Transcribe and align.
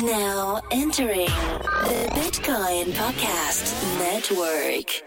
Now 0.00 0.62
entering 0.70 1.26
the 1.26 2.08
Bitcoin 2.14 2.92
Podcast 2.94 3.98
Network. 3.98 5.02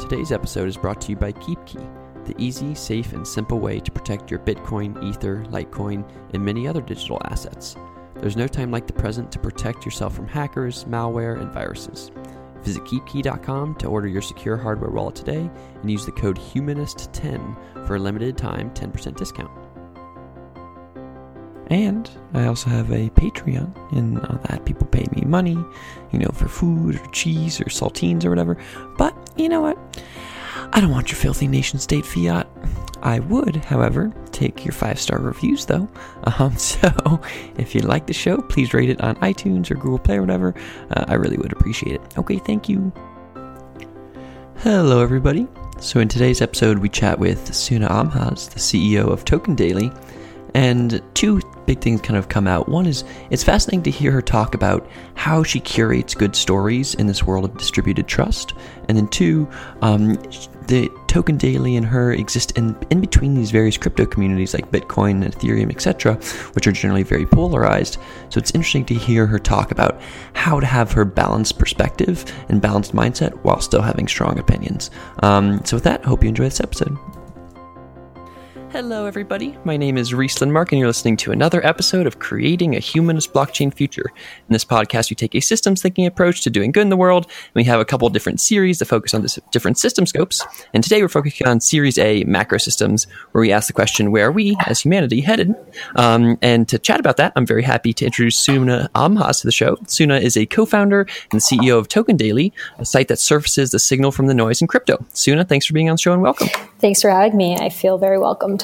Today's 0.00 0.32
episode 0.32 0.68
is 0.68 0.76
brought 0.76 1.00
to 1.02 1.10
you 1.10 1.16
by 1.16 1.32
KeepKey, 1.32 2.03
the 2.26 2.34
easy, 2.38 2.74
safe, 2.74 3.12
and 3.12 3.26
simple 3.26 3.60
way 3.60 3.80
to 3.80 3.90
protect 3.90 4.30
your 4.30 4.40
Bitcoin, 4.40 5.02
Ether, 5.02 5.44
Litecoin, 5.48 6.08
and 6.32 6.44
many 6.44 6.66
other 6.66 6.80
digital 6.80 7.20
assets. 7.24 7.76
There's 8.16 8.36
no 8.36 8.46
time 8.46 8.70
like 8.70 8.86
the 8.86 8.92
present 8.92 9.30
to 9.32 9.38
protect 9.38 9.84
yourself 9.84 10.14
from 10.14 10.28
hackers, 10.28 10.84
malware, 10.84 11.40
and 11.40 11.52
viruses. 11.52 12.10
Visit 12.62 12.84
keepkey.com 12.84 13.74
to 13.76 13.86
order 13.86 14.08
your 14.08 14.22
secure 14.22 14.56
hardware 14.56 14.90
wallet 14.90 15.14
today 15.14 15.50
and 15.82 15.90
use 15.90 16.06
the 16.06 16.12
code 16.12 16.38
HUMANIST10 16.38 17.86
for 17.86 17.96
a 17.96 17.98
limited 17.98 18.38
time 18.38 18.70
10% 18.70 19.16
discount. 19.16 19.50
And 21.68 22.10
I 22.34 22.46
also 22.46 22.68
have 22.70 22.90
a 22.90 23.10
Patreon, 23.10 23.74
and 23.92 24.18
on 24.20 24.40
that 24.48 24.64
people 24.64 24.86
pay 24.86 25.06
me 25.12 25.22
money, 25.26 25.56
you 26.12 26.18
know, 26.18 26.30
for 26.32 26.48
food 26.48 26.96
or 26.96 27.06
cheese 27.08 27.60
or 27.60 27.64
saltines 27.64 28.24
or 28.24 28.30
whatever. 28.30 28.56
But 28.96 29.14
you 29.36 29.48
know 29.48 29.60
what? 29.60 29.78
I 30.72 30.80
don't 30.80 30.90
want 30.90 31.10
your 31.10 31.16
filthy 31.16 31.48
nation 31.48 31.78
state 31.78 32.06
fiat. 32.06 32.46
I 33.02 33.20
would, 33.20 33.56
however, 33.56 34.12
take 34.32 34.64
your 34.64 34.72
five 34.72 34.98
star 34.98 35.18
reviews 35.18 35.66
though. 35.66 35.88
Um, 36.38 36.56
so 36.56 37.20
if 37.58 37.74
you 37.74 37.82
like 37.82 38.06
the 38.06 38.14
show, 38.14 38.38
please 38.38 38.72
rate 38.72 38.88
it 38.88 38.98
on 39.02 39.16
iTunes 39.16 39.70
or 39.70 39.74
Google 39.74 39.98
Play 39.98 40.16
or 40.16 40.22
whatever. 40.22 40.54
Uh, 40.90 41.04
I 41.06 41.14
really 41.14 41.36
would 41.36 41.52
appreciate 41.52 41.96
it. 41.96 42.18
Okay, 42.18 42.38
thank 42.38 42.66
you. 42.66 42.90
Hello, 44.56 45.02
everybody. 45.02 45.46
So 45.80 46.00
in 46.00 46.08
today's 46.08 46.40
episode, 46.40 46.78
we 46.78 46.88
chat 46.88 47.18
with 47.18 47.50
Soona 47.50 47.88
Amhaz, 47.88 48.48
the 48.48 48.58
CEO 48.58 49.10
of 49.10 49.26
Token 49.26 49.54
Daily, 49.54 49.92
and 50.54 51.02
two 51.12 51.42
big 51.66 51.80
things 51.80 52.00
kind 52.00 52.16
of 52.16 52.28
come 52.28 52.46
out. 52.46 52.68
One 52.68 52.86
is 52.86 53.04
it's 53.30 53.44
fascinating 53.44 53.82
to 53.84 53.90
hear 53.90 54.10
her 54.12 54.22
talk 54.22 54.54
about 54.54 54.88
how 55.14 55.42
she 55.42 55.60
curates 55.60 56.14
good 56.14 56.36
stories 56.36 56.94
in 56.94 57.06
this 57.06 57.24
world 57.24 57.44
of 57.44 57.56
distributed 57.56 58.06
trust. 58.06 58.54
And 58.88 58.96
then 58.96 59.08
two, 59.08 59.48
um, 59.80 60.14
the 60.66 60.90
Token 61.06 61.36
Daily 61.36 61.76
and 61.76 61.86
her 61.86 62.12
exist 62.12 62.56
in, 62.56 62.76
in 62.90 63.00
between 63.00 63.34
these 63.34 63.50
various 63.50 63.76
crypto 63.76 64.06
communities 64.06 64.54
like 64.54 64.70
Bitcoin, 64.70 65.22
and 65.22 65.34
Ethereum, 65.34 65.70
etc., 65.70 66.14
which 66.52 66.66
are 66.66 66.72
generally 66.72 67.02
very 67.02 67.26
polarized. 67.26 67.98
So 68.30 68.38
it's 68.38 68.50
interesting 68.52 68.84
to 68.86 68.94
hear 68.94 69.26
her 69.26 69.38
talk 69.38 69.70
about 69.70 70.00
how 70.32 70.60
to 70.60 70.66
have 70.66 70.92
her 70.92 71.04
balanced 71.04 71.58
perspective 71.58 72.24
and 72.48 72.60
balanced 72.60 72.94
mindset 72.94 73.32
while 73.44 73.60
still 73.60 73.82
having 73.82 74.08
strong 74.08 74.38
opinions. 74.38 74.90
Um, 75.22 75.64
so 75.64 75.76
with 75.76 75.84
that, 75.84 76.04
hope 76.04 76.22
you 76.22 76.28
enjoy 76.28 76.44
this 76.44 76.60
episode. 76.60 76.96
Hello, 78.74 79.06
everybody. 79.06 79.56
My 79.62 79.76
name 79.76 79.96
is 79.96 80.12
Rhys 80.12 80.34
Lindmark, 80.34 80.72
and 80.72 80.80
you're 80.80 80.88
listening 80.88 81.16
to 81.18 81.30
another 81.30 81.64
episode 81.64 82.08
of 82.08 82.18
Creating 82.18 82.74
a 82.74 82.80
Humanist 82.80 83.32
Blockchain 83.32 83.72
Future. 83.72 84.10
In 84.16 84.52
this 84.52 84.64
podcast, 84.64 85.10
we 85.10 85.14
take 85.14 85.36
a 85.36 85.40
systems 85.40 85.80
thinking 85.80 86.06
approach 86.06 86.40
to 86.40 86.50
doing 86.50 86.72
good 86.72 86.80
in 86.80 86.88
the 86.88 86.96
world, 86.96 87.26
and 87.26 87.54
we 87.54 87.62
have 87.62 87.78
a 87.78 87.84
couple 87.84 88.08
different 88.08 88.40
series 88.40 88.80
that 88.80 88.86
focus 88.86 89.14
on 89.14 89.22
this 89.22 89.38
different 89.52 89.78
system 89.78 90.06
scopes. 90.06 90.44
And 90.74 90.82
today, 90.82 91.00
we're 91.02 91.08
focusing 91.08 91.46
on 91.46 91.60
Series 91.60 91.98
A 91.98 92.24
macro 92.24 92.58
systems, 92.58 93.06
where 93.30 93.42
we 93.42 93.52
ask 93.52 93.68
the 93.68 93.72
question, 93.72 94.10
"Where 94.10 94.26
are 94.26 94.32
we 94.32 94.56
as 94.66 94.80
humanity 94.80 95.20
headed?" 95.20 95.54
Um, 95.94 96.36
and 96.42 96.66
to 96.66 96.76
chat 96.76 96.98
about 96.98 97.16
that, 97.18 97.32
I'm 97.36 97.46
very 97.46 97.62
happy 97.62 97.92
to 97.92 98.04
introduce 98.04 98.44
Soona 98.44 98.88
Amhaz 98.96 99.42
to 99.42 99.46
the 99.46 99.52
show. 99.52 99.76
Soona 99.86 100.20
is 100.20 100.36
a 100.36 100.46
co-founder 100.46 101.06
and 101.30 101.40
CEO 101.40 101.78
of 101.78 101.86
Token 101.86 102.16
Daily, 102.16 102.52
a 102.80 102.84
site 102.84 103.06
that 103.06 103.20
surfaces 103.20 103.70
the 103.70 103.78
signal 103.78 104.10
from 104.10 104.26
the 104.26 104.34
noise 104.34 104.60
in 104.60 104.66
crypto. 104.66 104.96
Soona, 105.14 105.48
thanks 105.48 105.64
for 105.64 105.74
being 105.74 105.88
on 105.88 105.94
the 105.94 106.00
show 106.00 106.12
and 106.12 106.22
welcome. 106.22 106.48
Thanks 106.80 107.00
for 107.00 107.10
having 107.10 107.36
me. 107.36 107.56
I 107.56 107.68
feel 107.68 107.98
very 107.98 108.18
welcomed. 108.18 108.63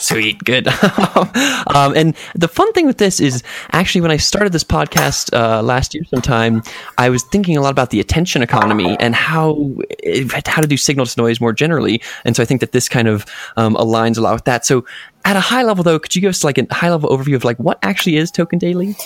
Sweet, 0.00 0.42
good. 0.44 0.66
um, 1.74 1.94
and 1.94 2.16
the 2.34 2.48
fun 2.48 2.72
thing 2.72 2.86
with 2.86 2.96
this 2.96 3.20
is 3.20 3.42
actually 3.72 4.00
when 4.00 4.10
I 4.10 4.16
started 4.16 4.52
this 4.52 4.64
podcast 4.64 5.32
uh, 5.34 5.62
last 5.62 5.94
year, 5.94 6.04
sometime 6.04 6.62
I 6.96 7.10
was 7.10 7.22
thinking 7.24 7.56
a 7.56 7.60
lot 7.60 7.70
about 7.70 7.90
the 7.90 8.00
attention 8.00 8.42
economy 8.42 8.96
and 8.98 9.14
how 9.14 9.70
how 10.46 10.62
to 10.62 10.66
do 10.66 10.78
signal 10.78 11.04
to 11.04 11.20
noise 11.20 11.40
more 11.40 11.52
generally. 11.52 12.00
And 12.24 12.34
so 12.34 12.42
I 12.42 12.46
think 12.46 12.62
that 12.62 12.72
this 12.72 12.88
kind 12.88 13.08
of 13.08 13.26
um, 13.56 13.74
aligns 13.74 14.16
a 14.16 14.22
lot 14.22 14.34
with 14.34 14.44
that. 14.44 14.64
So 14.64 14.86
at 15.26 15.36
a 15.36 15.40
high 15.40 15.62
level, 15.62 15.84
though, 15.84 15.98
could 15.98 16.16
you 16.16 16.22
give 16.22 16.30
us 16.30 16.44
like 16.44 16.56
a 16.56 16.66
high 16.72 16.90
level 16.90 17.10
overview 17.10 17.34
of 17.34 17.44
like 17.44 17.58
what 17.58 17.78
actually 17.82 18.16
is 18.16 18.30
Token 18.30 18.58
Daily? 18.58 18.96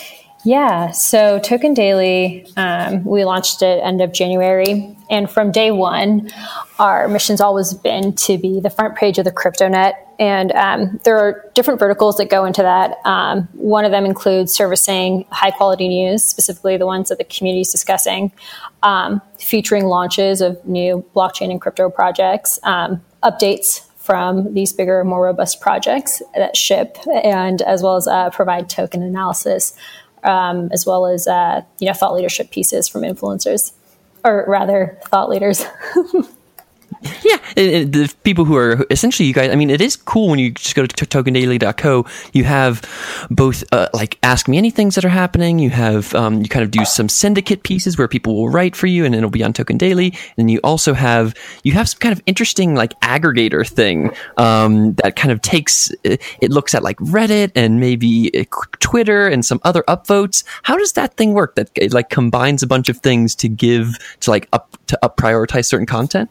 Yeah, 0.46 0.90
so 0.90 1.38
Token 1.38 1.72
Daily, 1.72 2.46
um, 2.58 3.02
we 3.04 3.24
launched 3.24 3.62
it 3.62 3.80
end 3.82 4.02
of 4.02 4.12
January, 4.12 4.94
and 5.08 5.30
from 5.30 5.50
day 5.50 5.70
one, 5.70 6.30
our 6.78 7.08
mission's 7.08 7.40
always 7.40 7.72
been 7.72 8.14
to 8.16 8.36
be 8.36 8.60
the 8.60 8.68
front 8.68 8.94
page 8.94 9.16
of 9.18 9.24
the 9.24 9.32
CryptoNet. 9.32 9.94
And 10.18 10.52
um, 10.52 11.00
there 11.04 11.16
are 11.16 11.50
different 11.54 11.80
verticals 11.80 12.18
that 12.18 12.28
go 12.28 12.44
into 12.44 12.60
that. 12.60 12.98
Um, 13.06 13.48
one 13.54 13.86
of 13.86 13.90
them 13.90 14.04
includes 14.04 14.54
servicing 14.54 15.24
high 15.30 15.50
quality 15.50 15.88
news, 15.88 16.22
specifically 16.22 16.76
the 16.76 16.86
ones 16.86 17.08
that 17.08 17.16
the 17.16 17.24
community 17.24 17.62
is 17.62 17.72
discussing, 17.72 18.30
um, 18.82 19.22
featuring 19.38 19.86
launches 19.86 20.42
of 20.42 20.62
new 20.66 21.04
blockchain 21.16 21.50
and 21.50 21.60
crypto 21.60 21.88
projects, 21.88 22.58
um, 22.64 23.02
updates 23.22 23.80
from 23.96 24.52
these 24.52 24.74
bigger, 24.74 25.02
more 25.02 25.24
robust 25.24 25.62
projects 25.62 26.20
that 26.34 26.54
ship, 26.54 26.98
and 27.24 27.62
as 27.62 27.82
well 27.82 27.96
as 27.96 28.06
uh, 28.06 28.28
provide 28.28 28.68
token 28.68 29.02
analysis 29.02 29.74
um, 30.24 30.68
as 30.72 30.86
well 30.86 31.06
as 31.06 31.26
uh, 31.26 31.62
you 31.78 31.86
know 31.86 31.92
thought 31.92 32.14
leadership 32.14 32.50
pieces 32.50 32.88
from 32.88 33.02
influencers, 33.02 33.72
or 34.24 34.44
rather 34.48 34.98
thought 35.06 35.28
leaders. 35.28 35.64
Yeah, 37.24 37.38
the 37.54 38.12
people 38.22 38.44
who 38.44 38.56
are 38.56 38.84
essentially 38.90 39.26
you 39.26 39.32
guys. 39.32 39.50
I 39.50 39.54
mean, 39.54 39.70
it 39.70 39.80
is 39.80 39.96
cool 39.96 40.28
when 40.28 40.38
you 40.38 40.50
just 40.50 40.74
go 40.74 40.84
to 40.84 41.06
tokendaily.co. 41.06 42.06
You 42.32 42.44
have 42.44 42.82
both 43.30 43.64
uh, 43.72 43.88
like 43.94 44.18
ask 44.22 44.48
me 44.48 44.60
anythings 44.60 44.94
that 44.94 45.04
are 45.04 45.10
happening. 45.10 45.58
You 45.58 45.70
have 45.70 46.14
um, 46.14 46.42
you 46.42 46.48
kind 46.48 46.62
of 46.62 46.70
do 46.70 46.84
some 46.84 47.08
syndicate 47.08 47.62
pieces 47.62 47.96
where 47.96 48.08
people 48.08 48.34
will 48.34 48.48
write 48.48 48.76
for 48.76 48.86
you, 48.86 49.04
and 49.04 49.14
it'll 49.14 49.30
be 49.30 49.42
on 49.42 49.52
Token 49.52 49.78
Daily. 49.78 50.14
And 50.36 50.50
you 50.50 50.60
also 50.64 50.94
have 50.94 51.34
you 51.62 51.72
have 51.72 51.88
some 51.88 51.98
kind 51.98 52.12
of 52.12 52.22
interesting 52.26 52.74
like 52.74 52.98
aggregator 53.00 53.66
thing 53.66 54.10
um, 54.36 54.94
that 54.94 55.16
kind 55.16 55.32
of 55.32 55.40
takes 55.40 55.90
it 56.04 56.50
looks 56.50 56.74
at 56.74 56.82
like 56.82 56.98
Reddit 56.98 57.52
and 57.54 57.80
maybe 57.80 58.30
uh, 58.38 58.44
Twitter 58.80 59.26
and 59.26 59.44
some 59.44 59.60
other 59.64 59.82
upvotes. 59.88 60.44
How 60.62 60.76
does 60.76 60.92
that 60.92 61.16
thing 61.16 61.32
work? 61.32 61.54
That 61.54 61.70
it 61.74 61.92
like 61.92 62.10
combines 62.10 62.62
a 62.62 62.66
bunch 62.66 62.88
of 62.88 62.98
things 62.98 63.34
to 63.36 63.48
give 63.48 63.98
to 64.20 64.30
like 64.30 64.48
up 64.52 64.76
to 64.88 64.98
up 65.04 65.16
prioritize 65.16 65.66
certain 65.66 65.86
content. 65.86 66.30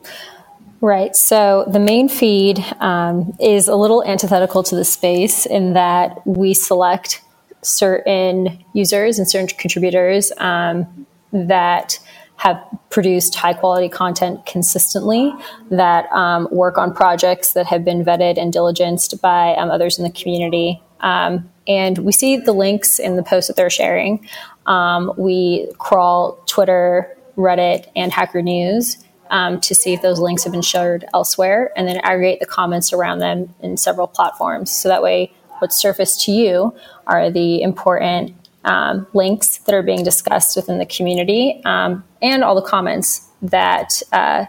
Right. 0.83 1.15
So 1.15 1.63
the 1.71 1.79
main 1.79 2.09
feed 2.09 2.59
um, 2.81 3.37
is 3.39 3.69
a 3.69 3.75
little 3.77 4.03
antithetical 4.03 4.63
to 4.63 4.75
the 4.75 4.83
space 4.83 5.45
in 5.45 5.75
that 5.75 6.27
we 6.27 6.53
select 6.53 7.21
certain 7.61 8.61
users 8.73 9.17
and 9.17 9.25
certain 9.25 9.47
contributors 9.57 10.33
um, 10.39 11.07
that 11.31 11.99
have 12.35 12.61
produced 12.89 13.33
high 13.33 13.53
quality 13.53 13.87
content 13.87 14.45
consistently, 14.45 15.33
that 15.71 16.11
um, 16.11 16.49
work 16.51 16.77
on 16.77 16.93
projects 16.93 17.53
that 17.53 17.65
have 17.65 17.85
been 17.85 18.03
vetted 18.03 18.37
and 18.37 18.53
diligenced 18.53 19.21
by 19.21 19.55
um, 19.55 19.71
others 19.71 19.97
in 19.97 20.03
the 20.03 20.11
community. 20.11 20.83
Um, 20.99 21.49
and 21.65 21.99
we 21.99 22.11
see 22.11 22.35
the 22.35 22.51
links 22.51 22.99
in 22.99 23.15
the 23.15 23.23
posts 23.23 23.47
that 23.47 23.55
they're 23.55 23.69
sharing. 23.69 24.27
Um, 24.65 25.13
we 25.17 25.71
crawl 25.77 26.43
Twitter, 26.45 27.17
Reddit, 27.37 27.89
and 27.95 28.11
Hacker 28.11 28.41
News 28.41 28.97
um, 29.33 29.59
to 29.59 29.75
see 29.75 29.93
if 29.93 30.01
those 30.01 30.19
links 30.19 30.43
have 30.43 30.53
been 30.53 30.61
shared 30.61 31.03
elsewhere, 31.13 31.71
and 31.75 31.87
then 31.87 31.97
aggregate 32.03 32.39
the 32.39 32.45
comments 32.45 32.93
around 32.93 33.19
them 33.19 33.53
in 33.61 33.75
several 33.75 34.07
platforms. 34.07 34.71
So 34.71 34.87
that 34.87 35.01
way, 35.01 35.33
what's 35.59 35.75
surfaced 35.75 36.23
to 36.25 36.31
you 36.31 36.73
are 37.07 37.29
the 37.31 37.61
important 37.61 38.35
um, 38.63 39.07
links 39.13 39.57
that 39.57 39.75
are 39.75 39.81
being 39.81 40.03
discussed 40.03 40.55
within 40.55 40.77
the 40.77 40.85
community 40.85 41.61
um, 41.65 42.03
and 42.21 42.43
all 42.43 42.55
the 42.55 42.61
comments 42.61 43.27
that 43.41 44.01
uh, 44.11 44.45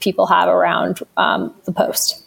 people 0.00 0.26
have 0.26 0.48
around 0.48 1.00
um, 1.16 1.54
the 1.64 1.72
post. 1.72 2.25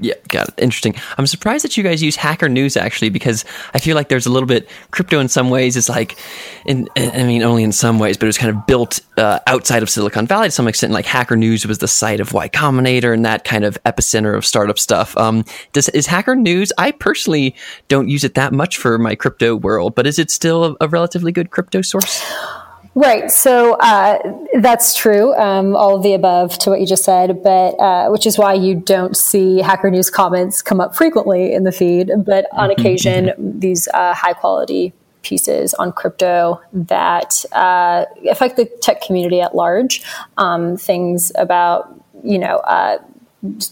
Yeah, 0.00 0.14
got 0.28 0.48
it. 0.48 0.54
Interesting. 0.58 0.94
I'm 1.18 1.26
surprised 1.26 1.64
that 1.64 1.76
you 1.76 1.82
guys 1.82 2.02
use 2.02 2.16
Hacker 2.16 2.48
News 2.48 2.76
actually, 2.76 3.10
because 3.10 3.44
I 3.74 3.78
feel 3.78 3.94
like 3.94 4.08
there's 4.08 4.26
a 4.26 4.30
little 4.30 4.46
bit 4.46 4.68
crypto 4.90 5.20
in 5.20 5.28
some 5.28 5.50
ways. 5.50 5.76
It's 5.76 5.88
like, 5.88 6.16
in, 6.64 6.88
I 6.96 7.24
mean, 7.24 7.42
only 7.42 7.62
in 7.62 7.72
some 7.72 7.98
ways, 7.98 8.16
but 8.16 8.24
it 8.24 8.28
was 8.28 8.38
kind 8.38 8.56
of 8.56 8.66
built 8.66 9.00
uh, 9.18 9.40
outside 9.46 9.82
of 9.82 9.90
Silicon 9.90 10.26
Valley 10.26 10.48
to 10.48 10.50
some 10.50 10.66
extent. 10.66 10.92
Like 10.92 11.06
Hacker 11.06 11.36
News 11.36 11.66
was 11.66 11.78
the 11.78 11.88
site 11.88 12.20
of 12.20 12.32
Y 12.32 12.48
Combinator 12.48 13.12
and 13.12 13.24
that 13.24 13.44
kind 13.44 13.64
of 13.64 13.82
epicenter 13.84 14.36
of 14.36 14.46
startup 14.46 14.78
stuff. 14.78 15.16
Um, 15.16 15.44
does 15.72 15.88
is 15.90 16.06
Hacker 16.06 16.36
News? 16.36 16.72
I 16.78 16.92
personally 16.92 17.54
don't 17.88 18.08
use 18.08 18.24
it 18.24 18.34
that 18.34 18.52
much 18.52 18.78
for 18.78 18.98
my 18.98 19.14
crypto 19.14 19.56
world, 19.56 19.94
but 19.94 20.06
is 20.06 20.18
it 20.18 20.30
still 20.30 20.64
a, 20.64 20.76
a 20.82 20.88
relatively 20.88 21.32
good 21.32 21.50
crypto 21.50 21.82
source? 21.82 22.24
Right. 22.94 23.30
So 23.30 23.74
uh, 23.80 24.18
that's 24.60 24.94
true. 24.94 25.34
Um, 25.36 25.74
all 25.74 25.96
of 25.96 26.02
the 26.02 26.12
above 26.12 26.58
to 26.58 26.70
what 26.70 26.80
you 26.80 26.86
just 26.86 27.04
said, 27.04 27.42
but 27.42 27.70
uh, 27.80 28.10
which 28.10 28.26
is 28.26 28.36
why 28.36 28.52
you 28.52 28.74
don't 28.74 29.16
see 29.16 29.60
Hacker 29.60 29.90
News 29.90 30.10
comments 30.10 30.60
come 30.60 30.78
up 30.78 30.94
frequently 30.94 31.54
in 31.54 31.64
the 31.64 31.72
feed. 31.72 32.10
But 32.26 32.46
on 32.52 32.68
mm-hmm. 32.68 32.80
occasion, 32.80 33.26
mm-hmm. 33.26 33.60
these 33.60 33.88
uh, 33.94 34.12
high 34.12 34.34
quality 34.34 34.92
pieces 35.22 35.72
on 35.74 35.92
crypto 35.92 36.60
that 36.72 37.44
uh, 37.52 38.04
affect 38.28 38.56
the 38.56 38.66
tech 38.82 39.00
community 39.00 39.40
at 39.40 39.54
large. 39.54 40.02
Um, 40.36 40.76
things 40.76 41.32
about 41.36 41.98
you 42.22 42.38
know 42.38 42.56
uh, 42.58 42.98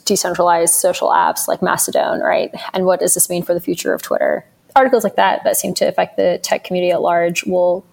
decentralized 0.06 0.74
social 0.74 1.08
apps 1.08 1.46
like 1.46 1.60
Mastodon, 1.60 2.20
right? 2.20 2.50
And 2.72 2.86
what 2.86 3.00
does 3.00 3.12
this 3.12 3.28
mean 3.28 3.42
for 3.42 3.52
the 3.52 3.60
future 3.60 3.92
of 3.92 4.00
Twitter? 4.00 4.46
Articles 4.74 5.04
like 5.04 5.16
that 5.16 5.44
that 5.44 5.56
seem 5.56 5.74
to 5.74 5.86
affect 5.86 6.16
the 6.16 6.40
tech 6.42 6.64
community 6.64 6.90
at 6.90 7.02
large 7.02 7.44
will 7.44 7.84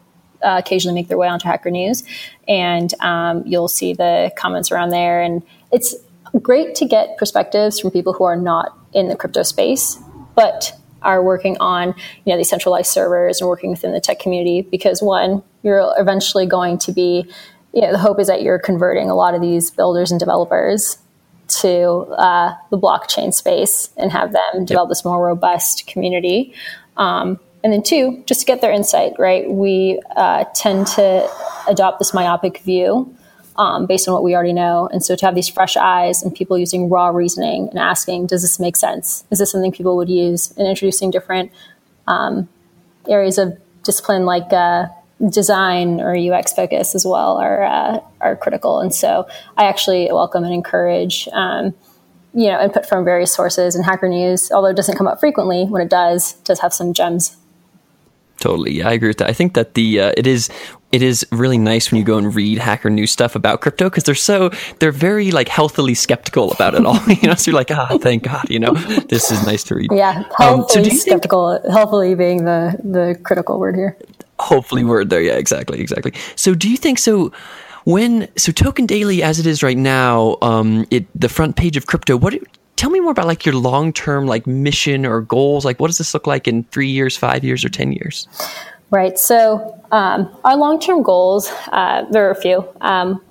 uh, 0.43 0.61
occasionally 0.63 0.99
make 0.99 1.07
their 1.07 1.17
way 1.17 1.27
onto 1.27 1.47
Hacker 1.47 1.71
News, 1.71 2.03
and 2.47 2.93
um, 3.01 3.43
you'll 3.45 3.67
see 3.67 3.93
the 3.93 4.31
comments 4.37 4.71
around 4.71 4.89
there. 4.89 5.21
And 5.21 5.43
it's 5.71 5.95
great 6.41 6.75
to 6.75 6.85
get 6.85 7.17
perspectives 7.17 7.79
from 7.79 7.91
people 7.91 8.13
who 8.13 8.23
are 8.23 8.35
not 8.35 8.77
in 8.93 9.09
the 9.09 9.15
crypto 9.15 9.43
space, 9.43 9.97
but 10.35 10.73
are 11.03 11.23
working 11.23 11.55
on 11.59 11.89
you 12.25 12.33
know 12.33 12.37
these 12.37 12.49
centralized 12.49 12.91
servers 12.91 13.39
and 13.39 13.47
working 13.47 13.69
within 13.69 13.93
the 13.93 14.01
tech 14.01 14.19
community 14.19 14.61
because 14.61 15.01
one, 15.01 15.43
you're 15.63 15.93
eventually 15.97 16.45
going 16.45 16.77
to 16.79 16.91
be 16.91 17.29
you 17.73 17.81
know, 17.81 17.91
the 17.91 17.99
hope 17.99 18.19
is 18.19 18.25
that 18.25 18.41
you're 18.41 18.57
converting 18.57 19.07
a 19.07 19.13
lot 19.13 19.35
of 19.35 19.41
these 19.41 19.69
builders 19.69 20.09
and 20.09 20.19
developers 20.19 20.97
to 21.47 21.79
uh, 22.17 22.55
the 22.71 22.77
blockchain 22.77 23.33
space 23.33 23.89
and 23.97 24.11
have 24.11 24.33
them 24.33 24.65
develop 24.65 24.87
yep. 24.87 24.89
this 24.89 25.05
more 25.05 25.23
robust 25.23 25.85
community. 25.87 26.53
Um, 26.97 27.39
and 27.63 27.73
then 27.73 27.83
two, 27.83 28.23
just 28.25 28.41
to 28.41 28.45
get 28.45 28.61
their 28.61 28.71
insight, 28.71 29.13
right? 29.17 29.49
We 29.49 29.99
uh, 30.15 30.45
tend 30.55 30.87
to 30.87 31.29
adopt 31.67 31.99
this 31.99 32.13
myopic 32.13 32.59
view 32.59 33.13
um, 33.57 33.87
based 33.87 34.07
on 34.07 34.13
what 34.13 34.23
we 34.23 34.35
already 34.35 34.53
know. 34.53 34.87
And 34.91 35.03
so 35.03 35.15
to 35.15 35.25
have 35.25 35.35
these 35.35 35.49
fresh 35.49 35.75
eyes 35.75 36.21
and 36.21 36.33
people 36.33 36.57
using 36.57 36.89
raw 36.89 37.07
reasoning 37.09 37.69
and 37.69 37.79
asking, 37.79 38.27
does 38.27 38.43
this 38.43 38.59
make 38.59 38.75
sense? 38.75 39.23
Is 39.31 39.39
this 39.39 39.51
something 39.51 39.71
people 39.71 39.97
would 39.97 40.09
use? 40.09 40.51
And 40.57 40.67
introducing 40.67 41.11
different 41.11 41.51
um, 42.07 42.47
areas 43.09 43.37
of 43.37 43.57
discipline 43.83 44.25
like 44.25 44.53
uh, 44.53 44.87
design 45.29 45.99
or 45.99 46.15
UX 46.15 46.53
focus 46.53 46.93
as 46.93 47.05
well 47.05 47.37
are 47.37 47.63
uh, 47.63 47.99
are 48.21 48.35
critical. 48.35 48.79
And 48.79 48.93
so 48.93 49.27
I 49.57 49.65
actually 49.65 50.09
welcome 50.11 50.43
and 50.43 50.53
encourage. 50.53 51.27
Um, 51.33 51.73
you 52.33 52.49
know, 52.49 52.61
input 52.61 52.85
from 52.85 53.03
various 53.03 53.33
sources 53.33 53.73
and 53.73 53.83
Hacker 53.83 54.07
News, 54.07 54.51
although 54.51 54.67
it 54.67 54.75
doesn't 54.75 54.95
come 54.95 55.07
up 55.07 55.19
frequently, 55.19 55.63
when 55.63 55.81
it 55.81 55.89
does, 55.89 56.33
does 56.43 56.59
have 56.59 56.71
some 56.71 56.93
gems 56.93 57.35
Totally, 58.39 58.73
yeah, 58.73 58.89
I 58.89 58.93
agree 58.93 59.09
with 59.09 59.17
that. 59.17 59.29
I 59.29 59.33
think 59.33 59.55
that 59.55 59.73
the 59.73 59.99
uh, 59.99 60.11
it 60.15 60.27
is 60.27 60.49
it 60.91 61.01
is 61.01 61.25
really 61.31 61.57
nice 61.57 61.91
when 61.91 61.99
you 61.99 62.05
go 62.05 62.17
and 62.17 62.33
read 62.33 62.59
hacker 62.59 62.89
news 62.89 63.11
stuff 63.11 63.35
about 63.35 63.61
crypto 63.61 63.89
because 63.89 64.03
they're 64.03 64.15
so 64.15 64.51
they're 64.79 64.91
very 64.91 65.31
like 65.31 65.47
healthily 65.47 65.95
skeptical 65.95 66.51
about 66.51 66.75
it 66.75 66.85
all. 66.85 66.99
you 67.07 67.27
know, 67.27 67.35
so 67.35 67.51
you're 67.51 67.57
like, 67.57 67.71
ah, 67.71 67.97
thank 67.99 68.23
God, 68.23 68.49
you 68.49 68.59
know, 68.59 68.73
this 69.09 69.31
is 69.31 69.45
nice 69.45 69.63
to 69.65 69.75
read. 69.75 69.91
Yeah, 69.91 70.23
healthily 70.37 70.91
um, 70.91 70.91
so 70.91 70.97
skeptical. 70.97 71.57
Think, 71.57 71.73
healthily 71.73 72.15
being 72.15 72.45
the 72.45 72.79
the 72.83 73.19
critical 73.23 73.59
word 73.59 73.75
here. 73.75 73.97
Hopefully, 74.39 74.83
word 74.83 75.09
there. 75.09 75.21
Yeah, 75.21 75.33
exactly, 75.33 75.79
exactly. 75.79 76.13
So, 76.35 76.53
do 76.53 76.69
you 76.69 76.77
think 76.77 76.99
so? 76.99 77.31
When 77.85 78.27
so 78.37 78.51
Token 78.51 78.85
Daily 78.85 79.23
as 79.23 79.39
it 79.39 79.47
is 79.47 79.63
right 79.63 79.77
now, 79.77 80.37
um, 80.41 80.85
it 80.91 81.07
the 81.19 81.29
front 81.29 81.55
page 81.55 81.75
of 81.75 81.87
crypto. 81.87 82.17
What 82.17 82.35
tell 82.77 82.89
me 82.89 83.01
more 83.01 83.11
about 83.11 83.27
like 83.27 83.45
your 83.45 83.55
long 83.55 83.91
term 83.91 84.25
like 84.25 84.47
mission 84.47 85.05
or 85.05 85.21
goals. 85.21 85.65
Like, 85.65 85.79
what 85.79 85.87
does 85.87 85.97
this 85.97 86.13
look 86.13 86.25
like 86.25 86.47
in 86.47 86.63
three 86.65 86.87
years, 86.87 87.17
five 87.17 87.43
years, 87.43 87.65
or 87.65 87.69
ten 87.69 87.91
years? 87.91 88.27
Right. 88.89 89.19
So 89.19 89.83
um, 89.91 90.33
our 90.45 90.55
long 90.55 90.79
term 90.79 91.03
goals, 91.03 91.51
uh, 91.71 92.05
there 92.09 92.25
are 92.27 92.31
a 92.31 92.41
few. 92.41 92.65
Um, 92.79 93.21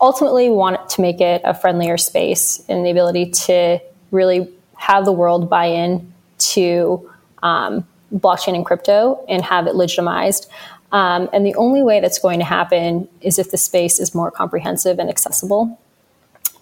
ultimately, 0.00 0.50
we 0.50 0.56
want 0.56 0.90
to 0.90 1.00
make 1.00 1.20
it 1.22 1.40
a 1.44 1.54
friendlier 1.54 1.96
space 1.96 2.62
and 2.68 2.84
the 2.84 2.90
ability 2.90 3.30
to 3.30 3.78
really 4.10 4.52
have 4.76 5.06
the 5.06 5.12
world 5.12 5.48
buy 5.48 5.66
in 5.66 6.12
to 6.38 7.10
um, 7.42 7.86
blockchain 8.14 8.54
and 8.54 8.66
crypto 8.66 9.24
and 9.28 9.42
have 9.42 9.66
it 9.66 9.74
legitimized. 9.74 10.50
Um, 10.92 11.28
and 11.32 11.44
the 11.44 11.54
only 11.56 11.82
way 11.82 12.00
that's 12.00 12.18
going 12.18 12.38
to 12.38 12.44
happen 12.44 13.08
is 13.20 13.38
if 13.38 13.50
the 13.50 13.56
space 13.56 13.98
is 13.98 14.14
more 14.14 14.30
comprehensive 14.30 14.98
and 14.98 15.08
accessible 15.08 15.80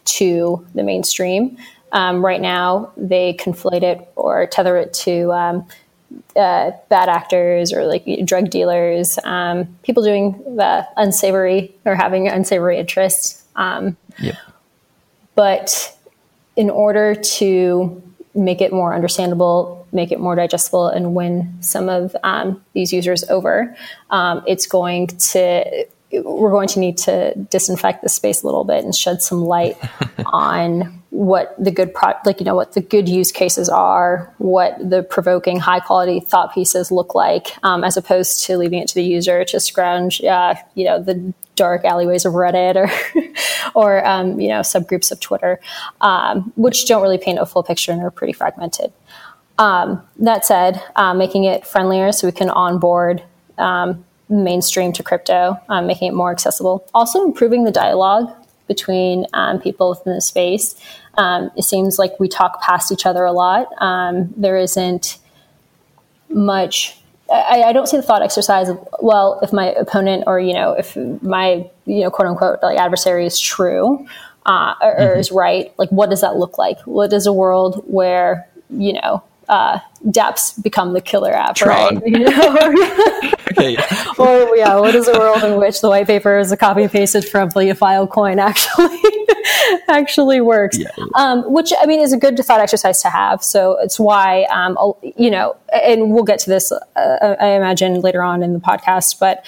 to 0.05 0.65
the 0.75 0.83
mainstream. 0.83 1.57
Um, 1.95 2.25
right 2.25 2.41
now, 2.41 2.93
they 2.97 3.35
conflate 3.35 3.85
it 3.85 4.07
or 4.17 4.47
tether 4.49 4.77
it 4.77 4.93
to 5.05 5.33
um, 5.33 5.67
uh, 6.37 6.73
bad 6.89 7.09
actors 7.09 7.73
or 7.73 7.87
like 7.87 8.05
drug 8.25 8.51
dealers, 8.51 9.19
um, 9.25 9.79
people 9.85 10.03
doing 10.03 10.33
the 10.57 10.87
unsavory 10.97 11.75
or 11.85 11.95
having 11.95 12.29
unsavory 12.29 12.79
interests. 12.79 13.45
Um, 13.57 13.97
yep. 14.19 14.35
But 15.37 15.97
in 16.57 16.69
order 16.69 17.15
to 17.15 18.03
make 18.35 18.61
it 18.61 18.73
more 18.73 18.93
understandable, 18.93 19.87
make 19.93 20.11
it 20.11 20.19
more 20.19 20.35
digestible, 20.35 20.89
and 20.89 21.15
win 21.15 21.57
some 21.61 21.89
of 21.89 22.17
um, 22.25 22.65
these 22.73 22.93
users 22.93 23.23
over, 23.31 23.77
um, 24.11 24.43
it's 24.47 24.67
going 24.67 25.07
to 25.07 25.87
we're 26.21 26.51
going 26.51 26.69
to 26.69 26.79
need 26.79 26.99
to 26.99 27.35
disinfect 27.51 28.03
the 28.03 28.09
space 28.09 28.43
a 28.43 28.47
little 28.47 28.65
bit 28.65 28.85
and 28.85 28.95
shed 28.95 29.23
some 29.23 29.45
light 29.45 29.77
on 30.27 31.03
what 31.11 31.55
the 31.63 31.71
good 31.71 31.95
pro- 31.95 32.15
like 32.27 32.41
you 32.41 32.45
know 32.45 32.57
what 32.57 32.73
the 32.73 32.81
good 32.81 33.09
use 33.09 33.31
cases 33.31 33.69
are 33.69 34.35
what 34.39 34.77
the 34.79 35.03
provoking 35.05 35.61
high 35.61 35.79
quality 35.79 36.19
thought 36.19 36.53
pieces 36.53 36.91
look 36.91 37.15
like 37.15 37.57
um, 37.63 37.85
as 37.85 37.97
opposed 37.97 38.45
to 38.45 38.59
leaving 38.59 38.81
it 38.81 38.89
to 38.89 38.97
the 38.97 39.05
user 39.05 39.45
to 39.45 39.61
scrounge 39.61 40.23
uh, 40.25 40.55
you 40.75 40.85
know 40.85 41.01
the 41.01 41.33
dark 41.55 41.85
alleyways 41.85 42.25
of 42.25 42.33
reddit 42.33 42.75
or 42.75 42.91
or 43.75 44.05
um, 44.05 44.41
you 44.41 44.49
know 44.49 44.61
subgroups 44.61 45.13
of 45.13 45.21
twitter 45.21 45.61
um, 46.01 46.53
which 46.57 46.87
don't 46.87 47.03
really 47.03 47.19
paint 47.19 47.39
a 47.39 47.47
full 47.47 47.63
picture 47.63 47.93
and 47.93 48.03
are 48.03 48.11
pretty 48.11 48.33
fragmented. 48.33 48.93
Um, 49.57 50.03
that 50.19 50.45
said 50.45 50.83
uh, 50.97 51.15
making 51.15 51.45
it 51.45 51.65
friendlier 51.65 52.11
so 52.11 52.27
we 52.27 52.33
can 52.33 52.51
onboard 52.51 53.23
um, 53.57 54.05
mainstream 54.29 54.93
to 54.93 55.03
crypto, 55.03 55.61
um, 55.69 55.87
making 55.87 56.09
it 56.09 56.15
more 56.15 56.31
accessible. 56.31 56.87
Also, 56.95 57.25
improving 57.25 57.65
the 57.65 57.71
dialogue 57.71 58.31
between 58.67 59.27
um, 59.35 59.61
people 59.61 59.91
within 59.91 60.15
the 60.15 60.21
space. 60.21 60.75
Um, 61.17 61.51
it 61.57 61.63
seems 61.63 61.99
like 61.99 62.19
we 62.19 62.29
talk 62.29 62.61
past 62.63 62.91
each 62.91 63.07
other 63.07 63.25
a 63.25 63.33
lot. 63.33 63.69
Um, 63.79 64.33
there 64.37 64.57
isn't 64.57 65.19
much. 66.29 66.99
I, 67.31 67.63
I, 67.63 67.73
don't 67.73 67.89
see 67.89 67.97
the 67.97 68.03
thought 68.03 68.23
exercise 68.23 68.69
of 68.69 68.87
well, 69.01 69.39
if 69.43 69.53
my 69.53 69.73
opponent 69.73 70.25
or 70.27 70.39
you 70.39 70.53
know 70.53 70.73
if 70.73 70.97
my 71.23 71.69
you 71.87 72.01
know 72.01 72.11
quote 72.11 72.29
unquote 72.29 72.63
like 72.63 72.79
adversary 72.79 73.27
is 73.27 73.39
true 73.41 74.07
uh, 74.45 74.75
or, 74.83 74.95
mm-hmm. 74.95 75.21
is 75.21 75.31
right, 75.31 75.73
like 75.79 75.89
what 75.91 76.11
does 76.11 76.21
that 76.21 76.37
look 76.37 76.59
like? 76.59 76.81
What 76.83 77.13
is 77.13 77.27
a 77.27 77.33
world 77.33 77.83
where 77.87 78.49
you 78.71 78.95
know 78.95 79.23
uh, 79.49 79.79
dApps 80.07 80.63
become 80.63 80.93
the 80.93 81.01
killer 81.01 81.33
app, 81.33 81.57
Tron. 81.57 81.97
right? 81.97 82.03
You 82.07 82.19
know? 82.19 83.31
okay. 83.59 83.77
or 84.19 84.57
yeah, 84.57 84.79
what 84.79 84.95
is 84.95 85.09
a 85.09 85.19
world 85.19 85.43
in 85.45 85.59
which 85.59 85.81
the 85.81 85.89
white 85.89 86.07
paper 86.07 86.39
is 86.39 86.53
a 86.53 86.57
copy 86.57 86.83
and 86.83 86.93
pasted 86.93 87.25
from 87.25 87.49
the 87.51 87.71
Filecoin 87.71 88.39
actually 88.39 89.01
actually 89.89 90.41
works? 90.41 90.79
Yeah. 90.79 90.89
Um, 91.15 91.51
which 91.53 91.73
I 91.81 91.87
mean 91.87 92.01
is 92.01 92.13
a 92.13 92.17
good 92.17 92.39
thought 92.39 92.61
exercise 92.61 93.03
to 93.03 93.11
have. 93.11 93.43
So 93.43 93.79
it's 93.81 93.99
why 93.99 94.45
um, 94.45 94.77
you 95.17 95.31
know, 95.31 95.57
and 95.73 96.11
we'll 96.13 96.25
get 96.25 96.39
to 96.41 96.51
this, 96.51 96.73
uh, 96.73 97.37
I 97.41 97.49
imagine 97.49 98.01
later 98.01 98.23
on 98.23 98.43
in 98.43 98.53
the 98.53 98.61
podcast, 98.61 99.19
but. 99.19 99.45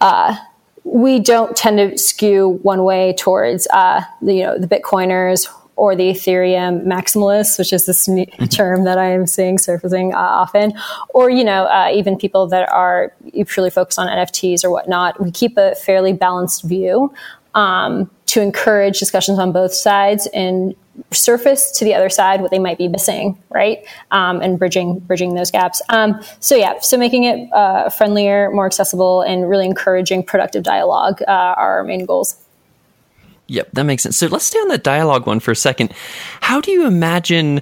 Uh, 0.00 0.36
we 0.84 1.20
don't 1.20 1.56
tend 1.56 1.78
to 1.78 1.96
skew 1.96 2.58
one 2.62 2.82
way 2.82 3.14
towards 3.16 3.68
uh, 3.68 4.02
the, 4.20 4.34
you 4.34 4.42
know 4.42 4.58
the 4.58 4.66
Bitcoiners 4.66 5.48
or 5.76 5.96
the 5.96 6.10
Ethereum 6.10 6.84
maximalists, 6.84 7.58
which 7.58 7.72
is 7.72 7.86
this 7.86 8.08
mm-hmm. 8.08 8.44
term 8.46 8.84
that 8.84 8.98
I 8.98 9.10
am 9.10 9.26
seeing 9.26 9.58
surfacing 9.58 10.14
uh, 10.14 10.18
often, 10.18 10.72
or 11.10 11.30
you 11.30 11.44
know 11.44 11.64
uh, 11.64 11.90
even 11.92 12.16
people 12.16 12.46
that 12.48 12.70
are 12.70 13.14
purely 13.46 13.70
focused 13.70 13.98
on 13.98 14.08
NFTs 14.08 14.64
or 14.64 14.70
whatnot. 14.70 15.20
We 15.22 15.30
keep 15.30 15.56
a 15.56 15.74
fairly 15.74 16.12
balanced 16.12 16.64
view 16.64 17.12
um, 17.54 18.10
to 18.26 18.40
encourage 18.40 18.98
discussions 18.98 19.38
on 19.38 19.52
both 19.52 19.74
sides 19.74 20.26
and 20.32 20.74
surface 21.10 21.70
to 21.72 21.84
the 21.84 21.94
other 21.94 22.08
side 22.08 22.40
what 22.40 22.50
they 22.50 22.58
might 22.58 22.78
be 22.78 22.88
missing, 22.88 23.42
right? 23.50 23.84
Um, 24.10 24.40
and 24.40 24.58
bridging 24.58 25.00
bridging 25.00 25.34
those 25.34 25.50
gaps. 25.50 25.80
Um, 25.88 26.20
so 26.40 26.54
yeah, 26.54 26.78
so 26.80 26.96
making 26.96 27.24
it 27.24 27.52
uh, 27.52 27.88
friendlier, 27.90 28.50
more 28.50 28.66
accessible, 28.66 29.22
and 29.22 29.48
really 29.48 29.66
encouraging 29.66 30.22
productive 30.22 30.62
dialogue 30.62 31.22
uh, 31.22 31.30
are 31.30 31.78
our 31.78 31.84
main 31.84 32.04
goals. 32.04 32.41
Yep, 33.48 33.72
that 33.72 33.84
makes 33.84 34.02
sense. 34.02 34.16
So 34.16 34.28
let's 34.28 34.44
stay 34.44 34.58
on 34.58 34.68
that 34.68 34.84
dialogue 34.84 35.26
one 35.26 35.40
for 35.40 35.50
a 35.50 35.56
second. 35.56 35.92
How 36.40 36.60
do 36.60 36.70
you 36.70 36.86
imagine 36.86 37.60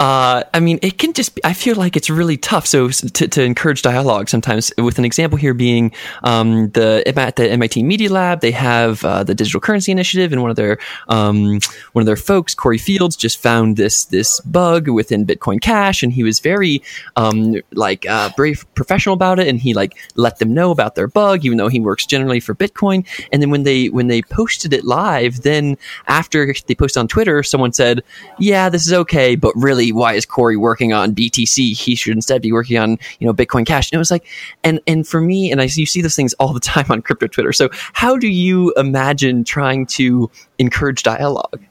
uh, 0.00 0.44
I 0.54 0.60
mean, 0.60 0.78
it 0.80 0.98
can 0.98 1.12
just. 1.12 1.34
Be, 1.34 1.44
I 1.44 1.52
feel 1.52 1.74
like 1.74 1.96
it's 1.96 2.08
really 2.08 2.36
tough. 2.36 2.66
So 2.68 2.88
to, 2.88 3.26
to 3.28 3.42
encourage 3.42 3.82
dialogue 3.82 4.28
sometimes, 4.28 4.72
with 4.78 4.98
an 4.98 5.04
example 5.04 5.36
here 5.36 5.54
being 5.54 5.92
um, 6.22 6.70
the 6.70 7.02
at 7.16 7.34
the 7.34 7.50
MIT 7.50 7.82
Media 7.82 8.08
Lab, 8.08 8.40
they 8.40 8.52
have 8.52 9.04
uh, 9.04 9.24
the 9.24 9.34
Digital 9.34 9.60
Currency 9.60 9.90
Initiative, 9.90 10.32
and 10.32 10.40
one 10.40 10.50
of 10.50 10.56
their 10.56 10.78
um, 11.08 11.58
one 11.94 12.02
of 12.02 12.06
their 12.06 12.16
folks, 12.16 12.54
Cory 12.54 12.78
Fields, 12.78 13.16
just 13.16 13.42
found 13.42 13.76
this 13.76 14.04
this 14.04 14.40
bug 14.42 14.88
within 14.88 15.26
Bitcoin 15.26 15.60
Cash, 15.60 16.04
and 16.04 16.12
he 16.12 16.22
was 16.22 16.38
very 16.38 16.80
um, 17.16 17.56
like 17.72 18.06
uh, 18.08 18.30
professional 18.74 19.14
about 19.14 19.40
it, 19.40 19.48
and 19.48 19.58
he 19.58 19.74
like 19.74 19.96
let 20.14 20.38
them 20.38 20.54
know 20.54 20.70
about 20.70 20.94
their 20.94 21.08
bug, 21.08 21.44
even 21.44 21.58
though 21.58 21.68
he 21.68 21.80
works 21.80 22.06
generally 22.06 22.38
for 22.38 22.54
Bitcoin. 22.54 23.04
And 23.32 23.42
then 23.42 23.50
when 23.50 23.64
they 23.64 23.88
when 23.88 24.06
they 24.06 24.22
posted 24.22 24.72
it 24.72 24.84
live, 24.84 25.42
then 25.42 25.76
after 26.06 26.54
they 26.66 26.76
posted 26.76 27.00
on 27.00 27.08
Twitter, 27.08 27.42
someone 27.42 27.72
said, 27.72 28.04
"Yeah, 28.38 28.68
this 28.68 28.86
is 28.86 28.92
okay, 28.92 29.34
but 29.34 29.52
really, 29.56 29.87
why 29.92 30.14
is 30.14 30.26
Cory 30.26 30.56
working 30.56 30.92
on 30.92 31.14
BTC? 31.14 31.76
He 31.76 31.94
should 31.94 32.14
instead 32.14 32.42
be 32.42 32.52
working 32.52 32.78
on 32.78 32.98
you 33.18 33.26
know 33.26 33.34
Bitcoin 33.34 33.66
Cash." 33.66 33.90
And 33.90 33.96
it 33.96 33.98
was 33.98 34.10
like, 34.10 34.26
and 34.64 34.80
and 34.86 35.06
for 35.06 35.20
me, 35.20 35.50
and 35.50 35.60
I 35.60 35.64
you 35.64 35.86
see 35.86 36.02
those 36.02 36.16
things 36.16 36.34
all 36.34 36.52
the 36.52 36.60
time 36.74 36.86
on 36.90 37.02
crypto 37.02 37.26
Twitter. 37.26 37.52
So 37.52 37.68
how 37.72 38.16
do 38.16 38.28
you 38.28 38.72
imagine 38.76 39.44
trying 39.44 39.86
to 39.86 40.30
encourage 40.58 41.02
dialogue? 41.02 41.62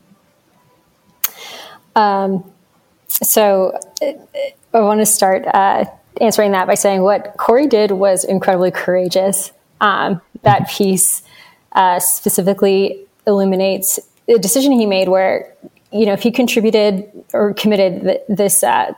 Um, 1.95 2.43
so 3.07 3.77
I 4.73 4.79
want 4.81 4.99
to 4.99 5.05
start 5.05 5.45
uh, 5.47 5.85
answering 6.21 6.51
that 6.51 6.67
by 6.67 6.75
saying 6.75 7.01
what 7.01 7.35
Cory 7.37 7.67
did 7.67 7.91
was 7.91 8.23
incredibly 8.23 8.71
courageous. 8.71 9.51
Um, 9.81 10.21
that 10.43 10.69
piece 10.69 11.23
uh, 11.73 11.99
specifically 11.99 13.05
illuminates 13.25 13.99
the 14.27 14.37
decision 14.39 14.71
he 14.71 14.85
made 14.85 15.09
where, 15.09 15.53
you 15.91 16.05
know, 16.05 16.13
if 16.13 16.21
he 16.21 16.31
contributed 16.31 17.09
or 17.33 17.53
committed 17.53 18.19
this 18.27 18.63
uh, 18.63 18.93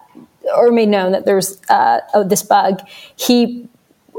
or 0.56 0.72
made 0.72 0.90
known 0.90 1.12
that 1.12 1.26
there's 1.26 1.62
uh, 1.70 2.00
oh, 2.14 2.24
this 2.24 2.44
bug, 2.44 2.82
he 3.16 3.68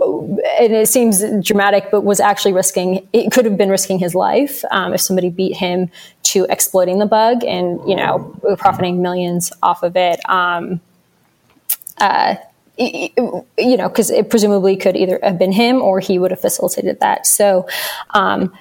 and 0.01 0.73
it 0.73 0.89
seems 0.89 1.23
dramatic, 1.45 1.91
but 1.91 2.03
was 2.03 2.21
actually 2.21 2.53
risking. 2.53 3.07
It 3.13 3.31
could 3.33 3.45
have 3.45 3.59
been 3.59 3.69
risking 3.69 3.99
his 3.99 4.15
life 4.15 4.65
um, 4.71 4.95
if 4.95 5.01
somebody 5.01 5.29
beat 5.29 5.57
him 5.57 5.91
to 6.25 6.47
exploiting 6.49 6.99
the 7.01 7.07
bug 7.07 7.45
and 7.45 7.81
you 7.89 7.97
know 7.97 8.35
profiting 8.59 9.03
millions 9.03 9.53
off 9.63 9.83
of 9.83 9.97
it. 9.97 10.21
Um, 10.29 10.81
uh, 11.99 12.37
you 12.79 13.77
know, 13.77 13.89
because 13.89 14.11
it 14.11 14.31
presumably 14.31 14.75
could 14.75 14.97
either 14.97 15.19
have 15.23 15.39
been 15.39 15.53
him 15.53 15.83
or 15.83 16.01
he 16.01 16.19
would 16.19 16.31
have 16.31 16.41
facilitated 16.41 16.99
that. 17.01 17.27
So, 17.27 17.69
um, 18.11 18.55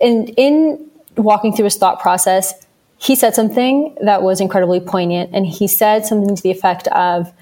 in 0.00 0.90
walking 1.16 1.54
through 1.54 1.66
his 1.66 1.76
thought 1.76 2.00
process, 2.00 2.52
he 2.98 3.14
said 3.14 3.34
something 3.34 3.96
that 4.00 4.22
was 4.22 4.40
incredibly 4.40 4.80
poignant, 4.80 5.30
and 5.32 5.46
he 5.46 5.66
said 5.66 6.04
something 6.04 6.34
to 6.34 6.42
the 6.42 6.50
effect 6.50 6.88
of, 6.88 7.32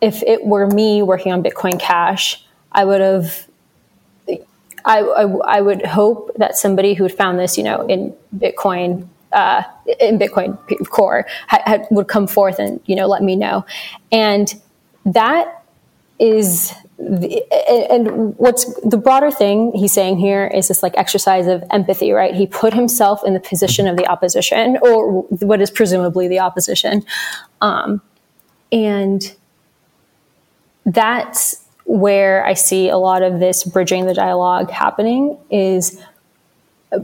"If 0.00 0.22
it 0.22 0.44
were 0.44 0.66
me 0.66 1.02
working 1.02 1.32
on 1.32 1.42
Bitcoin 1.42 1.78
Cash." 1.78 2.44
I 2.74 2.86
would 2.86 3.02
have 3.02 3.46
I, 4.84 5.00
I, 5.00 5.22
I, 5.22 5.60
would 5.60 5.84
hope 5.86 6.32
that 6.36 6.56
somebody 6.56 6.94
who 6.94 7.04
had 7.04 7.12
found 7.12 7.38
this, 7.38 7.56
you 7.56 7.64
know, 7.64 7.86
in 7.86 8.14
Bitcoin, 8.36 9.06
uh, 9.32 9.62
in 10.00 10.18
Bitcoin 10.18 10.58
Core, 10.88 11.26
ha, 11.48 11.62
ha, 11.64 11.78
would 11.90 12.08
come 12.08 12.26
forth 12.26 12.58
and 12.58 12.80
you 12.86 12.96
know 12.96 13.06
let 13.06 13.22
me 13.22 13.36
know, 13.36 13.64
and 14.10 14.60
that 15.04 15.64
is. 16.18 16.72
And 17.04 18.36
what's 18.38 18.64
the 18.82 18.96
broader 18.96 19.30
thing 19.30 19.72
he's 19.74 19.92
saying 19.92 20.18
here 20.18 20.46
is 20.46 20.68
this 20.68 20.82
like 20.82 20.96
exercise 20.96 21.46
of 21.46 21.64
empathy, 21.70 22.12
right? 22.12 22.34
He 22.34 22.46
put 22.46 22.72
himself 22.74 23.22
in 23.24 23.34
the 23.34 23.40
position 23.40 23.88
of 23.88 23.96
the 23.96 24.06
opposition, 24.06 24.78
or 24.80 25.22
what 25.22 25.60
is 25.60 25.70
presumably 25.70 26.28
the 26.28 26.38
opposition, 26.38 27.04
um, 27.60 28.00
and 28.70 29.34
that's 30.86 31.64
where 31.84 32.44
I 32.46 32.54
see 32.54 32.88
a 32.88 32.96
lot 32.96 33.22
of 33.22 33.40
this 33.40 33.64
bridging 33.64 34.06
the 34.06 34.14
dialogue 34.14 34.70
happening 34.70 35.36
is 35.50 36.00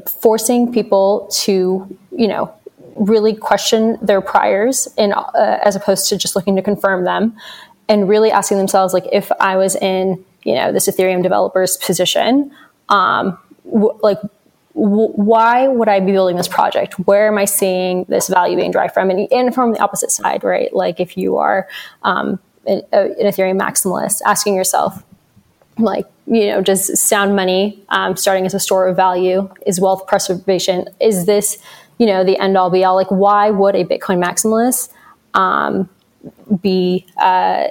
forcing 0.06 0.72
people 0.72 1.28
to, 1.32 1.98
you 2.12 2.28
know, 2.28 2.54
really 2.96 3.34
question 3.34 3.96
their 4.02 4.20
priors 4.20 4.88
and 4.98 5.12
uh, 5.12 5.58
as 5.64 5.76
opposed 5.76 6.08
to 6.08 6.16
just 6.16 6.34
looking 6.34 6.56
to 6.56 6.62
confirm 6.62 7.04
them 7.04 7.36
and 7.88 8.08
really 8.08 8.30
asking 8.30 8.58
themselves 8.58 8.92
like 8.92 9.06
if 9.12 9.30
I 9.40 9.56
was 9.56 9.76
in, 9.76 10.24
you 10.42 10.54
know, 10.54 10.72
this 10.72 10.88
Ethereum 10.88 11.22
developer's 11.22 11.76
position, 11.76 12.52
um, 12.88 13.38
w- 13.64 13.98
like 14.02 14.18
why 14.74 15.66
would 15.66 15.88
I 15.88 15.98
be 16.00 16.12
building 16.12 16.36
this 16.36 16.46
project? 16.46 16.98
Where 17.00 17.26
am 17.26 17.36
I 17.36 17.46
seeing 17.46 18.04
this 18.04 18.28
value 18.28 18.56
being 18.56 18.70
derived 18.70 18.94
from? 18.94 19.10
And, 19.10 19.30
and 19.32 19.52
from 19.52 19.72
the 19.72 19.80
opposite 19.80 20.10
side, 20.10 20.44
right? 20.44 20.72
Like 20.72 21.00
if 21.00 21.16
you 21.16 21.38
are 21.38 21.68
um, 22.02 22.38
an, 22.66 22.82
Ethereum 22.92 23.60
maximalist, 23.60 24.22
asking 24.24 24.54
yourself, 24.54 25.02
like, 25.78 26.06
you 26.26 26.46
know, 26.46 26.60
does 26.60 27.00
sound 27.00 27.34
money 27.34 27.82
um, 27.88 28.16
starting 28.16 28.46
as 28.46 28.54
a 28.54 28.60
store 28.60 28.86
of 28.86 28.96
value 28.96 29.48
is 29.66 29.80
wealth 29.80 30.06
preservation? 30.06 30.88
Is 31.00 31.26
this, 31.26 31.58
you 31.98 32.06
know, 32.06 32.22
the 32.24 32.38
end 32.38 32.56
all 32.56 32.70
be 32.70 32.84
all? 32.84 32.94
Like, 32.94 33.10
why 33.10 33.50
would 33.50 33.74
a 33.74 33.84
Bitcoin 33.84 34.22
maximalist 34.22 34.92
um, 35.34 35.88
be 36.60 37.06
uh, 37.18 37.68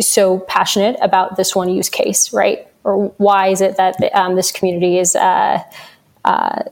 so 0.00 0.40
passionate 0.40 0.96
about 1.00 1.36
this 1.36 1.54
one 1.54 1.68
use 1.68 1.88
case, 1.88 2.32
right? 2.32 2.66
Or 2.84 3.08
why 3.16 3.48
is 3.48 3.60
it 3.60 3.76
that 3.76 3.96
um, 4.14 4.36
this 4.36 4.52
community 4.52 4.98
is, 4.98 5.16
uh, 5.16 5.62
uh, 6.24 6.62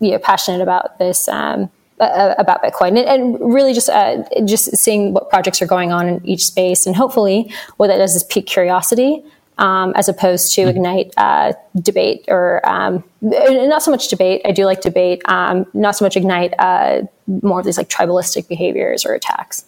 you 0.00 0.12
know, 0.12 0.18
passionate 0.18 0.60
about 0.60 0.98
this? 0.98 1.28
Um, 1.28 1.70
uh, 2.00 2.34
about 2.38 2.62
Bitcoin, 2.62 2.98
and, 2.98 2.98
and 3.00 3.54
really 3.54 3.74
just 3.74 3.90
uh, 3.90 4.24
just 4.46 4.74
seeing 4.76 5.12
what 5.12 5.28
projects 5.28 5.60
are 5.60 5.66
going 5.66 5.92
on 5.92 6.08
in 6.08 6.26
each 6.26 6.46
space, 6.46 6.86
and 6.86 6.96
hopefully 6.96 7.52
what 7.76 7.88
that 7.88 7.98
does 7.98 8.14
is 8.14 8.24
pique 8.24 8.46
curiosity. 8.46 9.22
Um, 9.58 9.92
as 9.94 10.08
opposed 10.08 10.54
to 10.54 10.62
mm-hmm. 10.62 10.70
ignite 10.70 11.12
uh, 11.18 11.52
debate 11.82 12.24
or 12.28 12.66
um, 12.66 13.04
not 13.20 13.82
so 13.82 13.90
much 13.90 14.08
debate. 14.08 14.40
I 14.46 14.52
do 14.52 14.64
like 14.64 14.80
debate, 14.80 15.20
um, 15.26 15.66
not 15.74 15.96
so 15.96 16.06
much 16.06 16.16
ignite 16.16 16.54
uh, 16.58 17.02
more 17.26 17.60
of 17.60 17.66
these 17.66 17.76
like 17.76 17.90
tribalistic 17.90 18.48
behaviors 18.48 19.04
or 19.04 19.12
attacks. 19.12 19.66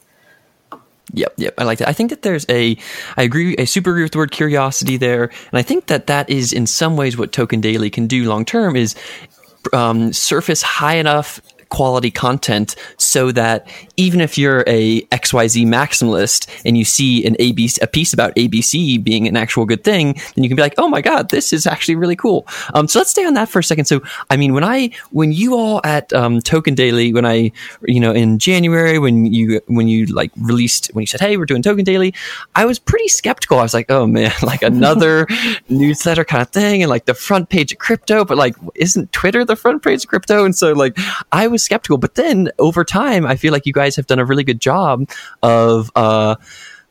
Yep, 1.14 1.34
yep. 1.36 1.54
I 1.58 1.64
like 1.64 1.78
that. 1.78 1.88
I 1.88 1.92
think 1.92 2.10
that 2.10 2.22
there's 2.22 2.46
a, 2.48 2.76
I 3.16 3.22
agree, 3.22 3.54
I 3.58 3.64
super 3.64 3.90
agree 3.90 4.02
with 4.02 4.12
the 4.12 4.18
word 4.18 4.30
curiosity 4.30 4.96
there, 4.96 5.24
and 5.24 5.58
I 5.58 5.62
think 5.62 5.86
that 5.86 6.06
that 6.06 6.30
is 6.30 6.52
in 6.52 6.66
some 6.66 6.96
ways 6.96 7.16
what 7.16 7.32
Token 7.32 7.60
Daily 7.60 7.90
can 7.90 8.06
do 8.06 8.28
long 8.28 8.44
term 8.44 8.76
is 8.76 8.94
um, 9.72 10.12
surface 10.12 10.62
high 10.62 10.94
enough 10.94 11.40
quality 11.72 12.10
content 12.10 12.76
so 12.98 13.32
that 13.32 13.66
even 13.96 14.20
if 14.20 14.36
you're 14.36 14.62
a 14.66 15.00
XYZ 15.06 15.64
maximalist 15.64 16.46
and 16.66 16.76
you 16.76 16.84
see 16.84 17.24
an 17.26 17.34
ABC, 17.36 17.80
a 17.80 17.86
piece 17.86 18.12
about 18.12 18.34
ABC 18.36 19.02
being 19.02 19.26
an 19.26 19.38
actual 19.38 19.64
good 19.64 19.82
thing, 19.82 20.12
then 20.34 20.44
you 20.44 20.50
can 20.50 20.56
be 20.56 20.60
like, 20.60 20.74
oh 20.76 20.86
my 20.86 21.00
God, 21.00 21.30
this 21.30 21.50
is 21.50 21.66
actually 21.66 21.96
really 21.96 22.14
cool. 22.14 22.46
Um, 22.74 22.88
so 22.88 22.98
let's 22.98 23.10
stay 23.10 23.24
on 23.24 23.32
that 23.34 23.48
for 23.48 23.60
a 23.60 23.64
second. 23.64 23.86
So, 23.86 24.02
I 24.28 24.36
mean, 24.36 24.52
when 24.52 24.64
I, 24.64 24.90
when 25.12 25.32
you 25.32 25.54
all 25.54 25.80
at 25.82 26.12
um, 26.12 26.40
Token 26.40 26.74
Daily, 26.74 27.14
when 27.14 27.24
I, 27.24 27.52
you 27.86 28.00
know, 28.00 28.12
in 28.12 28.38
January, 28.38 28.98
when 28.98 29.24
you, 29.24 29.62
when 29.66 29.88
you 29.88 30.04
like 30.06 30.30
released, 30.36 30.90
when 30.92 31.02
you 31.02 31.06
said, 31.06 31.20
hey, 31.20 31.38
we're 31.38 31.46
doing 31.46 31.62
Token 31.62 31.84
Daily, 31.84 32.12
I 32.54 32.66
was 32.66 32.78
pretty 32.78 33.08
skeptical. 33.08 33.58
I 33.58 33.62
was 33.62 33.72
like, 33.72 33.90
oh 33.90 34.06
man, 34.06 34.32
like 34.42 34.62
another 34.62 35.26
newsletter 35.70 36.26
kind 36.26 36.42
of 36.42 36.50
thing 36.50 36.82
and 36.82 36.90
like 36.90 37.06
the 37.06 37.14
front 37.14 37.48
page 37.48 37.72
of 37.72 37.78
crypto, 37.78 38.26
but 38.26 38.36
like, 38.36 38.56
isn't 38.74 39.10
Twitter 39.12 39.42
the 39.42 39.56
front 39.56 39.82
page 39.82 40.04
of 40.04 40.10
crypto? 40.10 40.44
And 40.44 40.54
so 40.54 40.74
like, 40.74 40.98
I 41.32 41.46
was 41.46 41.61
skeptical. 41.62 41.98
But 41.98 42.14
then 42.14 42.50
over 42.58 42.84
time, 42.84 43.26
I 43.26 43.36
feel 43.36 43.52
like 43.52 43.66
you 43.66 43.72
guys 43.72 43.96
have 43.96 44.06
done 44.06 44.18
a 44.18 44.24
really 44.24 44.44
good 44.44 44.60
job 44.60 45.08
of. 45.42 45.90
Uh, 45.94 46.36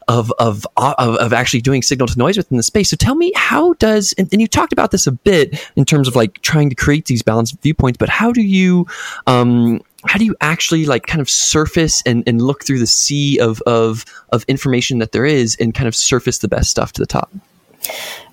of, 0.07 0.33
of, 0.39 0.65
of, 0.75 1.15
of 1.17 1.31
actually 1.31 1.61
doing 1.61 1.81
signal 1.81 2.07
to 2.07 2.17
noise 2.17 2.35
within 2.35 2.57
the 2.57 2.63
space. 2.63 2.89
So 2.89 2.97
tell 2.97 3.15
me, 3.15 3.31
how 3.35 3.73
does, 3.73 4.13
and, 4.17 4.27
and, 4.31 4.41
you 4.41 4.47
talked 4.47 4.73
about 4.73 4.91
this 4.91 5.07
a 5.07 5.11
bit 5.11 5.65
in 5.75 5.85
terms 5.85 6.07
of 6.07 6.15
like 6.15 6.41
trying 6.41 6.69
to 6.69 6.75
create 6.75 7.05
these 7.05 7.21
balanced 7.21 7.61
viewpoints, 7.61 7.97
but 7.97 8.09
how 8.09 8.33
do 8.33 8.41
you, 8.41 8.87
um, 9.27 9.79
how 10.05 10.17
do 10.17 10.25
you 10.25 10.35
actually 10.41 10.85
like 10.85 11.05
kind 11.05 11.21
of 11.21 11.29
surface 11.29 12.01
and, 12.05 12.23
and 12.27 12.41
look 12.41 12.65
through 12.65 12.79
the 12.79 12.87
sea 12.87 13.39
of, 13.39 13.61
of, 13.61 14.03
of 14.33 14.43
information 14.49 14.97
that 14.97 15.13
there 15.13 15.25
is 15.25 15.55
and 15.61 15.73
kind 15.73 15.87
of 15.87 15.95
surface 15.95 16.39
the 16.39 16.47
best 16.47 16.69
stuff 16.69 16.91
to 16.93 17.01
the 17.01 17.07
top? 17.07 17.31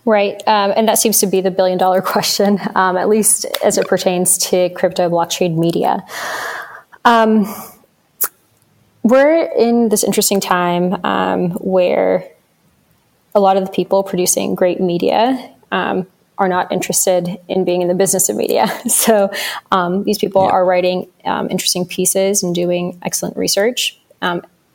Right. 0.05 0.43
Um, 0.47 0.73
and 0.77 0.89
that 0.89 0.99
seems 0.99 1.21
to 1.21 1.27
be 1.27 1.41
the 1.41 1.51
billion 1.51 1.79
dollar 1.79 2.01
question, 2.15 2.59
um, 2.75 2.97
at 2.97 3.09
least 3.09 3.45
as 3.65 3.79
it 3.79 3.87
pertains 3.87 4.39
to 4.49 4.71
crypto 4.71 5.09
blockchain 5.09 5.59
media. 5.59 6.05
Um, 7.05 7.47
we're 9.03 9.51
in 9.53 9.89
this 9.89 10.05
interesting 10.05 10.41
time 10.41 11.05
um, 11.05 11.51
where 11.53 12.29
a 13.35 13.41
lot 13.41 13.57
of 13.57 13.65
the 13.65 13.71
people 13.71 14.03
producing 14.03 14.55
great 14.55 14.81
media 14.81 15.55
um, 15.71 16.07
are 16.37 16.49
not 16.49 16.71
interested 16.73 17.39
in 17.49 17.65
being 17.65 17.83
in 17.83 17.89
the 17.89 17.95
business 17.95 18.29
of 18.29 18.37
media. 18.37 18.67
So 18.89 19.31
um, 19.71 20.05
these 20.05 20.19
people 20.19 20.45
yeah. 20.45 20.51
are 20.51 20.65
writing 20.65 21.09
interesting 21.25 21.87
pieces 21.87 22.43
and 22.43 22.55
doing 22.55 22.99
excellent 23.03 23.37
research. 23.37 23.99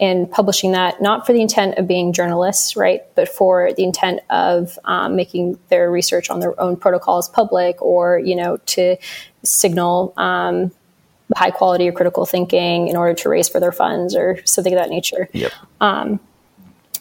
And 0.03 0.29
publishing 0.29 0.71
that 0.73 1.01
not 1.01 1.25
for 1.25 1.33
the 1.33 1.41
intent 1.41 1.77
of 1.77 1.87
being 1.87 2.13
journalists, 2.13 2.75
right, 2.75 3.01
but 3.15 3.27
for 3.29 3.71
the 3.77 3.83
intent 3.83 4.19
of 4.29 4.77
um, 4.83 5.15
making 5.15 5.57
their 5.69 5.89
research 5.89 6.29
on 6.29 6.39
their 6.41 6.59
own 6.59 6.75
protocols 6.75 7.29
public, 7.29 7.81
or 7.81 8.19
you 8.19 8.35
know, 8.35 8.57
to 8.75 8.97
signal 9.43 10.13
um, 10.17 10.71
high 11.35 11.51
quality 11.51 11.87
or 11.87 11.91
critical 11.91 12.25
thinking 12.25 12.87
in 12.87 12.95
order 12.97 13.13
to 13.13 13.29
raise 13.29 13.49
further 13.49 13.71
funds 13.71 14.15
or 14.15 14.39
something 14.45 14.73
of 14.73 14.79
that 14.79 14.89
nature. 14.89 15.29
Yep. 15.31 15.51
Um, 15.79 16.19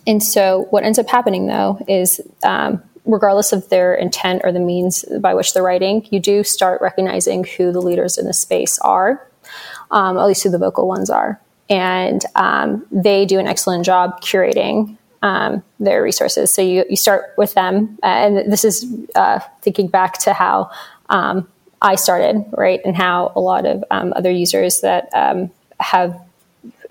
and 0.07 0.23
so 0.23 0.67
what 0.71 0.85
ends 0.85 0.99
up 0.99 1.09
happening 1.09 1.47
though 1.47 1.79
is 1.89 2.21
um, 2.43 2.83
regardless 3.05 3.53
of 3.53 3.69
their 3.69 3.95
intent 3.95 4.43
or 4.45 4.53
the 4.53 4.61
means 4.61 5.05
by 5.21 5.35
which 5.35 5.55
they're 5.55 5.63
writing, 5.63 6.07
you 6.11 6.21
do 6.21 6.45
start 6.45 6.81
recognizing 6.81 7.45
who 7.45 7.73
the 7.73 7.81
leaders 7.81 8.19
in 8.19 8.27
the 8.27 8.33
space 8.33 8.79
are, 8.81 9.27
um, 9.91 10.19
at 10.19 10.27
least 10.27 10.43
who 10.43 10.51
the 10.51 10.59
vocal 10.59 10.87
ones 10.87 11.11
are. 11.11 11.41
And 11.73 12.23
um, 12.35 12.87
they 12.93 13.25
do 13.25 13.39
an 13.39 13.47
excellent 13.47 13.87
job 13.87 14.21
curating 14.21 14.99
um, 15.23 15.63
their 15.81 16.03
resources. 16.03 16.53
So 16.53 16.61
you, 16.61 16.85
you 16.91 16.97
start 16.97 17.33
with 17.39 17.55
them. 17.55 17.99
Uh, 18.03 18.07
and 18.07 18.53
this 18.53 18.63
is 18.63 18.87
uh, 19.15 19.39
thinking 19.63 19.89
back 19.89 20.19
to 20.19 20.35
how 20.35 20.71
um, 21.09 21.49
I 21.81 21.95
started, 21.95 22.45
right? 22.53 22.81
And 22.85 22.95
how 22.95 23.33
a 23.35 23.41
lot 23.41 23.65
of 23.65 23.83
um, 23.91 24.13
other 24.15 24.31
users 24.31 24.83
that 24.83 25.09
um, 25.15 25.51
have 25.81 26.21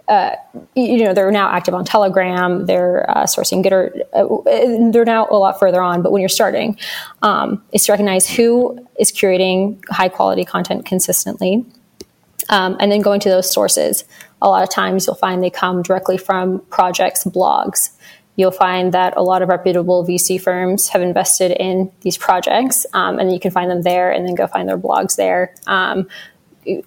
uh, 0.07 0.35
you 0.75 1.05
know, 1.05 1.13
they're 1.13 1.31
now 1.31 1.49
active 1.49 1.73
on 1.73 1.85
Telegram. 1.85 2.65
They're 2.65 3.09
uh, 3.09 3.23
sourcing 3.23 3.63
Gitter. 3.63 4.01
Uh, 4.11 4.91
they're 4.91 5.05
now 5.05 5.27
a 5.29 5.37
lot 5.37 5.57
further 5.59 5.81
on. 5.81 6.01
But 6.01 6.11
when 6.11 6.21
you're 6.21 6.27
starting, 6.27 6.77
um, 7.21 7.63
it's 7.71 7.85
to 7.85 7.93
recognize 7.93 8.27
who 8.29 8.85
is 8.99 9.11
curating 9.11 9.81
high 9.89 10.09
quality 10.09 10.43
content 10.43 10.85
consistently, 10.85 11.65
and 12.49 12.91
then 12.91 13.01
going 13.01 13.21
to 13.21 13.29
those 13.29 13.53
sources. 13.53 14.03
A 14.41 14.49
lot 14.49 14.63
of 14.63 14.69
times, 14.69 15.05
you'll 15.05 15.15
find 15.15 15.43
they 15.43 15.49
come 15.49 15.81
directly 15.81 16.17
from 16.17 16.59
projects, 16.69 17.23
blogs. 17.23 17.91
You'll 18.35 18.51
find 18.51 18.93
that 18.93 19.15
a 19.17 19.21
lot 19.21 19.41
of 19.41 19.49
reputable 19.49 20.05
VC 20.05 20.41
firms 20.41 20.89
have 20.89 21.01
invested 21.01 21.51
in 21.51 21.91
these 22.01 22.17
projects, 22.17 22.85
um, 22.93 23.19
and 23.19 23.31
you 23.31 23.39
can 23.39 23.51
find 23.51 23.69
them 23.69 23.83
there, 23.83 24.11
and 24.11 24.25
then 24.25 24.35
go 24.35 24.47
find 24.47 24.67
their 24.67 24.77
blogs 24.77 25.15
there. 25.15 25.53
Um, 25.67 26.07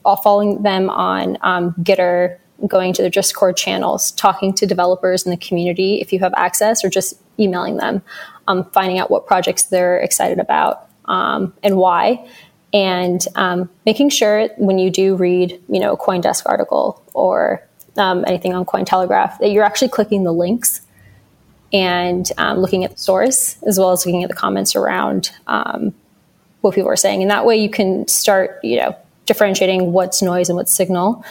following 0.02 0.62
them 0.62 0.88
on 0.90 1.38
um, 1.42 1.74
Gitter, 1.82 2.38
going 2.66 2.92
to 2.94 3.02
their 3.02 3.10
Discord 3.10 3.56
channels, 3.56 4.12
talking 4.12 4.52
to 4.54 4.66
developers 4.66 5.24
in 5.26 5.30
the 5.30 5.36
community 5.36 6.00
if 6.00 6.12
you 6.12 6.18
have 6.20 6.32
access, 6.36 6.84
or 6.84 6.88
just 6.88 7.14
emailing 7.38 7.76
them, 7.76 8.02
um, 8.48 8.64
finding 8.70 8.98
out 8.98 9.10
what 9.10 9.26
projects 9.26 9.64
they're 9.64 9.98
excited 9.98 10.38
about 10.38 10.88
um, 11.06 11.52
and 11.62 11.76
why, 11.76 12.26
and 12.74 13.24
um, 13.36 13.70
making 13.86 14.10
sure 14.10 14.48
when 14.58 14.78
you 14.78 14.90
do 14.90 15.14
read, 15.14 15.62
you 15.68 15.78
know, 15.78 15.94
a 15.94 15.96
CoinDesk 15.96 16.42
article 16.44 17.00
or 17.14 17.66
um, 17.96 18.24
anything 18.26 18.52
on 18.52 18.66
Cointelegraph 18.66 19.38
that 19.38 19.50
you're 19.52 19.62
actually 19.62 19.88
clicking 19.88 20.24
the 20.24 20.32
links 20.32 20.82
and 21.72 22.30
um, 22.36 22.58
looking 22.58 22.84
at 22.84 22.90
the 22.90 22.98
source 22.98 23.62
as 23.62 23.78
well 23.78 23.92
as 23.92 24.04
looking 24.04 24.24
at 24.24 24.28
the 24.28 24.34
comments 24.34 24.74
around 24.74 25.30
um, 25.46 25.94
what 26.60 26.74
people 26.74 26.90
are 26.90 26.96
saying, 26.96 27.22
and 27.22 27.30
that 27.30 27.46
way 27.46 27.56
you 27.56 27.70
can 27.70 28.08
start, 28.08 28.58
you 28.64 28.78
know, 28.78 28.96
differentiating 29.26 29.92
what's 29.92 30.20
noise 30.20 30.48
and 30.48 30.56
what's 30.56 30.72
signal 30.72 31.24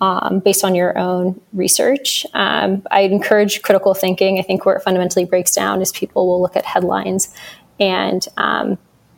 um, 0.00 0.40
based 0.40 0.64
on 0.64 0.74
your 0.74 0.96
own 0.98 1.40
research. 1.52 2.26
Um, 2.34 2.82
I 2.90 3.02
encourage 3.02 3.62
critical 3.62 3.94
thinking. 3.94 4.38
I 4.38 4.42
think 4.42 4.66
where 4.66 4.76
it 4.76 4.82
fundamentally 4.82 5.24
breaks 5.24 5.54
down 5.54 5.80
is 5.80 5.92
people 5.92 6.26
will 6.26 6.42
look 6.42 6.56
at 6.56 6.64
headlines 6.64 7.34
and 7.78 8.26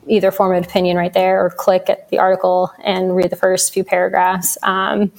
either 0.07 0.31
form 0.31 0.55
an 0.55 0.63
opinion 0.63 0.97
right 0.97 1.13
there 1.13 1.43
or 1.43 1.49
click 1.49 1.89
at 1.89 2.09
the 2.09 2.19
article 2.19 2.71
and 2.83 3.15
read 3.15 3.29
the 3.29 3.35
first 3.35 3.73
few 3.73 3.83
paragraphs 3.83 4.57
um, 4.63 5.11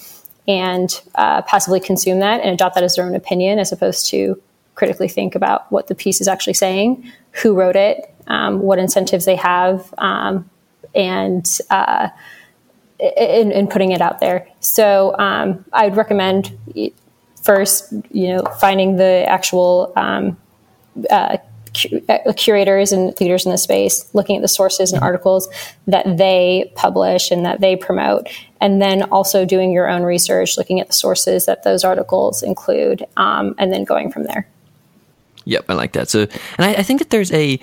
and 0.47 1.01
uh, 1.15 1.43
passively 1.43 1.81
consume 1.81 2.21
that 2.21 2.41
and 2.41 2.51
adopt 2.51 2.75
that 2.75 2.85
as 2.85 2.97
their 2.97 3.07
own 3.07 3.15
opinion 3.15 3.59
as 3.59 3.73
opposed 3.73 4.09
to 4.11 4.41
critically 4.75 5.09
think 5.09 5.35
about 5.35 5.71
what 5.71 5.87
the 5.87 5.95
piece 5.95 6.21
is 6.21 6.29
actually 6.29 6.55
saying, 6.55 7.11
who 7.31 7.55
wrote 7.55 7.77
it, 7.77 8.13
um, 8.27 8.61
what 8.61 8.79
incentives 8.79 9.25
they 9.25 9.37
have, 9.37 9.93
um, 9.99 10.49
and 10.95 11.59
uh, 11.71 12.09
in, 12.99 13.53
in 13.53 13.67
putting 13.67 13.93
it 13.93 14.01
out 14.01 14.21
there. 14.21 14.49
So 14.61 15.17
um, 15.19 15.65
I'd 15.73 15.97
recommend 15.97 16.57
first, 17.43 17.93
you 18.11 18.29
know, 18.29 18.43
finding 18.59 18.97
the 18.97 19.25
actual 19.29 19.93
um, 19.97 20.37
uh, 21.11 21.39
uh, 22.09 22.33
curators 22.37 22.93
and 22.93 23.19
leaders 23.21 23.45
in 23.47 23.53
the 23.53 23.59
space, 23.59 24.09
looking 24.15 24.37
at 24.37 24.43
the 24.43 24.49
sources 24.49 24.93
and 24.93 25.03
articles 25.03 25.49
that 25.87 26.17
they 26.17 26.73
publish 26.75 27.31
and 27.31 27.45
that 27.45 27.61
they 27.61 27.77
promote, 27.77 28.29
and 28.61 28.81
then 28.81 29.03
also 29.05 29.45
doing 29.45 29.73
your 29.73 29.89
own 29.89 30.03
research, 30.03 30.57
looking 30.57 30.81
at 30.81 30.87
the 30.87 30.93
sources 30.93 31.47
that 31.47 31.63
those 31.63 31.85
articles 31.85 32.43
include, 32.43 33.05
um, 33.17 33.55
and 33.59 33.73
then 33.73 33.85
going 33.85 34.11
from 34.11 34.25
there. 34.25 34.47
Yep, 35.45 35.65
I 35.69 35.75
like 35.75 35.93
that. 35.93 36.09
So, 36.09 36.21
and 36.21 36.31
I, 36.59 36.75
I 36.75 36.83
think 36.83 37.01
that 37.01 37.11
there's 37.11 37.33
a 37.33 37.59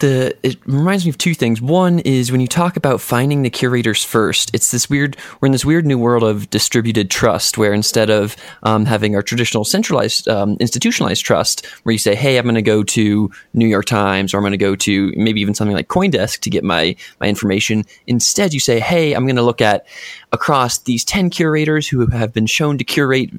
the 0.00 0.36
it 0.42 0.58
reminds 0.66 1.04
me 1.04 1.10
of 1.10 1.18
two 1.18 1.34
things. 1.34 1.60
One 1.60 1.98
is 2.00 2.30
when 2.30 2.40
you 2.40 2.46
talk 2.46 2.76
about 2.76 3.00
finding 3.00 3.42
the 3.42 3.50
curators 3.50 4.04
first, 4.04 4.54
it's 4.54 4.70
this 4.70 4.88
weird 4.88 5.16
we're 5.40 5.46
in 5.46 5.52
this 5.52 5.64
weird 5.64 5.86
new 5.86 5.98
world 5.98 6.22
of 6.22 6.48
distributed 6.50 7.10
trust 7.10 7.58
where 7.58 7.72
instead 7.72 8.10
of 8.10 8.36
um, 8.62 8.84
having 8.84 9.14
our 9.14 9.22
traditional 9.22 9.64
centralized 9.64 10.28
um, 10.28 10.56
institutionalized 10.60 11.24
trust 11.24 11.66
where 11.82 11.92
you 11.92 11.98
say, 11.98 12.14
hey, 12.14 12.38
I'm 12.38 12.44
going 12.44 12.54
to 12.54 12.62
go 12.62 12.82
to 12.82 13.30
New 13.54 13.66
York 13.66 13.86
Times 13.86 14.32
or 14.32 14.38
I'm 14.38 14.42
going 14.42 14.52
to 14.52 14.56
go 14.56 14.76
to 14.76 15.12
maybe 15.16 15.40
even 15.40 15.54
something 15.54 15.76
like 15.76 15.88
CoinDesk 15.88 16.40
to 16.40 16.50
get 16.50 16.64
my 16.64 16.96
my 17.20 17.28
information. 17.28 17.84
Instead, 18.06 18.54
you 18.54 18.60
say, 18.60 18.80
hey, 18.80 19.14
I'm 19.14 19.26
going 19.26 19.36
to 19.36 19.42
look 19.42 19.60
at 19.60 19.86
across 20.32 20.78
these 20.78 21.04
10 21.04 21.30
curators 21.30 21.88
who 21.88 22.06
have 22.06 22.32
been 22.32 22.46
shown 22.46 22.78
to 22.78 22.84
curate 22.84 23.30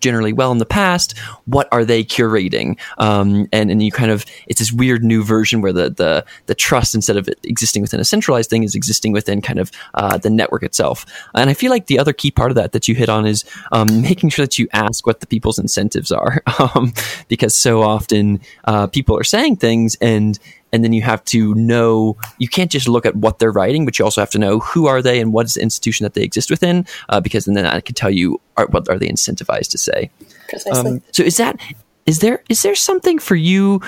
generally 0.00 0.32
well 0.32 0.52
in 0.52 0.58
the 0.58 0.66
past. 0.66 1.16
What 1.44 1.68
are 1.72 1.84
they 1.84 2.02
curating? 2.02 2.78
Um, 2.98 3.48
and 3.52 3.70
and 3.70 3.82
you 3.82 3.92
kind 3.92 4.10
of 4.10 4.24
it's 4.46 4.58
this 4.58 4.72
weird 4.72 5.04
new 5.04 5.22
version 5.22 5.60
where 5.60 5.72
the 5.72 5.90
the 6.00 6.24
the 6.46 6.54
trust 6.54 6.94
instead 6.94 7.16
of 7.16 7.28
existing 7.44 7.82
within 7.82 8.00
a 8.00 8.04
centralized 8.04 8.50
thing 8.50 8.64
is 8.64 8.74
existing 8.74 9.12
within 9.12 9.42
kind 9.42 9.58
of 9.58 9.70
uh, 9.94 10.16
the 10.16 10.30
network 10.30 10.62
itself. 10.62 11.06
And 11.34 11.50
I 11.50 11.54
feel 11.54 11.70
like 11.70 11.86
the 11.86 11.98
other 11.98 12.12
key 12.12 12.30
part 12.30 12.50
of 12.50 12.56
that 12.56 12.72
that 12.72 12.88
you 12.88 12.94
hit 12.94 13.08
on 13.08 13.26
is 13.26 13.44
um, 13.70 13.88
making 14.10 14.30
sure 14.30 14.44
that 14.44 14.58
you 14.58 14.66
ask 14.72 15.06
what 15.06 15.20
the 15.20 15.26
people's 15.26 15.58
incentives 15.58 16.10
are, 16.10 16.42
um, 16.58 16.92
because 17.28 17.54
so 17.56 17.82
often 17.82 18.40
uh, 18.64 18.86
people 18.86 19.16
are 19.16 19.24
saying 19.24 19.56
things 19.56 19.96
and 20.00 20.38
and 20.72 20.84
then 20.84 20.92
you 20.92 21.02
have 21.02 21.24
to 21.24 21.54
know 21.54 22.16
you 22.38 22.48
can't 22.48 22.70
just 22.70 22.88
look 22.88 23.04
at 23.04 23.16
what 23.16 23.38
they're 23.38 23.50
writing 23.50 23.84
but 23.84 23.98
you 23.98 24.04
also 24.04 24.20
have 24.20 24.30
to 24.30 24.38
know 24.38 24.60
who 24.60 24.86
are 24.86 25.02
they 25.02 25.20
and 25.20 25.32
what 25.32 25.46
is 25.46 25.54
the 25.54 25.62
institution 25.62 26.04
that 26.04 26.14
they 26.14 26.22
exist 26.22 26.48
within 26.48 26.86
uh, 27.08 27.20
because 27.20 27.44
then 27.44 27.54
that 27.54 27.84
can 27.84 27.94
tell 27.94 28.10
you 28.10 28.40
are, 28.56 28.66
what 28.68 28.88
are 28.88 28.98
they 28.98 29.08
incentivized 29.08 29.70
to 29.70 29.78
say 29.78 30.10
Precisely. 30.48 30.90
Um, 30.90 31.02
so 31.12 31.22
is 31.24 31.36
that 31.38 31.58
is 32.06 32.18
there 32.20 32.42
is 32.48 32.62
there 32.62 32.74
something 32.74 33.18
for 33.18 33.36
you 33.36 33.80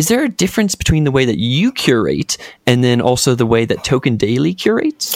is 0.00 0.08
there 0.08 0.24
a 0.24 0.30
difference 0.30 0.74
between 0.74 1.04
the 1.04 1.10
way 1.10 1.26
that 1.26 1.36
you 1.36 1.70
curate 1.70 2.38
and 2.66 2.82
then 2.82 3.02
also 3.02 3.34
the 3.34 3.44
way 3.44 3.66
that 3.66 3.84
token 3.84 4.16
daily 4.16 4.54
curates? 4.54 5.14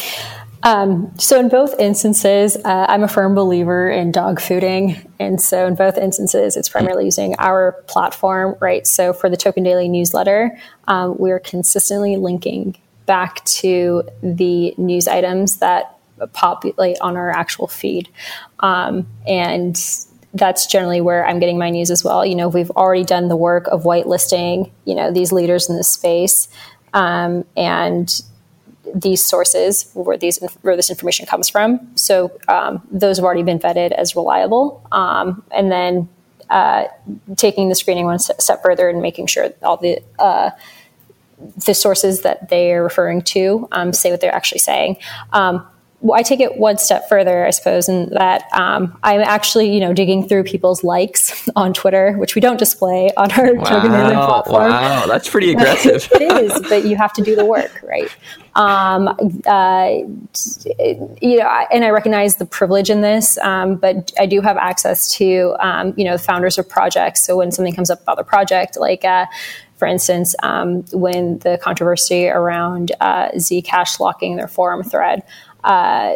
Um, 0.62 1.10
so 1.18 1.40
in 1.40 1.48
both 1.48 1.74
instances, 1.80 2.58
uh, 2.66 2.84
I'm 2.86 3.02
a 3.02 3.08
firm 3.08 3.34
believer 3.34 3.88
in 3.88 4.12
dog 4.12 4.40
fooding, 4.40 5.02
and 5.18 5.40
so 5.40 5.66
in 5.66 5.74
both 5.74 5.96
instances, 5.96 6.54
it's 6.54 6.68
primarily 6.68 7.06
using 7.06 7.34
our 7.38 7.72
platform, 7.86 8.56
right? 8.60 8.86
So 8.86 9.14
for 9.14 9.30
the 9.30 9.38
Token 9.38 9.62
Daily 9.62 9.88
newsletter, 9.88 10.54
um, 10.86 11.16
we're 11.16 11.40
consistently 11.40 12.18
linking 12.18 12.76
back 13.06 13.42
to 13.62 14.02
the 14.22 14.74
news 14.76 15.08
items 15.08 15.60
that 15.60 15.96
populate 16.34 17.00
on 17.00 17.16
our 17.16 17.30
actual 17.30 17.68
feed, 17.68 18.10
um, 18.60 19.06
and 19.26 19.78
that's 20.34 20.66
generally 20.66 21.00
where 21.00 21.26
I'm 21.26 21.38
getting 21.38 21.58
my 21.58 21.70
news 21.70 21.90
as 21.90 22.04
well. 22.04 22.26
You 22.26 22.34
know, 22.34 22.48
we've 22.48 22.70
already 22.72 23.04
done 23.04 23.28
the 23.28 23.36
work 23.36 23.68
of 23.68 23.84
whitelisting, 23.84 24.70
you 24.84 24.94
know, 24.94 25.12
these 25.12 25.32
leaders 25.32 25.70
in 25.70 25.76
this 25.76 25.90
space, 25.90 26.48
um, 26.92 27.44
and 27.56 28.22
these 28.94 29.24
sources 29.24 29.90
where 29.94 30.18
these 30.18 30.38
where 30.62 30.76
this 30.76 30.90
information 30.90 31.26
comes 31.26 31.48
from. 31.48 31.96
So 31.96 32.32
um, 32.48 32.86
those 32.90 33.16
have 33.18 33.24
already 33.24 33.44
been 33.44 33.58
vetted 33.58 33.92
as 33.92 34.14
reliable, 34.16 34.86
um, 34.92 35.42
and 35.50 35.70
then 35.70 36.08
uh, 36.50 36.84
taking 37.36 37.68
the 37.68 37.74
screening 37.74 38.04
one 38.04 38.18
step 38.18 38.62
further 38.62 38.88
and 38.88 39.00
making 39.00 39.26
sure 39.26 39.50
all 39.62 39.76
the 39.76 40.00
uh, 40.18 40.50
the 41.66 41.74
sources 41.74 42.22
that 42.22 42.48
they 42.48 42.72
are 42.72 42.82
referring 42.82 43.22
to 43.22 43.68
um, 43.72 43.92
say 43.92 44.10
what 44.10 44.20
they're 44.20 44.34
actually 44.34 44.58
saying. 44.58 44.96
Um, 45.32 45.66
I 46.12 46.22
take 46.22 46.40
it 46.40 46.58
one 46.58 46.76
step 46.76 47.08
further, 47.08 47.46
I 47.46 47.50
suppose, 47.50 47.88
in 47.88 48.10
that 48.10 48.44
um, 48.52 48.98
I'm 49.02 49.22
actually, 49.22 49.72
you 49.72 49.80
know, 49.80 49.92
digging 49.92 50.28
through 50.28 50.44
people's 50.44 50.84
likes 50.84 51.48
on 51.56 51.72
Twitter, 51.72 52.12
which 52.18 52.34
we 52.34 52.40
don't 52.40 52.58
display 52.58 53.10
on 53.16 53.32
our 53.32 53.54
wow, 53.54 53.62
platform. 53.62 54.70
Wow, 54.70 55.06
that's 55.06 55.30
pretty 55.30 55.50
aggressive. 55.52 56.06
it 56.12 56.22
is, 56.22 56.68
but 56.68 56.84
you 56.84 56.96
have 56.96 57.12
to 57.14 57.22
do 57.22 57.34
the 57.34 57.44
work, 57.44 57.82
right? 57.82 58.14
Um, 58.54 59.08
uh, 59.46 59.88
you 61.20 61.38
know, 61.38 61.66
and 61.72 61.84
I 61.84 61.90
recognize 61.90 62.36
the 62.36 62.46
privilege 62.46 62.90
in 62.90 63.00
this, 63.00 63.38
um, 63.38 63.76
but 63.76 64.12
I 64.18 64.26
do 64.26 64.40
have 64.42 64.56
access 64.56 65.10
to, 65.14 65.56
um, 65.60 65.94
you 65.96 66.04
know, 66.04 66.12
the 66.12 66.22
founders 66.22 66.58
of 66.58 66.68
projects. 66.68 67.24
So 67.24 67.36
when 67.36 67.50
something 67.50 67.74
comes 67.74 67.90
up 67.90 68.02
about 68.02 68.16
the 68.16 68.24
project, 68.24 68.78
like, 68.78 69.04
uh, 69.04 69.26
for 69.76 69.88
instance, 69.88 70.36
um, 70.42 70.82
when 70.92 71.38
the 71.38 71.58
controversy 71.60 72.28
around 72.28 72.92
uh, 73.00 73.30
Zcash 73.32 73.98
locking 73.98 74.36
their 74.36 74.48
forum 74.48 74.82
thread, 74.82 75.22
uh, 75.64 76.14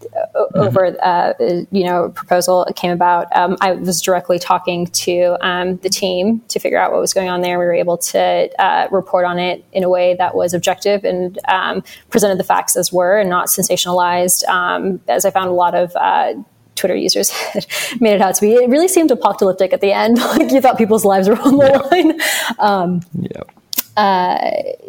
mm-hmm. 0.00 0.58
over 0.58 0.96
uh, 1.02 1.32
you 1.70 1.84
know 1.84 2.10
proposal 2.10 2.66
came 2.76 2.90
about. 2.90 3.34
Um, 3.36 3.56
I 3.60 3.72
was 3.72 4.00
directly 4.00 4.38
talking 4.38 4.86
to 4.86 5.36
um, 5.40 5.76
the 5.78 5.88
team 5.88 6.40
to 6.48 6.58
figure 6.58 6.78
out 6.78 6.92
what 6.92 7.00
was 7.00 7.12
going 7.12 7.28
on 7.28 7.40
there. 7.40 7.58
We 7.58 7.64
were 7.64 7.74
able 7.74 7.98
to 7.98 8.50
uh, 8.58 8.88
report 8.90 9.24
on 9.24 9.38
it 9.38 9.64
in 9.72 9.84
a 9.84 9.88
way 9.88 10.14
that 10.14 10.34
was 10.34 10.54
objective 10.54 11.04
and 11.04 11.38
um, 11.48 11.82
presented 12.10 12.38
the 12.38 12.44
facts 12.44 12.76
as 12.76 12.92
were 12.92 13.18
and 13.18 13.30
not 13.30 13.48
sensationalized. 13.48 14.46
Um, 14.48 15.00
as 15.08 15.24
I 15.24 15.30
found 15.30 15.48
a 15.48 15.52
lot 15.52 15.74
of 15.74 15.94
uh, 15.96 16.34
Twitter 16.74 16.96
users 16.96 17.30
had 17.52 17.66
made 18.00 18.14
it 18.14 18.22
out 18.22 18.34
to 18.36 18.40
be. 18.40 18.54
It 18.54 18.68
really 18.68 18.88
seemed 18.88 19.10
apocalyptic 19.10 19.72
at 19.72 19.80
the 19.80 19.92
end. 19.92 20.18
like 20.36 20.50
you 20.50 20.60
thought 20.60 20.78
people's 20.78 21.04
lives 21.04 21.28
were 21.28 21.38
on 21.38 21.58
the 21.58 21.66
yeah. 21.66 21.78
line. 21.78 22.20
Um, 22.58 23.00
yeah. 23.18 23.42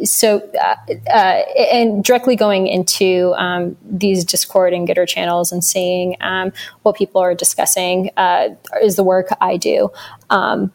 So, 0.06 0.50
uh, 0.62 0.76
uh, 1.10 1.14
and 1.14 2.04
directly 2.04 2.36
going 2.36 2.68
into 2.68 3.34
um, 3.36 3.76
these 3.84 4.24
Discord 4.24 4.74
and 4.74 4.88
Gitter 4.88 5.08
channels 5.08 5.52
and 5.52 5.64
seeing 5.64 6.16
um, 6.22 6.54
what 6.84 6.96
people 6.96 7.22
are 7.22 7.36
discussing 7.36 8.12
uh, 8.18 8.50
is 8.82 8.96
the 8.96 9.04
work 9.04 9.28
I 9.42 9.58
do, 9.58 9.92
um, 10.30 10.72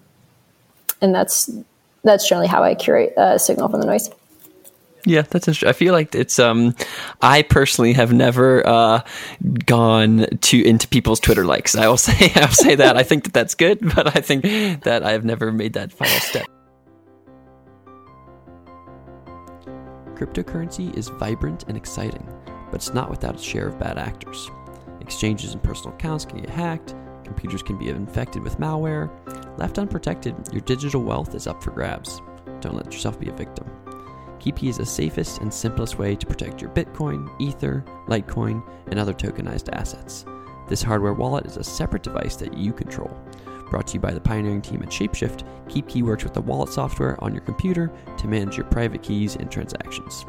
and 1.00 1.14
that's 1.14 1.50
that's 2.04 2.28
generally 2.28 2.48
how 2.48 2.62
I 2.62 2.74
curate 2.74 3.14
signal 3.40 3.68
from 3.68 3.80
the 3.80 3.86
noise. 3.86 4.10
Yeah, 5.06 5.22
that's 5.22 5.46
interesting. 5.46 5.68
I 5.68 5.72
feel 5.72 5.92
like 5.92 6.14
it's 6.16 6.38
um 6.40 6.74
I 7.22 7.42
personally 7.42 7.92
have 7.92 8.12
never 8.12 8.66
uh 8.66 9.00
gone 9.64 10.26
to 10.40 10.64
into 10.64 10.88
people's 10.88 11.20
Twitter 11.20 11.44
likes. 11.44 11.76
I 11.76 11.86
will 11.86 11.96
say 12.08 12.32
I'll 12.34 12.48
say 12.48 12.74
that. 12.74 12.96
I 12.96 13.04
think 13.04 13.24
that 13.24 13.32
that's 13.32 13.54
good, 13.54 13.78
but 13.94 14.16
I 14.16 14.20
think 14.20 14.82
that 14.82 15.04
I 15.04 15.12
have 15.12 15.24
never 15.24 15.52
made 15.52 15.74
that 15.74 15.92
final 15.92 16.20
step. 16.20 16.46
Cryptocurrency 20.16 20.96
is 20.96 21.08
vibrant 21.08 21.64
and 21.68 21.76
exciting, 21.76 22.26
but 22.70 22.76
it's 22.76 22.94
not 22.94 23.10
without 23.10 23.34
its 23.34 23.42
share 23.42 23.68
of 23.68 23.78
bad 23.78 23.98
actors. 23.98 24.50
Exchanges 25.00 25.52
and 25.52 25.62
personal 25.62 25.94
accounts 25.94 26.24
can 26.24 26.38
get 26.38 26.48
hacked, 26.48 26.94
computers 27.22 27.62
can 27.62 27.76
be 27.78 27.90
infected 27.90 28.42
with 28.42 28.58
malware. 28.58 29.10
Left 29.58 29.78
unprotected, 29.78 30.34
your 30.52 30.62
digital 30.62 31.02
wealth 31.02 31.34
is 31.34 31.46
up 31.46 31.62
for 31.62 31.70
grabs. 31.70 32.22
Don't 32.60 32.76
let 32.76 32.92
yourself 32.92 33.20
be 33.20 33.28
a 33.28 33.32
victim. 33.32 33.70
KeepKey 34.38 34.70
is 34.70 34.78
the 34.78 34.86
safest 34.86 35.42
and 35.42 35.52
simplest 35.52 35.98
way 35.98 36.16
to 36.16 36.26
protect 36.26 36.62
your 36.62 36.70
Bitcoin, 36.70 37.28
Ether, 37.38 37.84
Litecoin, 38.06 38.66
and 38.86 38.98
other 38.98 39.12
tokenized 39.12 39.68
assets. 39.74 40.24
This 40.68 40.82
hardware 40.82 41.12
wallet 41.12 41.44
is 41.44 41.58
a 41.58 41.64
separate 41.64 42.02
device 42.02 42.36
that 42.36 42.56
you 42.56 42.72
control. 42.72 43.14
Brought 43.70 43.88
to 43.88 43.94
you 43.94 44.00
by 44.00 44.12
the 44.12 44.20
pioneering 44.20 44.62
team 44.62 44.82
at 44.82 44.90
Shapeshift, 44.90 45.44
KeepKey 45.66 46.02
works 46.02 46.24
with 46.24 46.34
the 46.34 46.40
wallet 46.40 46.70
software 46.70 47.22
on 47.22 47.32
your 47.32 47.42
computer 47.42 47.92
to 48.16 48.28
manage 48.28 48.56
your 48.56 48.66
private 48.66 49.02
keys 49.02 49.36
and 49.36 49.50
transactions. 49.50 50.24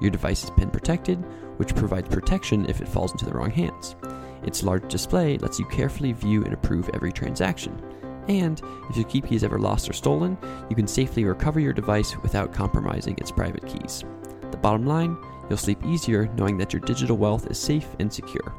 Your 0.00 0.10
device 0.10 0.42
is 0.44 0.50
PIN 0.50 0.70
protected, 0.70 1.18
which 1.58 1.76
provides 1.76 2.08
protection 2.08 2.68
if 2.68 2.80
it 2.80 2.88
falls 2.88 3.12
into 3.12 3.24
the 3.24 3.32
wrong 3.32 3.50
hands. 3.50 3.94
Its 4.42 4.64
large 4.64 4.90
display 4.90 5.38
lets 5.38 5.60
you 5.60 5.66
carefully 5.66 6.12
view 6.12 6.44
and 6.44 6.52
approve 6.52 6.90
every 6.92 7.12
transaction, 7.12 7.80
and 8.28 8.60
if 8.90 8.96
your 8.96 9.06
key 9.06 9.22
is 9.30 9.44
ever 9.44 9.58
lost 9.58 9.88
or 9.88 9.92
stolen, 9.92 10.36
you 10.68 10.76
can 10.76 10.86
safely 10.86 11.24
recover 11.24 11.60
your 11.60 11.72
device 11.72 12.16
without 12.18 12.52
compromising 12.52 13.16
its 13.18 13.30
private 13.30 13.66
keys. 13.66 14.04
The 14.50 14.56
bottom 14.56 14.86
line, 14.86 15.16
you'll 15.48 15.58
sleep 15.58 15.84
easier 15.84 16.28
knowing 16.36 16.58
that 16.58 16.72
your 16.72 16.80
digital 16.80 17.16
wealth 17.16 17.50
is 17.50 17.58
safe 17.58 17.88
and 17.98 18.12
secure. 18.12 18.54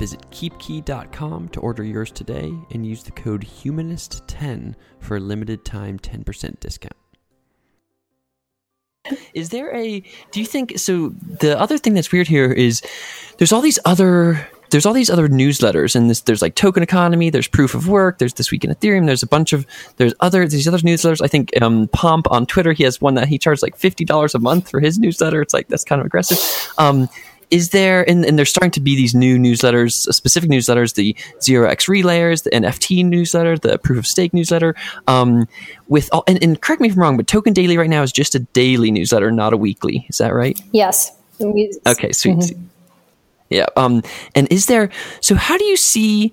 Visit 0.00 0.30
keepkey.com 0.30 1.50
to 1.50 1.60
order 1.60 1.84
yours 1.84 2.10
today 2.10 2.50
and 2.70 2.86
use 2.86 3.02
the 3.02 3.10
code 3.10 3.42
HUMANIST10 3.42 4.74
for 4.98 5.18
a 5.18 5.20
limited 5.20 5.62
time 5.66 5.98
10% 5.98 6.58
discount. 6.58 6.96
Is 9.34 9.50
there 9.50 9.76
a 9.76 10.00
do 10.30 10.40
you 10.40 10.46
think 10.46 10.78
so 10.78 11.10
the 11.40 11.60
other 11.60 11.76
thing 11.76 11.92
that's 11.92 12.10
weird 12.10 12.28
here 12.28 12.50
is 12.50 12.80
there's 13.36 13.52
all 13.52 13.60
these 13.60 13.78
other 13.84 14.48
there's 14.70 14.86
all 14.86 14.94
these 14.94 15.10
other 15.10 15.28
newsletters 15.28 15.94
and 15.94 16.08
this, 16.08 16.22
there's 16.22 16.40
like 16.40 16.54
token 16.54 16.82
economy 16.82 17.28
there's 17.28 17.48
proof 17.48 17.74
of 17.74 17.86
work 17.88 18.18
there's 18.18 18.34
this 18.34 18.50
week 18.50 18.64
in 18.64 18.70
ethereum 18.70 19.06
there's 19.06 19.22
a 19.22 19.26
bunch 19.26 19.52
of 19.52 19.66
there's 19.96 20.14
other 20.20 20.48
these 20.48 20.66
other 20.66 20.78
newsletters. 20.78 21.20
I 21.22 21.28
think 21.28 21.50
um, 21.60 21.88
pomp 21.88 22.30
on 22.30 22.46
twitter 22.46 22.72
he 22.72 22.84
has 22.84 23.02
one 23.02 23.14
that 23.14 23.28
he 23.28 23.38
charges 23.38 23.62
like 23.62 23.78
$50 23.78 24.34
a 24.34 24.38
month 24.38 24.70
for 24.70 24.80
his 24.80 24.98
newsletter. 24.98 25.42
It's 25.42 25.52
like 25.52 25.68
that's 25.68 25.84
kind 25.84 26.00
of 26.00 26.06
aggressive. 26.06 26.38
Um, 26.78 27.06
is 27.50 27.70
there 27.70 28.08
and, 28.08 28.24
and, 28.24 28.38
there's 28.38 28.50
starting 28.50 28.70
to 28.70 28.80
be 28.80 28.96
these 28.96 29.14
new 29.14 29.38
newsletters 29.38 30.08
uh, 30.08 30.12
specific 30.12 30.50
newsletters 30.50 30.94
the 30.94 31.14
0x 31.40 31.88
relayers 31.88 32.44
the 32.44 32.50
nft 32.50 33.04
newsletter 33.04 33.58
the 33.58 33.78
proof 33.78 33.98
of 33.98 34.06
stake 34.06 34.32
newsletter 34.32 34.74
um, 35.06 35.46
with 35.88 36.08
all 36.12 36.24
and, 36.26 36.42
and, 36.42 36.60
correct 36.60 36.80
me 36.80 36.88
if 36.88 36.94
i'm 36.94 37.00
wrong 37.00 37.16
but 37.16 37.26
token 37.26 37.52
daily 37.52 37.76
right 37.76 37.90
now 37.90 38.02
is 38.02 38.12
just 38.12 38.34
a 38.34 38.38
daily 38.38 38.90
newsletter 38.90 39.30
not 39.30 39.52
a 39.52 39.56
weekly 39.56 40.06
is 40.08 40.18
that 40.18 40.32
right 40.32 40.60
yes 40.72 41.12
okay 41.86 42.12
sweet 42.12 42.38
mm-hmm. 42.38 42.62
Yeah. 43.50 43.66
Um, 43.76 44.02
and 44.34 44.50
is 44.50 44.66
there, 44.66 44.90
so 45.20 45.34
how 45.34 45.58
do 45.58 45.64
you 45.64 45.76
see, 45.76 46.32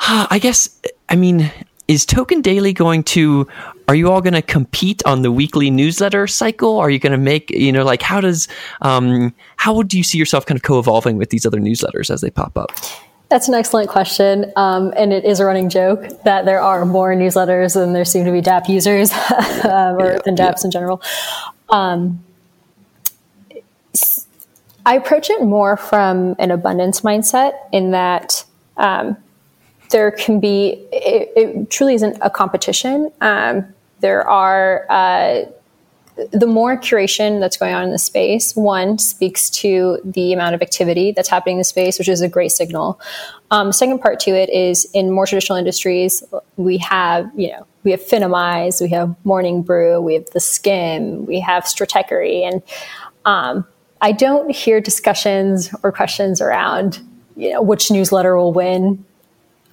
uh, 0.00 0.26
I 0.30 0.38
guess, 0.38 0.78
I 1.08 1.16
mean, 1.16 1.50
is 1.88 2.04
Token 2.04 2.42
Daily 2.42 2.72
going 2.72 3.04
to, 3.04 3.48
are 3.88 3.94
you 3.94 4.10
all 4.10 4.20
going 4.20 4.34
to 4.34 4.42
compete 4.42 5.02
on 5.04 5.22
the 5.22 5.32
weekly 5.32 5.70
newsletter 5.70 6.26
cycle? 6.26 6.78
Are 6.78 6.90
you 6.90 6.98
going 6.98 7.12
to 7.12 7.18
make, 7.18 7.50
you 7.50 7.72
know, 7.72 7.84
like 7.84 8.02
how 8.02 8.20
does, 8.20 8.48
um, 8.80 9.34
how 9.56 9.82
do 9.82 9.96
you 9.96 10.04
see 10.04 10.18
yourself 10.18 10.46
kind 10.46 10.56
of 10.56 10.62
co 10.62 10.78
evolving 10.78 11.16
with 11.16 11.30
these 11.30 11.46
other 11.46 11.58
newsletters 11.58 12.10
as 12.10 12.20
they 12.20 12.30
pop 12.30 12.56
up? 12.56 12.70
That's 13.28 13.48
an 13.48 13.54
excellent 13.54 13.88
question. 13.88 14.52
Um, 14.56 14.92
and 14.94 15.12
it 15.12 15.24
is 15.24 15.40
a 15.40 15.46
running 15.46 15.70
joke 15.70 16.22
that 16.24 16.44
there 16.44 16.60
are 16.60 16.84
more 16.84 17.14
newsletters 17.14 17.74
than 17.74 17.94
there 17.94 18.04
seem 18.04 18.26
to 18.26 18.32
be 18.32 18.42
DApp 18.42 18.68
users 18.68 19.10
um, 19.64 19.96
or 19.96 20.12
yeah, 20.12 20.18
than 20.24 20.36
dApps 20.36 20.62
yeah. 20.62 20.64
in 20.64 20.70
general. 20.70 21.02
Um, 21.70 22.22
I 24.84 24.96
approach 24.96 25.30
it 25.30 25.42
more 25.42 25.76
from 25.76 26.34
an 26.38 26.50
abundance 26.50 27.00
mindset 27.02 27.52
in 27.72 27.92
that 27.92 28.44
um, 28.76 29.16
there 29.92 30.10
can 30.10 30.40
be, 30.40 30.86
it, 30.92 31.32
it, 31.36 31.70
truly 31.70 31.94
isn't 31.94 32.18
a 32.20 32.30
competition. 32.30 33.10
Um, 33.20 33.66
there 34.00 34.28
are, 34.28 34.86
uh, 34.90 35.44
the 36.30 36.46
more 36.46 36.76
curation 36.76 37.40
that's 37.40 37.56
going 37.56 37.74
on 37.74 37.84
in 37.84 37.90
the 37.90 37.98
space, 37.98 38.54
one 38.54 38.98
speaks 38.98 39.48
to 39.48 39.98
the 40.04 40.32
amount 40.32 40.54
of 40.54 40.60
activity 40.60 41.12
that's 41.12 41.28
happening 41.28 41.56
in 41.56 41.58
the 41.58 41.64
space, 41.64 41.98
which 41.98 42.08
is 42.08 42.20
a 42.20 42.28
great 42.28 42.52
signal. 42.52 43.00
Um, 43.50 43.72
second 43.72 44.00
part 44.00 44.20
to 44.20 44.30
it 44.30 44.50
is 44.50 44.84
in 44.92 45.10
more 45.10 45.26
traditional 45.26 45.56
industries, 45.56 46.22
we 46.56 46.78
have, 46.78 47.30
you 47.34 47.52
know, 47.52 47.66
we 47.84 47.92
have 47.92 48.00
Finimize, 48.00 48.80
we 48.80 48.88
have 48.88 49.14
Morning 49.24 49.62
Brew, 49.62 50.00
we 50.00 50.14
have 50.14 50.26
the 50.32 50.38
Skimm, 50.38 51.26
we 51.26 51.40
have 51.40 51.64
Stratechery, 51.64 52.46
and 52.46 52.62
um, 53.24 53.66
I 54.00 54.12
don't 54.12 54.50
hear 54.50 54.80
discussions 54.80 55.74
or 55.82 55.92
questions 55.92 56.40
around, 56.40 57.00
you 57.36 57.52
know, 57.52 57.62
which 57.62 57.90
newsletter 57.90 58.36
will 58.36 58.52
win 58.52 59.04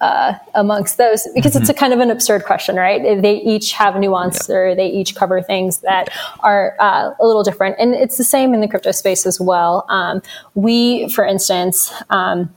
uh, 0.00 0.34
amongst 0.54 0.96
those 0.96 1.26
because 1.34 1.52
mm-hmm. 1.52 1.62
it's 1.62 1.70
a 1.70 1.74
kind 1.74 1.92
of 1.92 2.00
an 2.00 2.10
absurd 2.10 2.44
question, 2.44 2.76
right? 2.76 3.20
They 3.20 3.36
each 3.36 3.72
have 3.72 3.96
nuance 3.96 4.48
yeah. 4.48 4.56
or 4.56 4.74
they 4.74 4.88
each 4.88 5.14
cover 5.14 5.42
things 5.42 5.78
that 5.78 6.08
are 6.40 6.76
uh, 6.80 7.10
a 7.20 7.26
little 7.26 7.42
different. 7.42 7.76
And 7.78 7.94
it's 7.94 8.16
the 8.16 8.24
same 8.24 8.54
in 8.54 8.60
the 8.60 8.68
crypto 8.68 8.92
space 8.92 9.26
as 9.26 9.40
well. 9.40 9.84
Um, 9.88 10.22
we, 10.54 11.08
for 11.10 11.24
instance, 11.24 11.92
um, 12.10 12.52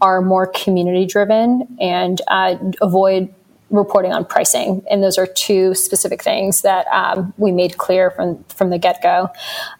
are 0.00 0.20
more 0.20 0.46
community 0.46 1.06
driven 1.06 1.76
and 1.80 2.20
uh, 2.28 2.56
avoid 2.82 3.32
reporting 3.70 4.12
on 4.12 4.24
pricing. 4.24 4.82
And 4.90 5.02
those 5.02 5.18
are 5.18 5.26
two 5.26 5.74
specific 5.74 6.22
things 6.22 6.62
that 6.62 6.86
um, 6.88 7.34
we 7.36 7.52
made 7.52 7.78
clear 7.78 8.10
from, 8.10 8.42
from 8.44 8.70
the 8.70 8.78
get 8.78 9.02
go. 9.02 9.28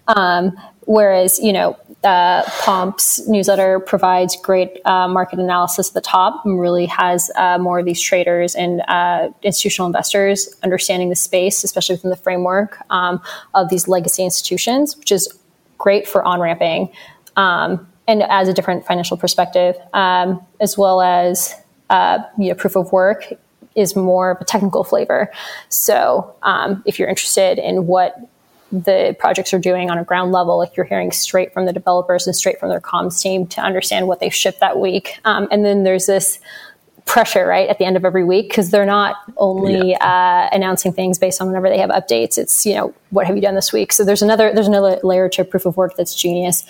Um, 0.07 0.57
Whereas, 0.88 1.38
you 1.38 1.53
know, 1.53 1.77
uh, 2.03 2.42
Pomp's 2.61 3.29
newsletter 3.29 3.79
provides 3.79 4.38
great 4.40 4.81
uh, 4.87 5.07
market 5.07 5.38
analysis 5.38 5.88
at 5.88 5.94
the 5.94 6.01
top 6.01 6.46
and 6.46 6.59
really 6.59 6.87
has 6.87 7.31
uh, 7.37 7.59
more 7.59 7.81
of 7.81 7.85
these 7.85 8.01
traders 8.01 8.55
and 8.55 8.81
uh, 8.88 9.29
institutional 9.42 9.87
investors 9.87 10.48
understanding 10.62 11.11
the 11.11 11.14
space, 11.14 11.62
especially 11.62 11.96
within 11.96 12.09
the 12.09 12.16
framework 12.16 12.79
um, 12.88 13.20
of 13.53 13.68
these 13.68 13.87
legacy 13.87 14.24
institutions, 14.24 14.96
which 14.96 15.12
is 15.12 15.29
great 15.77 16.09
for 16.09 16.24
on 16.24 16.40
ramping 16.40 16.90
um, 17.37 17.87
and 18.07 18.22
adds 18.22 18.48
a 18.48 18.55
different 18.55 18.87
financial 18.87 19.18
perspective, 19.18 19.77
um, 19.92 20.40
as 20.59 20.79
well 20.79 21.03
as 21.03 21.55
uh, 21.90 22.18
you 22.38 22.48
know, 22.48 22.55
proof 22.55 22.77
of 22.77 22.90
work 22.92 23.31
is 23.74 23.94
more 23.94 24.31
of 24.31 24.40
a 24.40 24.44
technical 24.46 24.85
flavor. 24.85 25.31
So 25.68 26.35
um, 26.44 26.83
if 26.87 26.98
you're 26.98 27.11
interested 27.11 27.59
in 27.59 27.87
what 27.87 28.16
the 28.70 29.16
projects 29.18 29.52
are 29.54 29.59
doing 29.59 29.90
on 29.90 29.98
a 29.98 30.04
ground 30.04 30.33
level. 30.33 30.59
Like 30.59 30.76
you're 30.76 30.87
hearing 30.87 31.12
straight 31.12 31.52
from 31.52 31.66
the 31.66 31.72
developers 31.72 32.26
and 32.26 32.37
straight 32.37 32.61
from 32.61 32.68
their 32.68 32.81
comms 32.81 33.20
team 33.22 33.46
to 33.48 33.61
understand 33.61 34.07
what 34.07 34.20
they 34.20 34.31
shipped 34.31 34.61
that 34.61 34.78
week. 34.78 35.18
Um, 35.24 35.48
and 35.50 35.64
then 35.64 35.85
there's 35.85 36.07
this 36.07 36.38
pressure 37.09 37.46
right 37.46 37.68
at 37.70 37.78
the 37.78 37.85
end 37.87 37.96
of 37.96 38.04
every 38.04 38.22
week 38.22 38.50
because 38.50 38.70
they're 38.70 38.87
not 38.87 39.16
only 39.38 39.90
yeah. 39.90 40.46
uh, 40.50 40.54
announcing 40.54 40.92
things 40.92 41.18
based 41.18 41.40
on 41.40 41.46
whenever 41.46 41.68
they 41.68 41.78
have 41.78 41.90
updates. 41.90 42.37
It's 42.37 42.66
you 42.66 42.74
know 42.74 42.94
what 43.11 43.26
have 43.26 43.35
you 43.35 43.42
done 43.42 43.54
this 43.54 43.72
week. 43.72 43.92
So 43.92 44.04
there's 44.04 44.22
another 44.22 44.52
there's 44.54 44.68
another 44.68 45.00
layer 45.02 45.28
to 45.31 45.44
proof 45.44 45.66
of 45.66 45.76
work 45.76 45.96
that's 45.96 46.14
genius. 46.14 46.64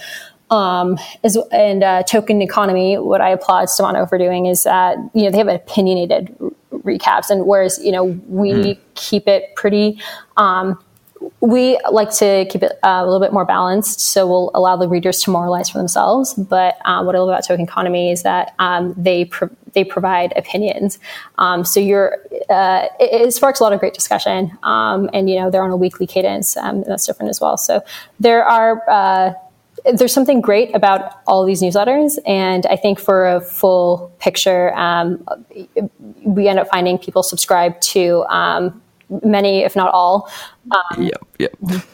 Um, 0.50 0.98
is, 1.22 1.36
and 1.52 1.82
uh, 1.82 2.04
token 2.04 2.40
economy, 2.40 2.96
what 2.96 3.20
I 3.20 3.30
applaud 3.30 3.68
Stefano 3.68 4.06
for 4.06 4.16
doing 4.16 4.46
is 4.46 4.62
that 4.62 4.96
you 5.12 5.24
know 5.24 5.30
they 5.30 5.38
have 5.38 5.48
opinionated 5.48 6.34
recaps, 6.72 7.28
and 7.28 7.44
whereas 7.44 7.78
you 7.82 7.92
know 7.92 8.04
we 8.28 8.52
mm. 8.52 8.78
keep 8.94 9.28
it 9.28 9.54
pretty 9.56 10.00
um, 10.36 10.78
we 11.40 11.78
like 11.90 12.10
to 12.16 12.46
keep 12.50 12.62
it 12.62 12.78
uh, 12.82 13.00
a 13.00 13.04
little 13.04 13.20
bit 13.20 13.32
more 13.32 13.44
balanced, 13.44 14.00
so 14.00 14.26
we'll 14.26 14.50
allow 14.54 14.76
the 14.76 14.88
readers 14.88 15.22
to 15.22 15.30
moralize 15.30 15.70
for 15.70 15.78
themselves. 15.78 16.34
But 16.34 16.76
um, 16.84 17.06
what 17.06 17.14
I 17.14 17.18
love 17.18 17.28
about 17.28 17.44
Token 17.46 17.64
Economy 17.64 18.10
is 18.12 18.22
that 18.22 18.54
um, 18.58 18.94
they 18.96 19.24
pro- 19.24 19.50
they 19.74 19.84
provide 19.84 20.32
opinions. 20.36 20.98
Um, 21.38 21.64
so 21.64 21.80
you're 21.80 22.18
uh, 22.48 22.86
it, 23.00 23.26
it, 23.26 23.34
sparks 23.34 23.60
a 23.60 23.62
lot 23.62 23.72
of 23.72 23.80
great 23.80 23.94
discussion, 23.94 24.56
um, 24.62 25.10
and 25.12 25.28
you 25.28 25.36
know 25.36 25.50
they're 25.50 25.62
on 25.62 25.70
a 25.70 25.76
weekly 25.76 26.06
cadence. 26.06 26.56
Um, 26.56 26.82
that's 26.84 27.06
different 27.06 27.30
as 27.30 27.40
well. 27.40 27.56
So 27.56 27.82
there 28.20 28.44
are. 28.44 28.88
Uh, 28.88 29.34
there's 29.94 30.12
something 30.12 30.40
great 30.40 30.74
about 30.74 31.20
all 31.28 31.46
these 31.46 31.62
newsletters, 31.62 32.18
and 32.26 32.66
I 32.66 32.74
think 32.74 32.98
for 32.98 33.28
a 33.28 33.40
full 33.40 34.12
picture, 34.18 34.72
we 36.24 36.48
end 36.48 36.58
up 36.58 36.68
finding 36.68 36.98
people 36.98 37.22
subscribe 37.22 37.80
to 37.82 38.24
many, 39.22 39.60
if 39.60 39.76
not 39.76 39.92
all. 39.92 40.30
Um, 40.70 41.02
yep, 41.02 41.24
yep. 41.38 41.52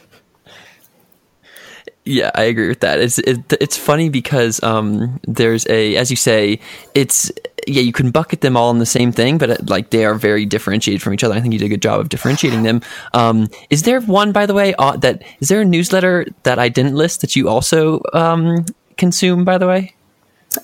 Yeah, 2.06 2.30
I 2.34 2.42
agree 2.42 2.68
with 2.68 2.80
that. 2.80 3.00
It's 3.00 3.18
it, 3.18 3.50
it's 3.54 3.78
funny 3.78 4.10
because 4.10 4.62
um, 4.62 5.20
there's 5.26 5.66
a, 5.68 5.96
as 5.96 6.10
you 6.10 6.16
say, 6.16 6.60
it's 6.94 7.32
yeah, 7.66 7.80
you 7.80 7.92
can 7.92 8.10
bucket 8.10 8.42
them 8.42 8.58
all 8.58 8.70
in 8.70 8.78
the 8.78 8.84
same 8.84 9.10
thing, 9.10 9.38
but 9.38 9.48
it, 9.48 9.70
like 9.70 9.88
they 9.88 10.04
are 10.04 10.14
very 10.14 10.44
differentiated 10.44 11.00
from 11.00 11.14
each 11.14 11.24
other. 11.24 11.34
I 11.34 11.40
think 11.40 11.54
you 11.54 11.58
did 11.58 11.64
a 11.64 11.70
good 11.70 11.80
job 11.80 12.00
of 12.00 12.10
differentiating 12.10 12.62
them. 12.62 12.82
Um, 13.14 13.48
is 13.70 13.84
there 13.84 14.00
one, 14.00 14.32
by 14.32 14.44
the 14.44 14.54
way, 14.54 14.74
uh, 14.74 14.96
that 14.98 15.22
is 15.40 15.48
there 15.48 15.60
a 15.60 15.64
newsletter 15.64 16.26
that 16.42 16.58
I 16.58 16.68
didn't 16.68 16.94
list 16.94 17.20
that 17.20 17.36
you 17.36 17.48
also 17.48 18.00
um, 18.12 18.66
consume? 18.96 19.44
By 19.44 19.56
the 19.56 19.68
way, 19.68 19.94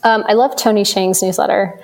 um, 0.02 0.24
I 0.26 0.32
love 0.32 0.56
Tony 0.56 0.84
Sheng's 0.84 1.22
newsletter. 1.22 1.80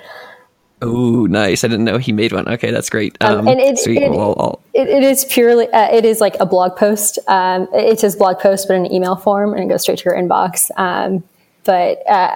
Oh, 0.81 1.25
nice! 1.25 1.63
I 1.63 1.67
didn't 1.67 1.85
know 1.85 1.97
he 1.97 2.11
made 2.11 2.31
one. 2.33 2.47
Okay, 2.47 2.69
that's 2.69 2.89
great. 2.89 3.17
Um, 3.21 3.39
um, 3.39 3.47
and 3.47 3.59
it, 3.59 3.79
sweet. 3.79 4.01
It, 4.01 4.11
well, 4.11 4.35
I'll... 4.37 4.61
it, 4.73 4.87
it 4.87 5.03
is 5.03 5.25
purely 5.25 5.67
uh, 5.69 5.91
it 5.91 6.05
is 6.05 6.21
like 6.21 6.35
a 6.39 6.45
blog 6.45 6.75
post. 6.75 7.17
Um, 7.27 7.67
it's 7.73 8.03
his 8.03 8.15
blog 8.15 8.39
post, 8.39 8.67
but 8.67 8.75
in 8.75 8.85
an 8.85 8.93
email 8.93 9.15
form, 9.15 9.53
and 9.53 9.63
it 9.63 9.67
goes 9.67 9.81
straight 9.81 9.97
to 9.99 10.05
your 10.05 10.15
inbox. 10.15 10.69
Um, 10.77 11.23
but 11.63 12.07
uh, 12.07 12.35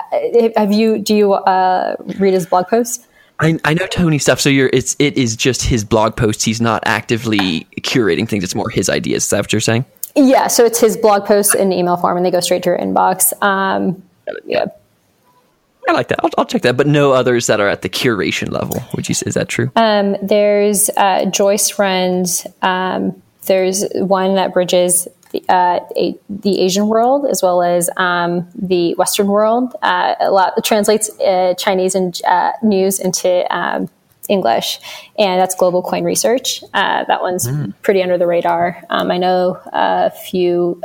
have 0.58 0.72
you? 0.72 0.98
Do 0.98 1.16
you 1.16 1.34
uh, 1.34 1.96
read 2.18 2.34
his 2.34 2.48
blog 2.48 2.68
post? 2.68 3.06
I, 3.40 3.60
I 3.64 3.76
know 3.76 3.86
Tony 3.86 4.18
stuff. 4.18 4.40
So 4.40 4.50
you're 4.50 4.72
it's 4.74 4.96
it 4.98 5.18
is 5.18 5.36
just 5.36 5.62
his 5.62 5.84
blog 5.84 6.16
posts. 6.16 6.44
He's 6.44 6.62
not 6.62 6.82
actively 6.88 7.68
curating 7.82 8.28
things. 8.28 8.44
It's 8.44 8.56
more 8.56 8.70
his 8.70 8.90
ideas. 8.90 9.26
Is 9.26 9.30
that 9.30 9.42
what 9.42 9.54
you're 9.54 9.60
saying? 9.60 9.86
Yeah. 10.16 10.48
So 10.48 10.66
it's 10.66 10.80
his 10.80 10.98
blog 10.98 11.26
posts 11.26 11.54
in 11.54 11.72
email 11.72 11.96
form, 11.96 12.18
and 12.18 12.26
they 12.26 12.32
go 12.32 12.40
straight 12.40 12.64
to 12.64 12.72
your 12.72 12.80
inbox. 12.80 13.34
Um, 13.44 14.02
yeah 14.46 14.66
I 15.88 15.94
like 15.94 16.08
that. 16.10 16.20
I'll, 16.24 16.30
I'll, 16.38 16.46
check 16.46 16.62
that, 16.62 16.78
but 16.78 16.88
no 16.88 17.12
others 17.12 17.48
that 17.48 17.60
are 17.60 17.68
at 17.68 17.82
the 17.82 17.90
curation 17.90 18.52
level. 18.52 18.82
Would 18.96 19.10
you 19.10 19.16
say 19.16 19.26
is 19.28 19.34
that 19.34 19.50
true? 19.50 19.72
Um, 19.76 20.16
there's 20.22 20.90
uh, 20.96 21.26
Joyce 21.26 21.78
runs. 21.80 22.46
Um, 22.62 23.22
there's 23.46 23.86
one 23.96 24.36
that 24.36 24.54
bridges 24.54 25.08
the, 25.32 25.44
uh, 25.50 25.80
a, 25.98 26.16
the 26.30 26.62
Asian 26.62 26.88
world 26.88 27.26
as 27.30 27.42
well 27.42 27.62
as 27.64 27.90
um, 27.98 28.48
the 28.56 28.94
Western 28.96 29.28
world. 29.28 29.76
Uh, 29.82 30.16
a 30.20 30.32
lot 30.32 30.54
translates 30.64 31.10
uh, 31.20 31.56
Chinese 31.58 31.96
and 31.96 32.20
uh, 32.26 32.52
news 32.62 33.00
into 33.00 33.46
um, 33.56 33.90
English, 34.30 34.80
and 35.18 35.42
that's 35.42 35.56
Global 35.56 35.82
Coin 35.82 36.04
Research. 36.04 36.64
Uh, 36.74 37.04
that 37.06 37.22
one's 37.22 37.48
mm. 37.48 37.74
pretty 37.82 38.04
under 38.04 38.18
the 38.18 38.28
radar. 38.28 38.82
Um, 38.90 39.10
I 39.10 39.18
know 39.18 39.60
a 39.74 40.12
few, 40.12 40.80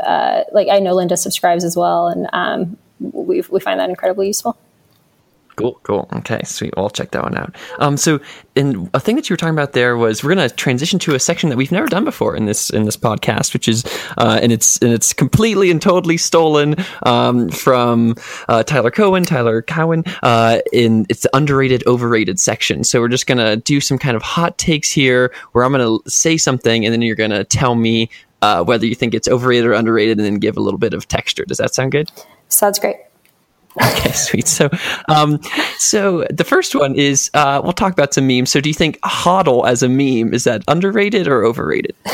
like 0.53 0.69
I 0.69 0.79
know 0.81 0.95
Linda 0.95 1.17
subscribes 1.17 1.65
as 1.65 1.77
well, 1.77 2.09
and 2.09 2.29
um, 2.33 2.77
we 2.99 3.43
we 3.51 3.61
find 3.61 3.79
that 3.79 3.91
incredibly 3.91 4.29
useful. 4.29 4.57
Cool, 5.57 5.81
cool. 5.85 6.07
Okay, 6.17 6.43
sweet. 6.45 6.75
Well, 6.77 6.85
I'll 6.85 6.91
check 6.91 7.13
that 7.13 7.23
one 7.23 7.35
out. 7.35 7.57
Um, 7.79 7.97
so, 7.97 8.21
and 8.57 8.91
a 8.93 9.01
thing 9.01 9.17
that 9.17 9.31
you 9.31 9.33
were 9.33 9.39
talking 9.39 9.55
about 9.55 9.73
there 9.73 9.97
was 9.97 10.23
we're 10.23 10.35
going 10.35 10.47
to 10.47 10.55
transition 10.55 10.99
to 10.99 11.15
a 11.15 11.19
section 11.19 11.49
that 11.49 11.57
we've 11.57 11.73
never 11.73 11.87
done 11.87 12.05
before 12.05 12.37
in 12.37 12.45
this 12.45 12.69
in 12.69 12.85
this 12.85 12.97
podcast, 12.97 13.55
which 13.55 13.67
is 13.67 13.83
uh, 14.19 14.39
and 14.43 14.53
it's 14.53 14.77
and 14.79 14.93
it's 14.93 15.15
completely 15.15 15.71
and 15.71 15.81
totally 15.81 16.19
stolen 16.19 16.77
um, 17.05 17.49
from 17.49 18.17
uh, 18.49 18.65
Tyler 18.65 18.91
Cowen, 18.91 19.25
Tyler 19.25 19.63
Cowen. 19.63 20.05
Uh, 20.23 20.59
in 20.75 21.07
it's 21.09 21.23
the 21.23 21.35
underrated, 21.35 21.83
overrated 21.87 22.39
section. 22.39 22.85
So 22.85 23.01
we're 23.01 23.09
just 23.09 23.27
going 23.27 23.39
to 23.39 23.57
do 23.57 23.81
some 23.81 23.97
kind 23.97 24.15
of 24.15 24.23
hot 24.23 24.59
takes 24.59 24.93
here, 24.93 25.33
where 25.53 25.65
I'm 25.65 25.73
going 25.73 26.03
to 26.03 26.11
say 26.11 26.37
something, 26.37 26.85
and 26.85 26.93
then 26.93 27.01
you're 27.01 27.17
going 27.17 27.31
to 27.31 27.45
tell 27.45 27.77
me 27.77 28.11
uh, 28.43 28.63
whether 28.63 28.85
you 28.85 28.95
think 28.95 29.15
it's 29.15 29.27
overrated 29.27 29.65
or 29.65 29.73
underrated, 29.73 30.19
and 30.19 30.27
then 30.27 30.35
give 30.35 30.59
a 30.59 30.61
little 30.61 30.79
bit 30.79 30.93
of 30.93 31.09
texture. 31.09 31.47
Does 31.47 31.57
that 31.57 31.75
sound 31.75 31.93
good? 31.93 32.11
Sounds 32.49 32.79
great. 32.79 32.97
Okay, 33.83 34.13
sweet. 34.13 34.49
So, 34.49 34.71
um, 35.09 35.41
so 35.79 36.27
the 36.31 36.45
first 36.45 36.75
one 36.75 36.95
is 36.95 37.31
uh, 37.35 37.61
we'll 37.63 37.73
talk 37.73 37.93
about 37.93 38.15
some 38.15 38.27
memes. 38.27 38.51
So, 38.51 38.61
do 38.61 38.69
you 38.69 38.75
think 38.75 39.01
hodl 39.01 39.67
as 39.67 39.83
a 39.83 39.89
meme 39.89 40.35
is 40.35 40.45
that 40.45 40.63
underrated 40.69 41.29
or 41.29 41.45
overrated? 41.45 41.95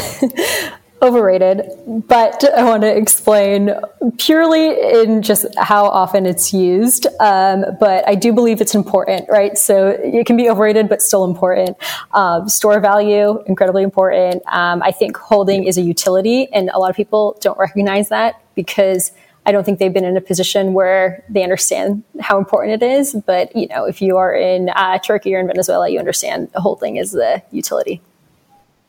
overrated, 1.02 1.62
but 2.06 2.44
I 2.56 2.62
want 2.62 2.82
to 2.82 2.96
explain 2.96 3.72
purely 4.18 4.70
in 5.02 5.20
just 5.22 5.46
how 5.58 5.86
often 5.86 6.26
it's 6.26 6.52
used. 6.52 7.06
Um, 7.18 7.64
but 7.80 8.08
I 8.08 8.14
do 8.14 8.32
believe 8.32 8.60
it's 8.60 8.74
important, 8.74 9.28
right? 9.28 9.58
So 9.58 9.88
it 9.88 10.26
can 10.26 10.36
be 10.36 10.48
overrated, 10.48 10.88
but 10.88 11.02
still 11.02 11.24
important. 11.24 11.76
Um, 12.12 12.48
store 12.48 12.78
value, 12.78 13.42
incredibly 13.46 13.82
important. 13.82 14.42
Um, 14.46 14.80
I 14.82 14.92
think 14.92 15.16
holding 15.16 15.64
is 15.64 15.76
a 15.76 15.82
utility, 15.82 16.48
and 16.52 16.70
a 16.72 16.78
lot 16.78 16.90
of 16.90 16.96
people 16.96 17.36
don't 17.40 17.58
recognize 17.58 18.08
that 18.10 18.40
because 18.54 19.10
I 19.44 19.52
don't 19.52 19.64
think 19.64 19.78
they've 19.78 19.92
been 19.92 20.04
in 20.04 20.16
a 20.16 20.20
position 20.20 20.72
where 20.72 21.24
they 21.28 21.42
understand 21.42 22.04
how 22.20 22.38
important 22.38 22.82
it 22.82 22.86
is. 22.86 23.14
But 23.26 23.54
you 23.56 23.66
know, 23.68 23.84
if 23.84 24.00
you 24.00 24.16
are 24.16 24.34
in 24.34 24.68
uh, 24.70 24.98
Turkey 24.98 25.34
or 25.34 25.40
in 25.40 25.46
Venezuela, 25.46 25.88
you 25.88 25.98
understand 25.98 26.50
the 26.52 26.60
whole 26.60 26.76
thing 26.76 26.96
is 26.96 27.12
the 27.12 27.42
utility. 27.50 28.00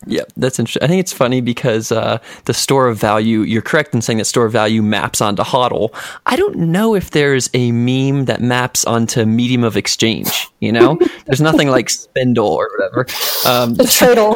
Yeah, 0.05 0.23
that's 0.35 0.59
interesting. 0.59 0.83
I 0.83 0.87
think 0.87 0.99
it's 0.99 1.13
funny 1.13 1.41
because 1.41 1.91
uh, 1.91 2.19
the 2.45 2.53
store 2.53 2.87
of 2.87 2.97
value, 2.97 3.41
you're 3.41 3.61
correct 3.61 3.93
in 3.93 4.01
saying 4.01 4.17
that 4.17 4.25
store 4.25 4.45
of 4.45 4.51
value 4.51 4.81
maps 4.81 5.21
onto 5.21 5.43
HODL. 5.43 5.89
I 6.25 6.35
don't 6.35 6.57
know 6.57 6.95
if 6.95 7.11
there's 7.11 7.49
a 7.53 7.71
meme 7.71 8.25
that 8.25 8.41
maps 8.41 8.85
onto 8.85 9.25
medium 9.25 9.63
of 9.63 9.77
exchange, 9.77 10.49
you 10.59 10.71
know? 10.71 10.99
there's 11.25 11.41
nothing 11.41 11.69
like 11.69 11.89
spindle 11.89 12.49
or 12.49 12.69
whatever. 12.77 13.01
Um, 13.47 13.75
the 13.75 13.83
tradle. 13.87 14.35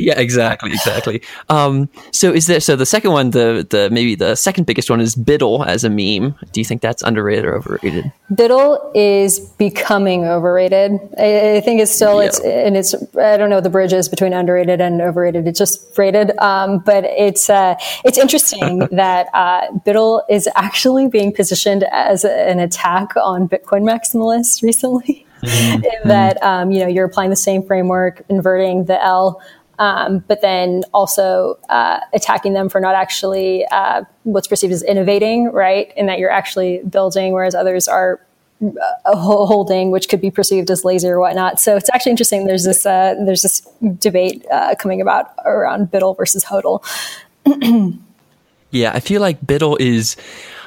Yeah, 0.10 0.18
exactly, 0.18 0.72
exactly. 0.72 1.22
Um, 1.48 1.88
so 2.10 2.32
is 2.32 2.46
there? 2.46 2.60
So 2.60 2.74
the 2.74 2.86
second 2.86 3.12
one, 3.12 3.30
the 3.30 3.66
the 3.68 3.90
maybe 3.90 4.14
the 4.14 4.34
second 4.34 4.64
biggest 4.64 4.90
one 4.90 5.00
is 5.00 5.14
BUIDL 5.14 5.66
as 5.66 5.84
a 5.84 5.90
meme. 5.90 6.34
Do 6.52 6.60
you 6.60 6.64
think 6.64 6.80
that's 6.80 7.02
underrated 7.02 7.44
or 7.44 7.54
overrated? 7.54 8.10
BUIDL 8.32 8.92
is 8.94 9.38
becoming 9.38 10.24
overrated. 10.24 10.92
I, 11.18 11.56
I 11.56 11.60
think 11.60 11.80
it's 11.80 11.92
still 11.92 12.20
it's 12.20 12.40
and 12.40 12.76
it's 12.76 12.94
I 13.16 13.36
don't 13.36 13.50
know 13.50 13.60
the 13.60 13.70
bridges 13.70 14.08
between 14.08 14.32
underrated 14.32 14.80
and 14.80 15.00
overrated. 15.00 15.46
It's 15.46 15.58
just 15.58 15.96
rated. 15.98 16.36
Um, 16.38 16.78
but 16.78 17.04
it's 17.04 17.50
uh, 17.50 17.74
it's 18.04 18.18
interesting 18.18 18.78
that 18.92 19.28
uh, 19.34 19.70
BUIDL 19.86 20.22
is 20.28 20.48
actually 20.56 21.08
being 21.08 21.32
positioned 21.32 21.84
as 21.92 22.24
an 22.24 22.58
attack 22.58 23.14
on 23.16 23.48
Bitcoin 23.48 23.82
maximalists 23.82 24.62
recently. 24.62 25.26
Mm-hmm. 25.42 26.08
that 26.08 26.42
um, 26.42 26.70
you 26.70 26.80
know 26.80 26.86
you're 26.86 27.06
applying 27.06 27.30
the 27.30 27.36
same 27.36 27.62
framework, 27.62 28.22
inverting 28.28 28.84
the 28.84 29.02
L 29.02 29.40
um, 29.80 30.22
but 30.28 30.42
then 30.42 30.82
also 30.92 31.58
uh, 31.70 32.00
attacking 32.12 32.52
them 32.52 32.68
for 32.68 32.80
not 32.80 32.94
actually 32.94 33.64
uh, 33.72 34.04
what's 34.24 34.46
perceived 34.46 34.74
as 34.74 34.82
innovating, 34.82 35.50
right? 35.50 35.90
In 35.96 36.04
that 36.06 36.18
you're 36.18 36.30
actually 36.30 36.82
building, 36.88 37.32
whereas 37.32 37.54
others 37.54 37.88
are 37.88 38.20
uh, 38.62 39.16
holding, 39.16 39.90
which 39.90 40.10
could 40.10 40.20
be 40.20 40.30
perceived 40.30 40.70
as 40.70 40.84
lazy 40.84 41.08
or 41.08 41.18
whatnot. 41.18 41.58
So 41.58 41.76
it's 41.76 41.88
actually 41.94 42.10
interesting. 42.10 42.46
There's 42.46 42.64
this 42.64 42.84
uh, 42.84 43.14
there's 43.24 43.40
this 43.40 43.66
debate 43.98 44.44
uh, 44.52 44.74
coming 44.78 45.00
about 45.00 45.32
around 45.46 45.90
BUIDL 45.90 46.14
versus 46.14 46.44
HODL. 46.44 46.84
yeah, 48.70 48.92
I 48.92 49.00
feel 49.00 49.22
like 49.22 49.40
BUIDL 49.40 49.80
is 49.80 50.14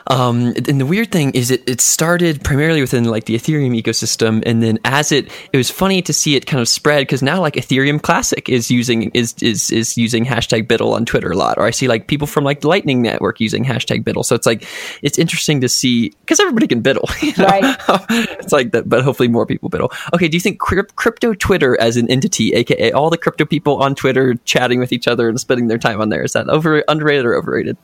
um, 0.08 0.54
and 0.68 0.80
the 0.82 0.86
weird 0.86 1.12
thing 1.12 1.32
is 1.32 1.52
it, 1.52 1.68
it 1.68 1.80
started 1.82 2.44
primarily 2.44 2.82
within 2.82 3.06
like 3.06 3.26
the 3.26 3.36
Ethereum 3.36 3.80
ecosystem. 3.82 4.44
And 4.46 4.62
then 4.62 4.80
as 4.84 5.12
it, 5.12 5.30
it 5.52 5.58
was 5.58 5.70
funny 5.70 6.02
to 6.02 6.14
see 6.14 6.36
it 6.36 6.46
kind 6.46 6.62
of 6.62 6.68
spread 6.68 7.02
because 7.02 7.22
now 7.22 7.40
like 7.40 7.54
Ethereum 7.54 8.02
Classic 8.02 8.48
is 8.50 8.70
using, 8.70 9.12
is, 9.12 9.34
is, 9.42 9.72
is 9.72 9.98
using 9.98 10.26
hashtag 10.26 10.68
BUIDL 10.68 10.94
on 10.94 11.06
Twitter 11.06 11.32
a 11.32 11.38
lot. 11.38 11.58
Or 11.58 11.66
I 11.66 11.72
see 11.72 11.88
like 11.88 12.08
people 12.08 12.28
from 12.28 12.44
like 12.44 12.62
the 12.62 12.68
Lightning 12.68 13.02
Network 13.02 13.40
using 13.40 13.64
hashtag 13.64 14.04
BUIDL. 14.04 14.26
So 14.26 14.36
it's 14.36 14.46
like, 14.46 14.68
it's 15.02 15.18
interesting 15.18 15.62
to 15.62 15.70
see 15.70 16.10
because 16.22 16.40
everybody 16.40 16.68
can 16.68 16.84
BUIDL, 16.84 17.22
you 17.22 17.34
know? 17.42 17.50
right? 17.50 17.76
it's 18.40 18.52
like 18.52 18.72
that, 18.72 18.90
but 18.90 19.04
hopefully 19.04 19.30
more 19.30 19.46
people 19.46 19.70
BUIDL. 19.70 19.94
Okay. 20.14 20.28
Do 20.28 20.36
you 20.36 20.42
think 20.42 20.60
crypto 20.60 21.34
Twitter 21.34 21.80
as 21.80 21.98
an 21.98 22.10
entity, 22.10 22.54
AKA 22.54 22.92
all 22.92 23.10
the 23.10 23.18
crypto 23.18 23.46
people 23.46 23.82
on 23.82 23.96
Twitter 23.96 24.36
chatting 24.46 24.80
with 24.80 24.92
each 24.92 25.08
other 25.08 25.30
and 25.30 25.40
spending 25.40 25.68
their 25.68 25.78
time 25.78 26.02
on 26.02 26.10
there, 26.10 26.24
is 26.24 26.34
that 26.34 26.50
over 26.50 26.84
underrated 26.88 27.26
or 27.26 27.36
overrated? 27.36 27.78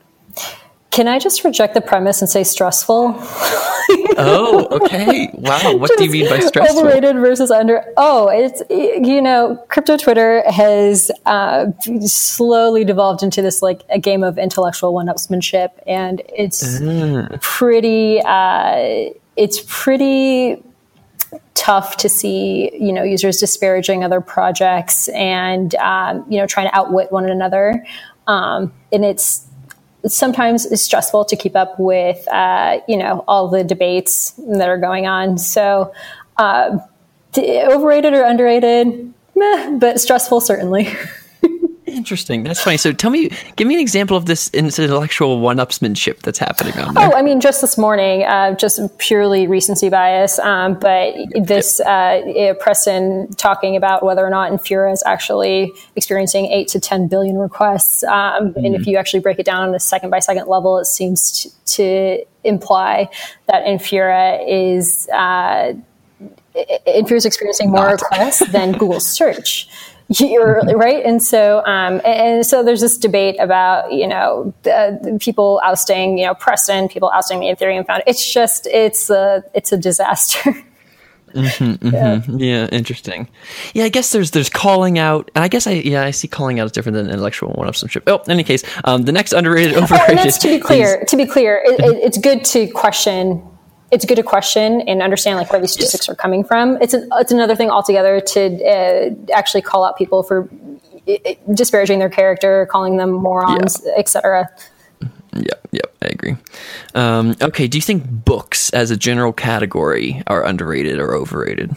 Can 0.91 1.07
I 1.07 1.19
just 1.19 1.43
reject 1.43 1.75
the 1.75 1.81
premise 1.81 2.21
and 2.21 2.29
say 2.29 2.43
stressful? 2.43 3.13
oh, 4.17 4.67
okay. 4.71 5.29
Wow. 5.33 5.77
What 5.77 5.91
do 5.97 6.03
you 6.03 6.11
mean 6.11 6.29
by 6.29 6.39
stressful? 6.39 6.79
Overrated 6.79 7.15
versus 7.17 7.51
under. 7.51 7.85
Oh, 7.95 8.27
it's, 8.27 8.63
you 8.69 9.21
know, 9.21 9.63
crypto 9.69 9.97
Twitter 9.97 10.43
has 10.49 11.11
uh, 11.27 11.67
slowly 12.01 12.83
devolved 12.83 13.21
into 13.21 13.41
this 13.41 13.61
like 13.61 13.83
a 13.89 13.99
game 13.99 14.23
of 14.23 14.39
intellectual 14.39 14.93
one 14.93 15.07
upsmanship. 15.07 15.69
And 15.85 16.23
it's 16.35 16.79
mm. 16.79 17.39
pretty, 17.39 18.21
uh, 18.25 19.13
it's 19.35 19.63
pretty 19.67 20.63
tough 21.53 21.97
to 21.97 22.09
see, 22.09 22.71
you 22.73 22.91
know, 22.91 23.03
users 23.03 23.37
disparaging 23.37 24.03
other 24.03 24.21
projects 24.21 25.07
and, 25.09 25.75
um, 25.75 26.25
you 26.29 26.39
know, 26.39 26.47
trying 26.47 26.67
to 26.67 26.75
outwit 26.75 27.11
one 27.11 27.29
another. 27.29 27.85
um, 28.27 28.73
and 28.91 29.05
it's 29.05 29.48
sometimes 30.07 30.65
it's 30.65 30.83
stressful 30.83 31.25
to 31.25 31.35
keep 31.35 31.55
up 31.55 31.79
with 31.79 32.27
uh, 32.31 32.79
you 32.87 32.97
know 32.97 33.23
all 33.27 33.47
the 33.47 33.63
debates 33.63 34.31
that 34.47 34.67
are 34.69 34.77
going 34.77 35.07
on. 35.07 35.37
So 35.37 35.93
uh, 36.37 36.79
overrated 37.37 38.13
or 38.13 38.23
underrated, 38.23 39.13
meh, 39.35 39.77
but 39.77 39.99
stressful 39.99 40.41
certainly. 40.41 40.89
Interesting. 41.89 42.43
That's 42.43 42.61
funny. 42.61 42.77
So 42.77 42.93
tell 42.93 43.11
me, 43.11 43.31
give 43.55 43.67
me 43.67 43.75
an 43.75 43.81
example 43.81 44.15
of 44.15 44.25
this 44.25 44.49
intellectual 44.53 45.39
one-upsmanship 45.39 46.19
that's 46.19 46.39
happening 46.39 46.77
on 46.77 46.93
there. 46.93 47.09
Oh, 47.11 47.15
I 47.15 47.21
mean, 47.21 47.41
just 47.41 47.61
this 47.61 47.77
morning, 47.77 48.23
uh, 48.23 48.55
just 48.55 48.79
purely 48.97 49.47
recency 49.47 49.89
bias, 49.89 50.39
um, 50.39 50.75
but 50.79 51.13
this 51.35 51.79
uh, 51.79 52.53
Preston 52.59 53.31
talking 53.33 53.75
about 53.75 54.03
whether 54.03 54.25
or 54.25 54.29
not 54.29 54.51
Infura 54.51 54.91
is 54.91 55.03
actually 55.05 55.71
experiencing 55.95 56.45
eight 56.45 56.67
to 56.69 56.79
ten 56.79 57.07
billion 57.07 57.37
requests, 57.37 58.03
um, 58.03 58.11
mm-hmm. 58.11 58.65
and 58.65 58.75
if 58.75 58.81
mm-hmm. 58.81 58.91
you 58.91 58.97
actually 58.97 59.19
break 59.19 59.39
it 59.39 59.45
down 59.45 59.67
on 59.67 59.75
a 59.75 59.79
second-by-second 59.79 60.47
level, 60.47 60.77
it 60.77 60.85
seems 60.85 61.31
to, 61.31 61.75
to 61.75 62.25
imply 62.43 63.09
that 63.47 63.65
Infura 63.65 64.43
is. 64.47 65.09
Uh, 65.09 65.73
Infura 66.87 67.17
is 67.17 67.25
experiencing 67.25 67.69
more 67.69 67.85
Not. 67.85 68.01
requests 68.01 68.47
than 68.51 68.73
Google 68.73 68.99
search. 68.99 69.69
You're, 70.09 70.61
right? 70.75 71.05
And 71.05 71.21
so, 71.21 71.63
um, 71.65 72.01
and 72.03 72.45
so 72.45 72.63
there's 72.63 72.81
this 72.81 72.97
debate 72.97 73.35
about, 73.39 73.93
you 73.93 74.07
know, 74.07 74.53
uh, 74.65 74.93
people 75.19 75.61
ousting, 75.63 76.17
you 76.17 76.25
know, 76.25 76.33
Preston, 76.33 76.89
people 76.89 77.11
ousting 77.11 77.39
the 77.39 77.47
Ethereum 77.47 77.85
founder. 77.85 78.03
It's 78.07 78.33
just, 78.33 78.65
it's 78.67 79.09
a, 79.11 79.43
it's 79.53 79.71
a 79.71 79.77
disaster. 79.77 80.55
Mm-hmm, 81.33 81.87
mm-hmm. 81.87 82.37
Yeah. 82.39 82.61
yeah. 82.63 82.67
interesting. 82.67 83.27
Yeah, 83.73 83.83
I 83.83 83.89
guess 83.89 84.11
there's 84.11 84.31
there's 84.31 84.49
calling 84.49 84.97
out, 84.97 85.29
and 85.35 85.43
I 85.43 85.47
guess 85.47 85.67
I 85.67 85.73
yeah 85.73 86.03
I 86.03 86.11
see 86.11 86.27
calling 86.27 86.59
out 86.59 86.65
is 86.65 86.71
different 86.71 86.95
than 86.95 87.09
intellectual 87.09 87.51
one-upsmanship. 87.51 88.03
Oh, 88.07 88.17
in 88.17 88.31
any 88.31 88.43
case, 88.43 88.63
um, 88.85 89.03
the 89.03 89.11
next 89.11 89.33
underrated 89.33 89.77
overrated. 89.77 90.19
Oh, 90.19 90.29
to 90.29 90.47
be 90.47 90.59
clear, 90.59 91.01
is, 91.01 91.09
to 91.11 91.17
be 91.17 91.25
clear, 91.25 91.61
it, 91.63 91.79
it, 91.79 91.97
it's 92.03 92.17
good 92.17 92.43
to 92.45 92.67
question 92.71 93.43
it's 93.91 94.05
good 94.05 94.15
to 94.15 94.23
question 94.23 94.81
and 94.81 95.01
understand 95.01 95.37
like 95.37 95.51
where 95.51 95.59
these 95.61 95.71
statistics 95.71 96.07
yes. 96.07 96.09
are 96.09 96.15
coming 96.15 96.43
from. 96.43 96.77
It's 96.81 96.93
a, 96.93 97.07
it's 97.13 97.31
another 97.31 97.55
thing 97.55 97.69
altogether 97.69 98.19
to 98.19 98.63
uh, 98.63 99.09
actually 99.33 99.61
call 99.61 99.83
out 99.83 99.97
people 99.97 100.23
for 100.23 100.49
disparaging 101.53 101.99
their 101.99 102.09
character, 102.09 102.67
calling 102.69 102.97
them 102.97 103.11
morons, 103.11 103.81
yeah. 103.85 103.93
etc. 103.97 104.49
Yep, 105.33 105.67
yep, 105.71 105.95
I 106.01 106.07
agree. 106.07 106.37
Um, 106.95 107.35
okay, 107.41 107.67
do 107.67 107.77
you 107.77 107.81
think 107.81 108.03
books 108.07 108.69
as 108.71 108.91
a 108.91 108.97
general 108.97 109.33
category 109.33 110.23
are 110.27 110.43
underrated 110.43 110.99
or 110.99 111.13
overrated? 111.13 111.75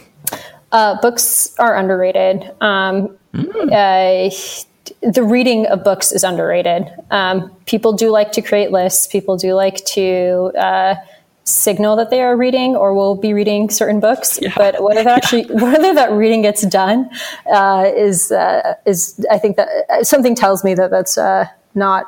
Uh, 0.71 0.99
books 1.01 1.55
are 1.59 1.75
underrated. 1.75 2.51
Um, 2.61 3.15
mm. 3.33 3.71
uh, 3.71 5.09
the 5.11 5.23
reading 5.23 5.67
of 5.67 5.83
books 5.83 6.11
is 6.11 6.23
underrated. 6.23 6.89
Um, 7.11 7.51
people 7.65 7.93
do 7.93 8.09
like 8.09 8.31
to 8.33 8.41
create 8.41 8.71
lists. 8.71 9.07
People 9.07 9.37
do 9.37 9.53
like 9.53 9.83
to 9.85 10.51
uh, 10.57 10.95
signal 11.43 11.95
that 11.97 12.09
they 12.09 12.21
are 12.21 12.37
reading 12.37 12.75
or 12.75 12.93
will 12.93 13.15
be 13.15 13.33
reading 13.33 13.69
certain 13.69 13.99
books. 13.99 14.39
Yeah. 14.41 14.53
But 14.55 14.81
whether 14.81 15.03
that 15.03 15.17
actually 15.23 15.43
yeah. 15.43 15.61
whether 15.61 15.93
that 15.93 16.11
reading 16.11 16.41
gets 16.41 16.65
done 16.67 17.09
uh, 17.51 17.91
is 17.95 18.31
uh, 18.31 18.75
is 18.85 19.23
I 19.31 19.37
think 19.37 19.57
that 19.57 19.67
uh, 19.89 20.03
something 20.03 20.35
tells 20.35 20.63
me 20.63 20.73
that 20.75 20.91
that's 20.91 21.17
uh, 21.17 21.47
not. 21.75 22.05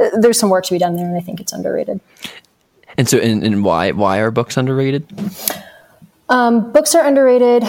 Uh, 0.00 0.10
there's 0.20 0.38
some 0.38 0.50
work 0.50 0.64
to 0.64 0.74
be 0.74 0.78
done 0.78 0.96
there, 0.96 1.06
and 1.06 1.16
I 1.16 1.20
think 1.20 1.40
it's 1.40 1.52
underrated. 1.52 2.00
And 2.96 3.08
so, 3.08 3.18
and, 3.18 3.44
and 3.44 3.64
why 3.64 3.92
why 3.92 4.18
are 4.18 4.30
books 4.30 4.56
underrated? 4.56 5.06
Um, 6.28 6.72
books 6.72 6.94
are 6.94 7.04
underrated. 7.04 7.64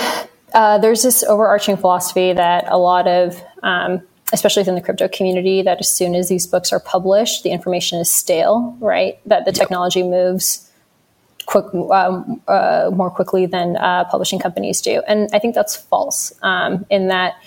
Uh, 0.54 0.80
there's 0.80 1.04
this 1.04 1.24
overarching 1.24 1.78
philosophy 1.78 2.34
that 2.34 2.66
a 2.68 2.78
lot 2.78 3.08
of 3.08 3.42
um, 3.62 4.02
especially 4.34 4.62
within 4.62 4.76
the 4.76 4.82
crypto 4.82 5.08
community, 5.08 5.62
that 5.62 5.80
as 5.80 5.92
soon 5.92 6.16
as 6.16 6.30
these 6.30 6.46
books 6.46 6.72
are 6.72 6.80
published, 6.80 7.44
the 7.44 7.50
information 7.50 8.00
is 8.00 8.10
stale, 8.12 8.78
right? 8.80 9.20
That 9.26 9.46
the 9.46 9.52
technology 9.52 10.04
moves 10.04 10.69
quick, 11.50 11.66
um, 11.74 12.40
uh, 12.48 12.92
more 12.94 13.10
quickly 13.10 13.48
than 13.48 13.76
uh, 13.78 14.06
publishing 14.06 14.38
companies 14.38 14.82
do. 14.82 15.02
And 15.08 15.30
I 15.34 15.40
think 15.40 15.56
that's 15.56 15.76
false 15.76 16.32
um, 16.44 16.86
in 16.92 17.08
that 17.08 17.42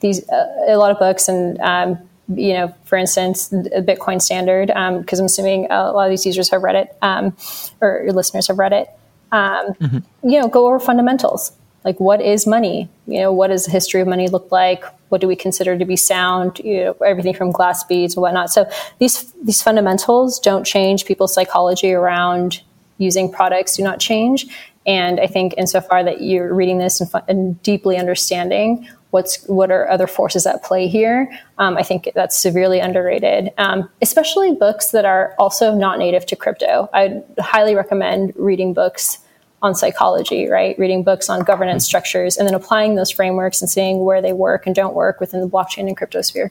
these 0.00 0.26
uh, 0.30 0.64
a 0.68 0.76
lot 0.76 0.90
of 0.90 0.98
books 0.98 1.28
and 1.28 1.60
um, 1.60 1.98
you 2.34 2.54
know, 2.54 2.74
for 2.84 2.96
instance, 2.96 3.48
the 3.48 3.84
Bitcoin 3.86 4.22
standard, 4.22 4.68
because 4.68 5.20
um, 5.20 5.24
I'm 5.24 5.26
assuming 5.26 5.66
a 5.70 5.92
lot 5.92 6.06
of 6.06 6.10
these 6.10 6.24
users 6.24 6.48
have 6.50 6.62
read 6.62 6.76
it 6.76 6.96
um, 7.02 7.36
or 7.82 8.00
your 8.04 8.12
listeners 8.12 8.48
have 8.48 8.58
read 8.58 8.72
it. 8.72 8.88
Um, 9.32 9.74
mm-hmm. 9.74 10.28
You 10.28 10.40
know, 10.40 10.48
go 10.48 10.66
over 10.66 10.80
fundamentals 10.80 11.52
like 11.84 11.98
what 11.98 12.20
is 12.20 12.46
money 12.46 12.88
you 13.06 13.18
know 13.18 13.32
what 13.32 13.48
does 13.48 13.64
the 13.64 13.70
history 13.72 14.00
of 14.00 14.06
money 14.06 14.28
look 14.28 14.50
like 14.52 14.84
what 15.08 15.20
do 15.20 15.26
we 15.26 15.34
consider 15.34 15.76
to 15.76 15.84
be 15.84 15.96
sound 15.96 16.60
you 16.60 16.84
know 16.84 16.96
everything 17.04 17.34
from 17.34 17.50
glass 17.50 17.82
beads 17.84 18.14
and 18.14 18.22
whatnot 18.22 18.50
so 18.50 18.68
these 18.98 19.32
these 19.42 19.60
fundamentals 19.60 20.38
don't 20.38 20.64
change 20.64 21.04
people's 21.04 21.34
psychology 21.34 21.92
around 21.92 22.62
using 22.98 23.30
products 23.30 23.76
do 23.76 23.82
not 23.82 24.00
change. 24.00 24.46
And 24.86 25.20
I 25.20 25.26
think 25.26 25.54
insofar 25.56 26.02
that 26.04 26.22
you're 26.22 26.52
reading 26.52 26.78
this 26.78 27.00
and, 27.00 27.10
and 27.28 27.62
deeply 27.62 27.96
understanding 27.96 28.88
what's 29.10 29.44
what 29.44 29.70
are 29.70 29.88
other 29.90 30.06
forces 30.06 30.46
at 30.46 30.64
play 30.64 30.88
here, 30.88 31.30
um, 31.58 31.76
I 31.76 31.82
think 31.82 32.10
that's 32.14 32.36
severely 32.36 32.80
underrated. 32.80 33.52
Um, 33.58 33.88
especially 34.00 34.54
books 34.54 34.90
that 34.90 35.04
are 35.04 35.34
also 35.38 35.74
not 35.74 35.98
native 35.98 36.26
to 36.26 36.36
crypto. 36.36 36.88
I 36.92 37.22
highly 37.38 37.74
recommend 37.74 38.32
reading 38.36 38.72
books 38.72 39.18
on 39.60 39.74
psychology, 39.74 40.48
right? 40.48 40.76
Reading 40.78 41.04
books 41.04 41.28
on 41.28 41.44
governance 41.44 41.84
structures 41.84 42.36
and 42.36 42.48
then 42.48 42.54
applying 42.54 42.96
those 42.96 43.10
frameworks 43.10 43.60
and 43.60 43.70
seeing 43.70 44.04
where 44.04 44.20
they 44.20 44.32
work 44.32 44.66
and 44.66 44.74
don't 44.74 44.94
work 44.94 45.20
within 45.20 45.40
the 45.40 45.48
blockchain 45.48 45.86
and 45.86 45.96
crypto 45.96 46.20
sphere. 46.20 46.50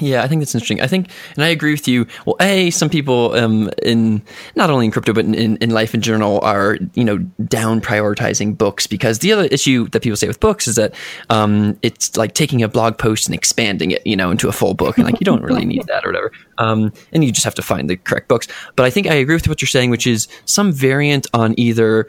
Yeah, 0.00 0.24
I 0.24 0.28
think 0.28 0.40
that's 0.40 0.54
interesting. 0.54 0.80
I 0.80 0.88
think, 0.88 1.10
and 1.36 1.44
I 1.44 1.48
agree 1.48 1.70
with 1.70 1.86
you. 1.86 2.06
Well, 2.26 2.34
a 2.40 2.70
some 2.70 2.90
people 2.90 3.32
um, 3.34 3.70
in 3.82 4.22
not 4.56 4.68
only 4.68 4.86
in 4.86 4.90
crypto 4.90 5.12
but 5.12 5.24
in, 5.24 5.34
in, 5.34 5.56
in, 5.58 5.70
life 5.70 5.94
in 5.94 6.00
general 6.00 6.40
are 6.40 6.78
you 6.94 7.04
know 7.04 7.18
down 7.46 7.80
prioritizing 7.80 8.58
books 8.58 8.88
because 8.88 9.20
the 9.20 9.32
other 9.32 9.44
issue 9.44 9.88
that 9.90 10.02
people 10.02 10.16
say 10.16 10.26
with 10.26 10.40
books 10.40 10.66
is 10.66 10.74
that 10.74 10.94
um, 11.30 11.78
it's 11.82 12.16
like 12.16 12.34
taking 12.34 12.60
a 12.60 12.68
blog 12.68 12.98
post 12.98 13.26
and 13.26 13.36
expanding 13.36 13.92
it, 13.92 14.04
you 14.04 14.16
know, 14.16 14.32
into 14.32 14.48
a 14.48 14.52
full 14.52 14.74
book, 14.74 14.98
and 14.98 15.06
like 15.06 15.20
you 15.20 15.24
don't 15.24 15.42
really 15.42 15.64
need 15.64 15.82
that 15.86 16.04
or 16.04 16.08
whatever. 16.08 16.32
Um, 16.58 16.92
and 17.12 17.24
you 17.24 17.32
just 17.32 17.44
have 17.44 17.54
to 17.56 17.62
find 17.62 17.88
the 17.88 17.96
correct 17.96 18.28
books. 18.28 18.48
But 18.76 18.86
I 18.86 18.90
think 18.90 19.06
I 19.06 19.14
agree 19.14 19.34
with 19.34 19.48
what 19.48 19.60
you're 19.60 19.68
saying, 19.68 19.90
which 19.90 20.06
is 20.06 20.28
some 20.44 20.72
variant 20.72 21.26
on 21.34 21.54
either 21.58 22.06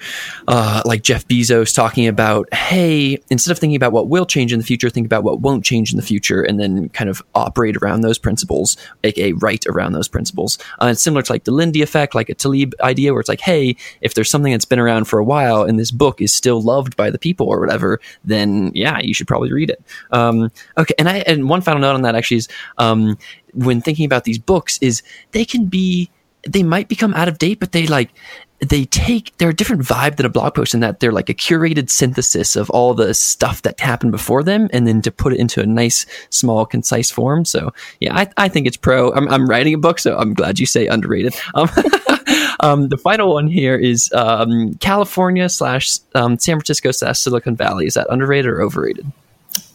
uh, 0.47 0.81
like 0.85 1.03
Jeff 1.03 1.27
Bezos 1.27 1.73
talking 1.73 2.07
about, 2.07 2.53
hey, 2.53 3.19
instead 3.29 3.51
of 3.51 3.59
thinking 3.59 3.75
about 3.75 3.91
what 3.91 4.07
will 4.07 4.25
change 4.25 4.53
in 4.53 4.59
the 4.59 4.65
future, 4.65 4.89
think 4.89 5.05
about 5.05 5.23
what 5.23 5.41
won't 5.41 5.63
change 5.63 5.91
in 5.91 5.97
the 5.97 6.03
future, 6.03 6.41
and 6.41 6.59
then 6.59 6.89
kind 6.89 7.09
of 7.09 7.23
operate 7.33 7.77
around 7.77 8.01
those 8.01 8.17
principles, 8.17 8.77
aka 9.03 9.33
write 9.33 9.65
around 9.67 9.93
those 9.93 10.07
principles. 10.07 10.57
Uh, 10.81 10.87
it's 10.87 11.01
similar 11.01 11.21
to 11.21 11.31
like 11.31 11.43
the 11.43 11.51
Lindy 11.51 11.81
effect, 11.81 12.15
like 12.15 12.29
a 12.29 12.35
Taleb 12.35 12.73
idea, 12.81 13.13
where 13.13 13.19
it's 13.19 13.29
like, 13.29 13.41
hey, 13.41 13.75
if 14.01 14.13
there's 14.13 14.29
something 14.29 14.51
that's 14.51 14.65
been 14.65 14.79
around 14.79 15.05
for 15.05 15.19
a 15.19 15.23
while 15.23 15.63
and 15.63 15.79
this 15.79 15.91
book 15.91 16.21
is 16.21 16.33
still 16.33 16.61
loved 16.61 16.95
by 16.95 17.09
the 17.09 17.19
people 17.19 17.47
or 17.47 17.59
whatever, 17.59 17.99
then 18.23 18.71
yeah, 18.73 18.99
you 18.99 19.13
should 19.13 19.27
probably 19.27 19.51
read 19.51 19.69
it. 19.69 19.81
Um, 20.11 20.51
okay, 20.77 20.93
and 20.97 21.09
I 21.09 21.17
and 21.19 21.49
one 21.49 21.61
final 21.61 21.81
note 21.81 21.95
on 21.95 22.01
that 22.03 22.15
actually 22.15 22.37
is 22.37 22.47
um, 22.77 23.17
when 23.55 23.81
thinking 23.81 24.05
about 24.05 24.23
these 24.23 24.37
books 24.37 24.77
is 24.81 25.01
they 25.31 25.45
can 25.45 25.65
be 25.65 26.09
they 26.47 26.63
might 26.63 26.87
become 26.87 27.13
out 27.13 27.27
of 27.27 27.39
date, 27.39 27.59
but 27.59 27.71
they 27.71 27.87
like 27.87 28.11
they 28.59 28.85
take 28.85 29.35
they're 29.37 29.49
a 29.49 29.53
different 29.53 29.81
vibe 29.81 30.15
than 30.15 30.25
a 30.25 30.29
blog 30.29 30.53
post 30.55 30.73
in 30.73 30.79
that 30.79 30.99
they're 30.99 31.11
like 31.11 31.29
a 31.29 31.33
curated 31.33 31.89
synthesis 31.89 32.55
of 32.55 32.69
all 32.69 32.93
the 32.93 33.13
stuff 33.13 33.61
that 33.63 33.79
happened 33.79 34.11
before 34.11 34.43
them 34.43 34.69
and 34.71 34.87
then 34.87 35.01
to 35.01 35.11
put 35.11 35.33
it 35.33 35.39
into 35.39 35.61
a 35.61 35.65
nice 35.65 36.05
small 36.29 36.65
concise 36.65 37.11
form. 37.11 37.43
So 37.43 37.73
yeah 37.99 38.15
i, 38.15 38.29
I 38.37 38.47
think 38.47 38.65
it's 38.65 38.77
pro. 38.77 39.11
I'm, 39.11 39.27
I'm 39.27 39.47
writing 39.47 39.73
a 39.73 39.77
book 39.77 39.99
so 39.99 40.17
i'm 40.17 40.33
glad 40.33 40.59
you 40.59 40.65
say 40.65 40.87
underrated. 40.87 41.35
Um, 41.53 41.69
um, 42.61 42.89
the 42.89 42.97
final 42.97 43.33
one 43.33 43.47
here 43.47 43.75
is 43.75 44.11
um, 44.13 44.75
california 44.75 45.49
slash 45.49 45.99
um, 46.13 46.39
san 46.39 46.55
francisco 46.55 46.91
slash 46.91 47.19
silicon 47.19 47.55
valley. 47.55 47.87
Is 47.87 47.95
that 47.95 48.07
underrated 48.09 48.49
or 48.49 48.61
overrated? 48.61 49.11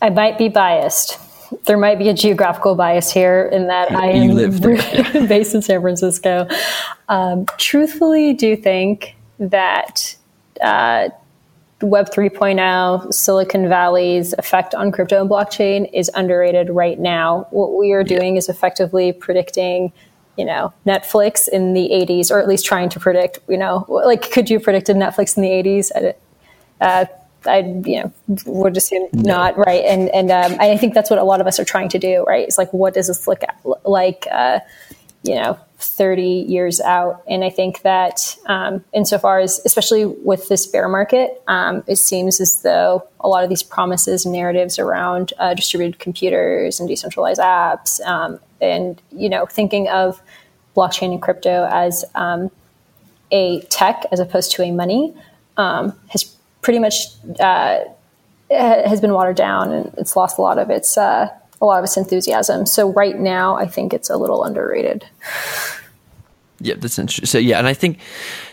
I 0.00 0.10
might 0.10 0.38
be 0.38 0.48
biased 0.48 1.18
there 1.66 1.78
might 1.78 1.98
be 1.98 2.08
a 2.08 2.14
geographical 2.14 2.74
bias 2.74 3.12
here 3.12 3.48
in 3.52 3.66
that 3.68 3.92
I 3.92 4.06
am 4.10 4.36
based 5.28 5.54
in 5.54 5.62
San 5.62 5.80
Francisco. 5.80 6.48
Um, 7.08 7.46
truthfully, 7.58 8.34
do 8.34 8.56
think 8.56 9.16
that 9.38 10.16
uh, 10.60 11.08
Web 11.82 12.10
3.0, 12.10 13.12
Silicon 13.12 13.68
Valley's 13.68 14.34
effect 14.34 14.74
on 14.74 14.92
crypto 14.92 15.20
and 15.20 15.30
blockchain 15.30 15.90
is 15.92 16.10
underrated 16.14 16.70
right 16.70 16.98
now. 16.98 17.46
What 17.50 17.76
we 17.76 17.92
are 17.92 18.04
doing 18.04 18.34
yeah. 18.34 18.38
is 18.38 18.48
effectively 18.48 19.12
predicting 19.12 19.92
you 20.36 20.44
know 20.44 20.72
Netflix 20.86 21.48
in 21.48 21.74
the 21.74 21.90
80s, 21.92 22.30
or 22.30 22.40
at 22.40 22.48
least 22.48 22.64
trying 22.64 22.88
to 22.90 23.00
predict. 23.00 23.40
You 23.48 23.58
know, 23.58 23.86
like 23.88 24.30
could 24.30 24.48
you 24.48 24.60
predict 24.60 24.88
Netflix 24.88 25.36
in 25.36 25.42
the 25.42 25.48
80s? 25.48 26.14
Uh, 26.80 27.06
I 27.46 27.58
you 27.58 28.02
know 28.02 28.12
would 28.46 28.76
assume 28.76 29.08
no. 29.12 29.22
not 29.22 29.58
right, 29.58 29.84
and 29.84 30.08
and 30.10 30.30
um, 30.30 30.56
I 30.60 30.76
think 30.76 30.94
that's 30.94 31.10
what 31.10 31.18
a 31.18 31.24
lot 31.24 31.40
of 31.40 31.46
us 31.46 31.58
are 31.58 31.64
trying 31.64 31.88
to 31.90 31.98
do, 31.98 32.24
right? 32.24 32.46
It's 32.46 32.58
like 32.58 32.72
what 32.72 32.94
does 32.94 33.08
this 33.08 33.26
look 33.26 33.42
like, 33.84 34.26
uh, 34.30 34.60
you 35.22 35.34
know, 35.34 35.58
30 35.78 36.22
years 36.22 36.80
out. 36.80 37.22
And 37.28 37.44
I 37.44 37.50
think 37.50 37.82
that 37.82 38.36
um, 38.46 38.84
insofar 38.92 39.40
as, 39.40 39.60
especially 39.64 40.04
with 40.04 40.48
this 40.48 40.66
bear 40.66 40.88
market, 40.88 41.42
um, 41.48 41.82
it 41.86 41.96
seems 41.96 42.40
as 42.40 42.62
though 42.62 43.06
a 43.20 43.28
lot 43.28 43.42
of 43.42 43.48
these 43.48 43.62
promises 43.62 44.24
and 44.24 44.32
narratives 44.32 44.78
around 44.78 45.32
uh, 45.38 45.54
distributed 45.54 45.98
computers 45.98 46.80
and 46.80 46.88
decentralized 46.88 47.40
apps, 47.40 48.00
um, 48.06 48.38
and 48.60 49.00
you 49.10 49.28
know, 49.28 49.46
thinking 49.46 49.88
of 49.88 50.22
blockchain 50.76 51.12
and 51.12 51.22
crypto 51.22 51.68
as 51.70 52.04
um, 52.14 52.50
a 53.30 53.60
tech 53.62 54.04
as 54.12 54.20
opposed 54.20 54.52
to 54.52 54.62
a 54.62 54.70
money, 54.70 55.14
um, 55.56 55.98
has 56.08 56.36
pretty 56.62 56.78
much 56.78 57.06
uh, 57.38 57.80
has 58.50 59.00
been 59.00 59.12
watered 59.12 59.36
down, 59.36 59.72
and 59.72 59.94
it's 59.96 60.16
lost 60.16 60.38
a 60.38 60.42
lot 60.42 60.58
of 60.58 60.70
its 60.70 60.98
uh, 60.98 61.28
a 61.60 61.64
lot 61.64 61.78
of 61.78 61.84
its 61.84 61.96
enthusiasm. 61.96 62.66
So 62.66 62.92
right 62.92 63.18
now, 63.18 63.56
I 63.56 63.66
think 63.66 63.92
it's 63.92 64.10
a 64.10 64.16
little 64.16 64.44
underrated. 64.44 65.04
Yeah, 66.60 66.74
that's 66.76 66.98
interesting. 66.98 67.26
So 67.26 67.38
yeah, 67.38 67.58
and 67.58 67.66
I 67.66 67.74
think 67.74 67.98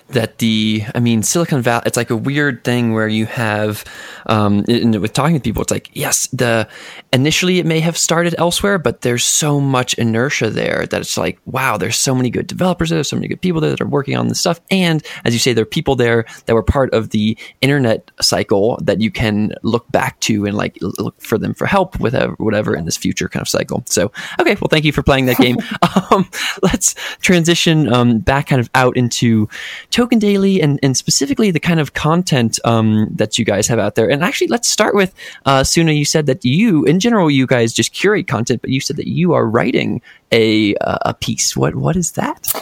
that 0.09 0.37
the 0.37 0.83
i 0.95 0.99
mean 0.99 1.21
silicon 1.21 1.61
valley 1.61 1.83
it's 1.85 1.97
like 1.97 2.09
a 2.09 2.15
weird 2.15 2.63
thing 2.63 2.93
where 2.93 3.07
you 3.07 3.25
have 3.25 3.83
um, 4.27 4.63
with 4.67 5.13
talking 5.13 5.35
to 5.35 5.41
people 5.41 5.61
it's 5.61 5.71
like 5.71 5.89
yes 5.93 6.27
the 6.27 6.67
initially 7.13 7.59
it 7.59 7.65
may 7.65 7.79
have 7.79 7.97
started 7.97 8.35
elsewhere 8.37 8.77
but 8.77 9.01
there's 9.01 9.23
so 9.23 9.59
much 9.59 9.93
inertia 9.95 10.49
there 10.49 10.85
that 10.87 11.01
it's 11.01 11.17
like 11.17 11.39
wow 11.45 11.77
there's 11.77 11.97
so 11.97 12.13
many 12.15 12.29
good 12.29 12.47
developers 12.47 12.89
there 12.89 13.03
so 13.03 13.15
many 13.15 13.27
good 13.27 13.41
people 13.41 13.61
there 13.61 13.69
that 13.69 13.81
are 13.81 13.87
working 13.87 14.15
on 14.15 14.27
this 14.27 14.39
stuff 14.39 14.59
and 14.71 15.05
as 15.25 15.33
you 15.33 15.39
say 15.39 15.53
there 15.53 15.63
are 15.63 15.65
people 15.65 15.95
there 15.95 16.25
that 16.45 16.53
were 16.53 16.63
part 16.63 16.93
of 16.93 17.09
the 17.09 17.37
internet 17.61 18.11
cycle 18.21 18.77
that 18.81 19.01
you 19.01 19.11
can 19.11 19.53
look 19.63 19.89
back 19.91 20.19
to 20.19 20.45
and 20.45 20.55
like 20.55 20.77
look 20.81 21.19
for 21.21 21.37
them 21.37 21.53
for 21.53 21.65
help 21.65 21.99
with 21.99 22.15
whatever 22.37 22.75
in 22.75 22.85
this 22.85 22.97
future 22.97 23.27
kind 23.27 23.41
of 23.41 23.49
cycle 23.49 23.83
so 23.87 24.11
okay 24.39 24.55
well 24.55 24.69
thank 24.69 24.85
you 24.85 24.91
for 24.91 25.03
playing 25.03 25.25
that 25.25 25.37
game 25.37 25.57
um, 26.11 26.29
let's 26.61 26.95
transition 27.19 27.91
um, 27.97 28.19
back 28.19 28.47
kind 28.47 28.59
of 28.59 28.69
out 28.75 28.95
into 28.95 29.49
Token 29.91 30.19
Daily 30.19 30.61
and, 30.61 30.79
and 30.83 30.95
specifically 30.95 31.51
the 31.51 31.59
kind 31.59 31.79
of 31.79 31.93
content 31.93 32.59
um, 32.65 33.07
that 33.15 33.37
you 33.37 33.45
guys 33.45 33.67
have 33.67 33.79
out 33.79 33.95
there. 33.95 34.09
And 34.09 34.23
actually, 34.23 34.47
let's 34.47 34.67
start 34.67 34.95
with 34.95 35.13
uh, 35.45 35.61
Soona. 35.61 35.97
You 35.97 36.05
said 36.05 36.25
that 36.27 36.45
you, 36.45 36.85
in 36.85 36.99
general, 36.99 37.29
you 37.29 37.47
guys 37.47 37.73
just 37.73 37.93
curate 37.93 38.27
content, 38.27 38.61
but 38.61 38.69
you 38.69 38.79
said 38.79 38.97
that 38.97 39.07
you 39.07 39.33
are 39.33 39.47
writing 39.47 40.01
a 40.31 40.75
a 40.81 41.13
piece. 41.13 41.55
What 41.55 41.75
what 41.75 41.95
is 41.95 42.11
that? 42.11 42.53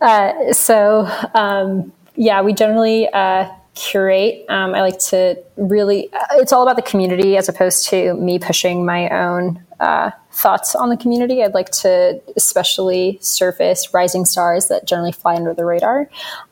Uh, 0.00 0.52
so 0.52 1.08
um, 1.34 1.92
yeah, 2.16 2.42
we 2.42 2.52
generally. 2.52 3.08
Uh, 3.08 3.48
curate. 3.74 4.44
Um, 4.48 4.74
I 4.74 4.80
like 4.80 4.98
to 5.10 5.42
really, 5.56 6.12
uh, 6.12 6.24
it's 6.32 6.52
all 6.52 6.62
about 6.62 6.76
the 6.76 6.82
community 6.82 7.36
as 7.36 7.48
opposed 7.48 7.88
to 7.88 8.14
me 8.14 8.38
pushing 8.38 8.84
my 8.84 9.08
own 9.08 9.62
uh, 9.78 10.10
thoughts 10.32 10.74
on 10.74 10.90
the 10.90 10.96
community. 10.96 11.42
I'd 11.42 11.54
like 11.54 11.70
to 11.70 12.20
especially 12.36 13.18
surface 13.22 13.94
rising 13.94 14.24
stars 14.24 14.68
that 14.68 14.86
generally 14.86 15.12
fly 15.12 15.36
under 15.36 15.54
the 15.54 15.64
radar. 15.64 16.08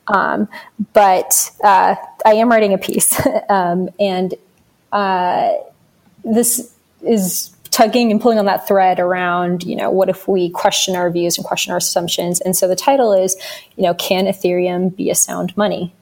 Um, 0.07 0.47
but 0.93 1.51
uh, 1.63 1.95
I 2.25 2.33
am 2.33 2.49
writing 2.49 2.73
a 2.73 2.77
piece, 2.77 3.21
um, 3.49 3.89
and 3.99 4.33
uh, 4.91 5.51
this 6.23 6.73
is 7.01 7.55
tugging 7.69 8.11
and 8.11 8.19
pulling 8.19 8.39
on 8.39 8.45
that 8.45 8.67
thread 8.67 8.99
around, 8.99 9.63
you 9.63 9.75
know, 9.75 9.91
what 9.91 10.09
if 10.09 10.27
we 10.27 10.49
question 10.49 10.95
our 10.95 11.09
views 11.11 11.37
and 11.37 11.45
question 11.45 11.71
our 11.71 11.77
assumptions? 11.77 12.41
And 12.41 12.55
so 12.55 12.67
the 12.67 12.75
title 12.75 13.13
is, 13.13 13.37
you 13.77 13.83
know, 13.83 13.93
can 13.93 14.25
Ethereum 14.25 14.95
be 14.95 15.09
a 15.09 15.15
sound 15.15 15.55
money? 15.55 15.93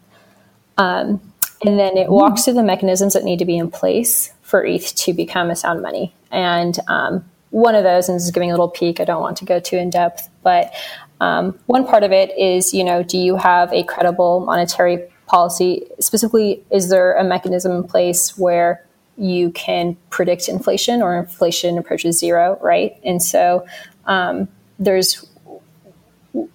Um, 0.78 1.22
and 1.66 1.80
then 1.80 1.98
it 1.98 2.10
walks 2.10 2.46
through 2.46 2.54
the 2.54 2.64
mechanisms 2.64 3.14
that 3.14 3.24
need 3.24 3.40
to 3.40 3.46
be 3.46 3.58
in 3.58 3.72
place 3.72 4.32
for 4.44 4.66
ETH 4.66 4.96
to 4.96 5.14
become 5.14 5.50
a 5.50 5.56
sound 5.56 5.82
money. 5.82 6.14
And 6.32 6.78
um, 6.88 7.26
one 7.50 7.76
of 7.76 7.84
those, 7.84 8.08
and 8.08 8.16
this 8.16 8.26
is 8.26 8.32
giving 8.32 8.52
a 8.52 8.54
little 8.54 8.70
peek, 8.70 9.00
I 9.00 9.06
don't 9.06 9.22
want 9.22 9.38
to 9.38 9.46
go 9.46 9.60
too 9.60 9.78
in 9.78 9.90
depth, 9.90 10.30
but 10.44 10.74
um, 11.20 11.58
one 11.66 11.86
part 11.86 12.04
of 12.04 12.12
it 12.12 12.38
is, 12.38 12.74
you 12.74 12.84
know, 12.84 13.02
do 13.04 13.18
you 13.18 13.38
have 13.38 13.74
a 13.74 13.84
credible 13.84 14.42
monetary 14.42 15.00
policy? 15.26 15.88
Specifically, 16.00 16.64
is 16.72 16.90
there 16.90 17.16
a 17.16 17.24
mechanism 17.24 17.72
in 17.72 17.84
place 17.84 18.38
where 18.38 18.86
you 19.18 19.50
can 19.52 19.98
predict 20.12 20.48
inflation 20.48 21.02
or 21.02 21.18
inflation 21.18 21.78
approaches 21.78 22.20
zero, 22.20 22.60
right? 22.62 22.98
And 23.04 23.22
so 23.22 23.66
um, 24.06 24.48
there's 24.78 25.26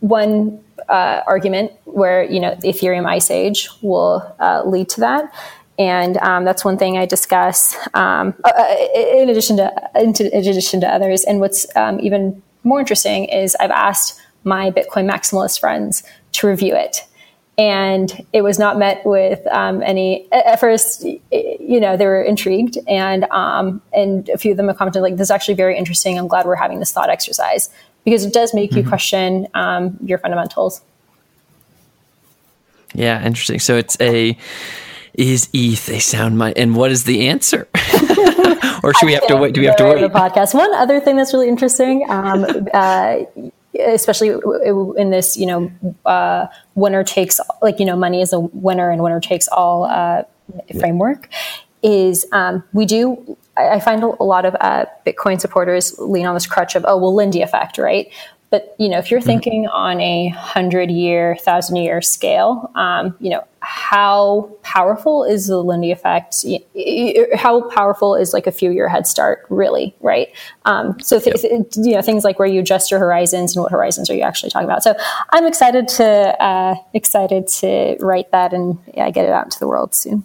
one 0.01 0.62
uh, 0.89 1.22
argument 1.26 1.72
where 1.85 2.24
you 2.24 2.41
know 2.41 2.55
the 2.55 2.68
Ethereum 2.68 3.07
Ice 3.07 3.30
Age 3.30 3.68
will 3.83 4.35
uh, 4.39 4.62
lead 4.64 4.89
to 4.91 5.01
that, 5.01 5.33
and 5.78 6.16
um, 6.18 6.45
that's 6.45 6.64
one 6.64 6.76
thing 6.76 6.99
I 6.99 7.07
discuss 7.07 7.76
um, 7.95 8.35
uh, 8.45 8.53
uh, 8.57 8.76
in 8.95 9.28
addition 9.28 9.57
to 9.57 9.91
in 9.95 10.11
addition 10.11 10.80
to 10.80 10.89
others. 10.89 11.24
And 11.24 11.41
what's 11.41 11.66
um, 11.76 12.01
even 12.01 12.43
more 12.64 12.80
interesting 12.80 13.24
is 13.26 13.57
I've 13.59 13.70
asked 13.70 14.20
my 14.45 14.70
Bitcoin 14.70 15.11
maximalist 15.11 15.61
friends 15.61 16.03
to 16.33 16.47
review 16.47 16.74
it. 16.74 17.05
And 17.59 18.26
it 18.33 18.41
was 18.41 18.59
not 18.59 18.78
met 18.78 19.05
with 19.05 19.47
um, 19.49 19.83
any. 19.83 20.26
At 20.33 20.59
first, 20.59 21.05
you 21.05 21.80
know, 21.80 21.99
they 21.99 22.07
were 22.07 22.22
intrigued, 22.22 22.78
and 22.89 23.24
um, 23.24 23.83
and 23.93 24.26
a 24.30 24.39
few 24.39 24.53
of 24.53 24.57
them 24.57 24.72
commented 24.74 25.03
like, 25.03 25.16
"This 25.16 25.26
is 25.26 25.30
actually 25.30 25.55
very 25.55 25.76
interesting. 25.76 26.18
I'm 26.18 26.28
glad 26.28 26.47
we're 26.47 26.55
having 26.55 26.78
this 26.78 26.93
thought 26.93 27.11
exercise 27.11 27.68
because 28.05 28.24
it 28.24 28.32
does 28.32 28.55
make 28.55 28.70
mm-hmm. 28.70 28.80
you 28.80 28.88
question 28.88 29.48
um, 29.55 29.98
your 30.05 30.18
fundamentals." 30.18 30.82
Yeah, 32.94 33.24
interesting. 33.24 33.59
So 33.59 33.76
it's 33.76 33.96
a 34.00 34.36
is 35.14 35.48
ETH 35.53 35.88
a 35.88 35.98
sound 35.98 36.38
mind? 36.38 36.57
And 36.57 36.74
what 36.74 36.90
is 36.90 37.05
the 37.05 37.28
answer? 37.28 37.68
or 38.82 38.94
should 38.94 39.07
we 39.07 39.12
have 39.12 39.26
to 39.26 39.36
wait? 39.36 39.55
Do 39.55 39.61
we 39.61 39.66
have 39.66 39.76
to 39.76 39.84
wait? 39.84 40.00
The 40.00 40.09
podcast. 40.09 40.55
One 40.55 40.72
other 40.74 41.00
thing 41.00 41.16
that's 41.16 41.32
really 41.32 41.48
interesting, 41.48 42.07
um, 42.09 42.46
uh, 42.74 43.18
especially 43.78 44.28
in 44.96 45.11
this, 45.11 45.36
you 45.36 45.46
know, 45.46 45.72
uh, 46.07 46.46
winner 46.74 47.05
takes 47.05 47.40
like 47.61 47.78
you 47.78 47.86
know, 47.86 47.96
money 47.96 48.22
is 48.22 48.32
a 48.32 48.40
winner 48.40 48.90
and 48.90 49.03
winner 49.03 49.20
takes 49.20 49.48
all 49.48 49.84
uh, 49.84 50.22
framework. 50.78 51.28
Is 51.83 52.26
um, 52.33 52.62
we 52.72 52.87
do 52.87 53.37
I 53.57 53.80
find 53.80 54.03
a 54.03 54.22
lot 54.22 54.45
of 54.45 54.57
uh, 54.61 54.87
Bitcoin 55.07 55.41
supporters 55.41 55.99
lean 55.99 56.26
on 56.26 56.35
this 56.35 56.47
crutch 56.47 56.74
of, 56.74 56.85
oh, 56.89 56.97
well, 56.97 57.14
Lindy 57.14 57.43
effect, 57.43 57.76
right? 57.76 58.11
But 58.51 58.74
you 58.78 58.91
know, 58.91 58.99
if 58.99 59.11
you're 59.11 59.20
mm-hmm. 59.20 59.26
thinking 59.28 59.66
on 59.68 59.99
a 60.01 60.28
hundred 60.28 60.91
year, 60.91 61.37
thousand 61.41 61.76
year 61.76 62.03
scale, 62.03 62.70
um, 62.74 63.16
you 63.18 63.30
know, 63.30 63.43
how 63.61 64.51
powerful 64.62 65.24
is 65.24 65.47
the 65.47 65.62
Lindy 65.62 65.91
effect? 65.91 66.45
How 67.35 67.66
powerful 67.70 68.14
is 68.14 68.35
like 68.35 68.47
a 68.47 68.53
few 68.53 68.70
year 68.70 68.89
head 68.91 69.07
start, 69.07 69.47
really, 69.49 69.95
right? 70.01 70.28
Um, 70.66 71.01
so, 71.01 71.18
th- 71.18 71.43
yep. 71.43 71.64
you 71.76 71.95
know, 71.95 72.03
things 72.03 72.24
like 72.24 72.39
where 72.39 72.49
you 72.49 72.61
adjust 72.61 72.91
your 72.91 73.01
horizons 73.01 73.57
and 73.57 73.62
what 73.62 73.72
horizons 73.72 74.11
are 74.11 74.14
you 74.14 74.22
actually 74.22 74.51
talking 74.51 74.68
about. 74.68 74.83
So, 74.83 74.95
I'm 75.30 75.47
excited 75.47 75.89
to 75.89 76.05
uh, 76.05 76.74
excited 76.93 77.49
to 77.49 77.97
write 78.01 78.33
that 78.33 78.53
and 78.53 78.78
yeah, 78.93 79.09
get 79.09 79.24
it 79.24 79.30
out 79.30 79.45
into 79.45 79.61
the 79.61 79.68
world 79.68 79.95
soon. 79.95 80.24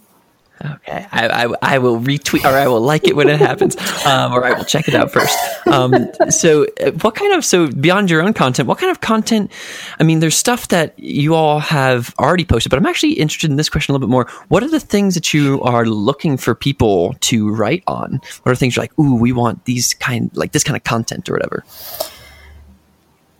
Okay, 0.63 1.05
I, 1.11 1.45
I, 1.45 1.55
I, 1.61 1.77
will 1.77 1.99
retweet 1.99 2.43
or 2.43 2.55
I 2.55 2.67
will 2.67 2.81
like 2.81 3.07
it 3.07 3.15
when 3.15 3.29
it 3.29 3.39
happens, 3.39 3.77
um, 4.05 4.33
or 4.33 4.43
I 4.43 4.53
will 4.53 4.63
check 4.63 4.87
it 4.87 4.95
out 4.95 5.11
first. 5.11 5.37
Um, 5.67 5.93
so, 6.29 6.65
uh, 6.81 6.91
what 7.01 7.13
kind 7.13 7.33
of 7.33 7.45
so 7.45 7.67
beyond 7.67 8.09
your 8.09 8.23
own 8.23 8.33
content, 8.33 8.67
what 8.67 8.79
kind 8.79 8.89
of 8.89 8.99
content? 9.01 9.51
I 9.99 10.03
mean, 10.03 10.19
there's 10.19 10.35
stuff 10.35 10.69
that 10.69 10.97
you 10.97 11.35
all 11.35 11.59
have 11.59 12.15
already 12.17 12.43
posted, 12.43 12.71
but 12.71 12.77
I'm 12.79 12.85
actually 12.87 13.13
interested 13.13 13.51
in 13.51 13.57
this 13.57 13.69
question 13.69 13.91
a 13.91 13.93
little 13.93 14.07
bit 14.07 14.11
more. 14.11 14.27
What 14.47 14.63
are 14.63 14.69
the 14.69 14.79
things 14.79 15.13
that 15.13 15.33
you 15.33 15.61
are 15.61 15.85
looking 15.85 16.37
for 16.37 16.55
people 16.55 17.13
to 17.21 17.53
write 17.53 17.83
on? 17.85 18.19
What 18.41 18.51
are 18.51 18.55
things 18.55 18.75
you're 18.75 18.83
like, 18.83 18.97
ooh, 18.97 19.15
we 19.15 19.31
want 19.31 19.65
these 19.65 19.93
kind 19.93 20.31
like 20.35 20.53
this 20.53 20.63
kind 20.63 20.75
of 20.75 20.83
content 20.83 21.29
or 21.29 21.33
whatever? 21.33 21.63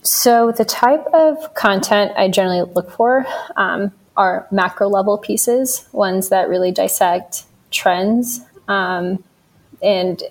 So, 0.03 0.51
the 0.51 0.65
type 0.65 1.05
of 1.13 1.53
content 1.55 2.11
I 2.15 2.30
generally 2.30 2.61
look 2.61 2.91
for. 2.91 3.26
Um, 3.55 3.91
are 4.18 4.47
macro 4.51 4.89
level 4.89 5.18
pieces, 5.18 5.88
ones 5.93 6.30
that 6.30 6.49
really 6.49 6.72
dissect 6.72 7.43
trends. 7.72 8.41
Um, 8.68 9.24
and 9.82 10.22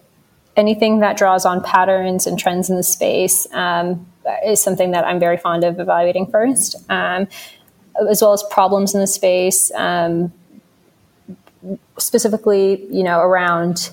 anything 0.56 1.00
that 1.00 1.16
draws 1.16 1.46
on 1.46 1.62
patterns 1.62 2.26
and 2.26 2.38
trends 2.38 2.68
in 2.68 2.76
the 2.76 2.82
space 2.82 3.46
um, 3.52 4.06
is 4.44 4.60
something 4.60 4.90
that 4.90 5.04
I'm 5.04 5.20
very 5.20 5.36
fond 5.36 5.64
of 5.64 5.78
evaluating 5.78 6.26
first, 6.26 6.76
um, 6.90 7.28
as 8.10 8.20
well 8.20 8.32
as 8.32 8.42
problems 8.50 8.94
in 8.94 9.00
the 9.00 9.06
space, 9.06 9.70
um, 9.74 10.32
specifically, 11.98 12.84
you 12.90 13.02
know, 13.02 13.20
around 13.20 13.90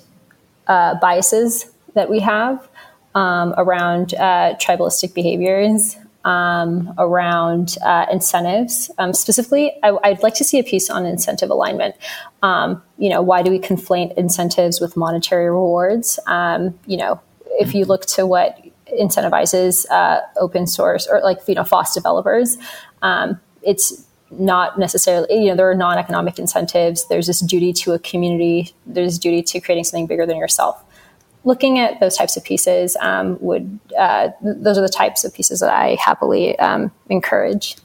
uh, 0.68 0.96
biases 1.00 1.72
that 1.94 2.10
we 2.10 2.20
have, 2.20 2.68
um, 3.16 3.54
around 3.58 4.14
uh, 4.16 4.56
tribalistic 4.56 5.14
behaviors, 5.14 5.98
um, 6.24 6.94
around 6.98 7.78
uh, 7.84 8.06
incentives. 8.12 8.90
Um, 8.98 9.14
specifically, 9.14 9.74
I, 9.84 9.92
would 9.92 10.24
like 10.24 10.36
to 10.36 10.44
see 10.44 10.60
a 10.60 10.64
piece 10.64 10.90
on 10.90 11.06
incentive 11.06 11.50
alignment. 11.50 11.96
Um, 12.42 12.82
you 12.98 13.10
know, 13.10 13.22
why 13.22 13.42
do 13.42 13.52
we 13.52 13.60
conflate 13.60 14.14
incentives 14.18 14.80
with 14.80 14.96
monetary 14.96 15.50
rewards? 15.50 16.20
Um, 16.28 16.78
you 16.86 16.98
know, 16.98 17.20
if 17.60 17.76
you 17.76 17.86
look 17.86 18.06
to 18.08 18.26
what 18.26 18.60
incentivizes 19.00 19.90
uh, 19.90 20.22
open 20.38 20.68
source 20.68 21.08
or 21.08 21.22
like 21.22 21.40
you 21.48 21.56
know 21.56 21.64
FOSS 21.64 21.94
developers, 21.94 22.58
um, 23.02 23.40
it's 23.62 24.06
not 24.32 24.80
necessarily 24.80 25.28
you 25.44 25.50
know 25.50 25.56
there 25.56 25.70
are 25.70 25.76
non-economic 25.76 26.40
incentives. 26.40 27.08
There's 27.08 27.28
this 27.28 27.40
duty 27.40 27.74
to 27.74 27.94
a 27.94 28.00
community. 28.00 28.74
There's 28.86 29.20
duty 29.20 29.44
to 29.44 29.60
creating 29.60 29.84
something 29.86 30.08
bigger 30.08 30.26
than 30.26 30.38
yourself. 30.38 30.84
Looking 31.44 31.80
at 31.80 32.00
those 32.00 32.16
types 32.18 32.38
of 32.38 32.44
pieces 32.44 32.96
um, 33.00 33.38
would 33.42 33.80
uh, 33.98 34.30
th- 34.42 34.58
those 34.60 34.78
are 34.78 34.82
the 34.82 34.90
types 34.90 35.24
of 35.24 35.34
pieces 35.34 35.60
that 35.60 35.70
I 35.70 35.98
happily 36.00 36.58
um, 36.60 36.92
encourage. 37.10 37.78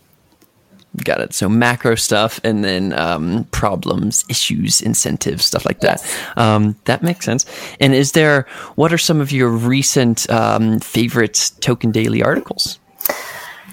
Got 1.04 1.20
it. 1.20 1.34
So 1.34 1.48
macro 1.48 1.94
stuff, 1.94 2.40
and 2.42 2.64
then 2.64 2.92
um, 2.94 3.44
problems, 3.50 4.24
issues, 4.28 4.80
incentives, 4.80 5.44
stuff 5.44 5.64
like 5.66 5.80
that. 5.80 6.00
Yes. 6.02 6.18
Um, 6.36 6.76
that 6.86 7.02
makes 7.02 7.24
sense. 7.24 7.44
And 7.78 7.94
is 7.94 8.12
there? 8.12 8.46
What 8.74 8.92
are 8.92 8.98
some 8.98 9.20
of 9.20 9.30
your 9.30 9.50
recent 9.50 10.28
um, 10.30 10.80
favorite 10.80 11.52
Token 11.60 11.92
Daily 11.92 12.22
articles? 12.22 12.78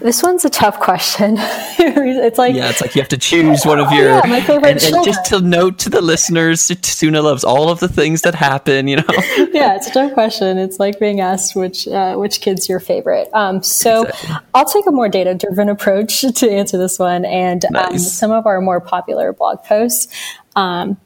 This 0.05 0.21
one's 0.21 0.45
a 0.45 0.51
tough 0.51 0.79
question. 0.79 1.33
it's 1.39 2.37
like 2.37 2.53
yeah, 2.53 2.69
it's 2.69 2.79
like 2.79 2.93
you 2.93 3.01
have 3.01 3.09
to 3.09 3.17
choose 3.17 3.65
one 3.65 3.79
of 3.79 3.91
your. 3.91 4.09
yeah, 4.09 4.21
my 4.27 4.39
favorite. 4.39 4.83
And, 4.83 4.93
and, 4.93 5.03
just 5.03 5.25
to 5.31 5.41
note 5.41 5.79
to 5.79 5.89
the 5.89 5.99
listeners, 5.99 6.61
Soona 6.61 7.23
loves 7.23 7.43
all 7.43 7.69
of 7.69 7.79
the 7.79 7.87
things 7.87 8.21
that 8.21 8.35
happen. 8.35 8.87
You 8.87 8.97
know. 8.97 9.03
yeah, 9.51 9.75
it's 9.75 9.87
a 9.87 9.91
tough 9.91 10.13
question. 10.13 10.59
It's 10.59 10.79
like 10.79 10.99
being 10.99 11.21
asked 11.21 11.55
which 11.55 11.87
uh, 11.87 12.17
which 12.17 12.41
kid's 12.41 12.69
your 12.69 12.79
favorite. 12.79 13.29
Um, 13.33 13.63
so 13.63 14.03
exactly. 14.03 14.35
I'll 14.53 14.65
take 14.65 14.85
a 14.85 14.91
more 14.91 15.09
data 15.09 15.33
driven 15.33 15.69
approach 15.69 16.21
to 16.35 16.51
answer 16.51 16.77
this 16.77 16.99
one, 16.99 17.25
and 17.25 17.65
um, 17.65 17.73
nice. 17.73 17.91
um, 17.93 17.97
some 17.97 18.31
of 18.31 18.45
our 18.45 18.61
more 18.61 18.79
popular 18.79 19.33
blog 19.33 19.63
posts. 19.63 20.07
Um, 20.55 20.97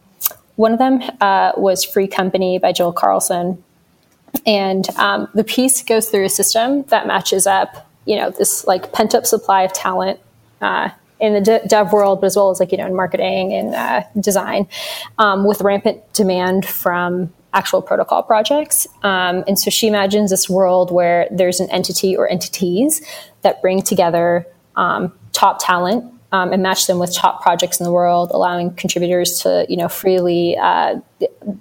one 0.58 0.74
of 0.74 0.78
them 0.78 1.02
uh, 1.22 1.54
was 1.56 1.86
"Free 1.86 2.10
Company" 2.10 2.60
by 2.60 2.74
Jill 2.74 2.92
Carlson, 2.92 3.64
and 4.46 4.90
um, 4.98 5.30
the 5.34 5.46
piece 5.46 5.84
goes 5.84 6.10
through 6.10 6.26
a 6.26 6.30
system 6.30 6.84
that 6.90 7.08
matches 7.08 7.48
up 7.48 7.89
you 8.10 8.16
know 8.16 8.32
this 8.32 8.66
like 8.66 8.92
pent 8.92 9.14
up 9.14 9.26
supply 9.26 9.62
of 9.62 9.72
talent 9.72 10.20
uh, 10.62 10.90
in 11.20 11.34
the 11.34 11.42
de- 11.42 11.68
dev 11.68 11.94
world, 11.94 12.20
but 12.20 12.28
as 12.28 12.36
well 12.36 12.50
as 12.50 12.60
like 12.60 12.72
you 12.72 12.78
know 12.78 12.88
in 12.88 12.96
marketing 12.96 13.54
and 13.54 13.76
uh, 13.76 14.04
design, 14.20 14.68
um, 15.20 15.46
with 15.46 15.62
rampant 15.62 16.02
demand 16.14 16.66
from 16.66 17.32
actual 17.54 17.82
protocol 17.82 18.24
projects. 18.24 18.88
Um, 19.04 19.44
and 19.48 19.58
so 19.58 19.70
she 19.70 19.88
imagines 19.88 20.32
this 20.32 20.50
world 20.50 20.92
where 20.92 21.28
there's 21.32 21.60
an 21.60 21.70
entity 21.70 22.16
or 22.16 22.30
entities 22.30 23.02
that 23.42 23.62
bring 23.62 23.82
together 23.82 24.46
um, 24.76 25.12
top 25.34 25.58
talent 25.64 26.04
um, 26.32 26.54
and 26.54 26.62
match 26.62 26.86
them 26.86 27.00
with 27.00 27.14
top 27.14 27.42
projects 27.42 27.80
in 27.80 27.84
the 27.84 27.92
world, 27.92 28.32
allowing 28.34 28.74
contributors 28.74 29.40
to 29.42 29.68
you 29.70 29.78
know 29.78 29.88
freely 29.88 30.58
uh, 30.58 31.00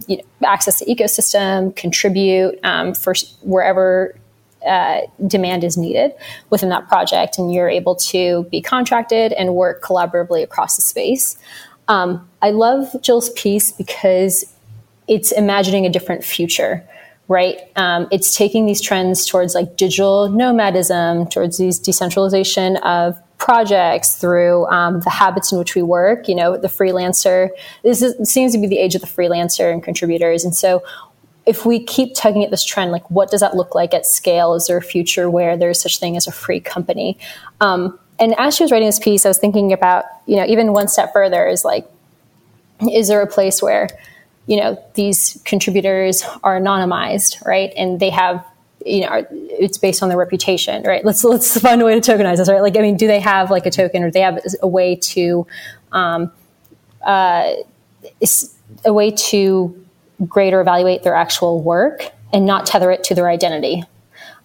you 0.06 0.16
know, 0.16 0.22
access 0.46 0.80
the 0.80 0.86
ecosystem, 0.86 1.76
contribute 1.76 2.58
um, 2.64 2.94
for 2.94 3.14
wherever 3.42 4.14
uh, 4.68 5.00
demand 5.26 5.64
is 5.64 5.76
needed 5.76 6.12
within 6.50 6.68
that 6.68 6.88
project, 6.88 7.38
and 7.38 7.52
you're 7.52 7.68
able 7.68 7.96
to 7.96 8.44
be 8.50 8.60
contracted 8.60 9.32
and 9.32 9.54
work 9.54 9.82
collaboratively 9.82 10.42
across 10.42 10.76
the 10.76 10.82
space. 10.82 11.38
Um, 11.88 12.28
I 12.42 12.50
love 12.50 12.94
Jill's 13.02 13.30
piece 13.30 13.72
because 13.72 14.44
it's 15.08 15.32
imagining 15.32 15.86
a 15.86 15.88
different 15.88 16.22
future, 16.22 16.86
right? 17.28 17.58
Um, 17.76 18.08
it's 18.12 18.36
taking 18.36 18.66
these 18.66 18.80
trends 18.80 19.26
towards 19.26 19.54
like 19.54 19.76
digital 19.76 20.28
nomadism, 20.28 21.28
towards 21.28 21.56
these 21.56 21.78
decentralization 21.78 22.76
of 22.78 23.18
projects 23.38 24.16
through 24.16 24.66
um, 24.66 25.00
the 25.00 25.10
habits 25.10 25.52
in 25.52 25.58
which 25.58 25.76
we 25.76 25.82
work 25.82 26.28
you 26.28 26.34
know 26.34 26.56
the 26.56 26.66
freelancer 26.66 27.48
this 27.84 28.02
is, 28.02 28.28
seems 28.28 28.52
to 28.52 28.58
be 28.58 28.66
the 28.66 28.78
age 28.78 28.96
of 28.96 29.00
the 29.00 29.06
freelancer 29.06 29.72
and 29.72 29.82
contributors 29.84 30.44
and 30.44 30.56
so 30.56 30.82
if 31.48 31.64
we 31.64 31.82
keep 31.82 32.14
tugging 32.14 32.44
at 32.44 32.50
this 32.50 32.62
trend, 32.62 32.92
like 32.92 33.10
what 33.10 33.30
does 33.30 33.40
that 33.40 33.56
look 33.56 33.74
like 33.74 33.94
at 33.94 34.04
scale? 34.04 34.54
Is 34.54 34.66
there 34.66 34.76
a 34.76 34.82
future 34.82 35.30
where 35.30 35.56
there's 35.56 35.80
such 35.80 35.98
thing 35.98 36.14
as 36.14 36.26
a 36.26 36.32
free 36.32 36.60
company? 36.60 37.18
Um, 37.62 37.98
and 38.18 38.34
as 38.38 38.54
she 38.54 38.64
was 38.64 38.70
writing 38.70 38.86
this 38.86 38.98
piece, 38.98 39.24
I 39.24 39.30
was 39.30 39.38
thinking 39.38 39.72
about, 39.72 40.04
you 40.26 40.36
know, 40.36 40.44
even 40.44 40.74
one 40.74 40.88
step 40.88 41.10
further 41.14 41.46
is 41.46 41.64
like, 41.64 41.88
is 42.92 43.08
there 43.08 43.22
a 43.22 43.26
place 43.26 43.62
where, 43.62 43.88
you 44.46 44.58
know, 44.58 44.78
these 44.92 45.40
contributors 45.46 46.22
are 46.42 46.60
anonymized, 46.60 47.42
right? 47.46 47.72
And 47.78 47.98
they 47.98 48.10
have, 48.10 48.44
you 48.84 49.00
know, 49.00 49.26
it's 49.30 49.78
based 49.78 50.02
on 50.02 50.10
their 50.10 50.18
reputation, 50.18 50.82
right? 50.82 51.02
Let's 51.04 51.24
let's 51.24 51.58
find 51.58 51.80
a 51.80 51.84
way 51.86 51.98
to 51.98 52.12
tokenize 52.12 52.36
this, 52.36 52.48
right? 52.50 52.60
Like, 52.60 52.76
I 52.76 52.80
mean, 52.80 52.98
do 52.98 53.06
they 53.06 53.20
have 53.20 53.50
like 53.50 53.64
a 53.64 53.70
token, 53.70 54.02
or 54.02 54.08
do 54.08 54.12
they 54.12 54.20
have 54.20 54.38
a 54.62 54.68
way 54.68 54.96
to, 54.96 55.46
um, 55.92 56.30
uh, 57.02 57.54
a 58.84 58.92
way 58.92 59.10
to 59.10 59.87
grade 60.26 60.52
or 60.52 60.60
evaluate 60.60 61.02
their 61.02 61.14
actual 61.14 61.62
work 61.62 62.10
and 62.32 62.44
not 62.44 62.66
tether 62.66 62.90
it 62.90 63.04
to 63.04 63.14
their 63.14 63.28
identity 63.28 63.84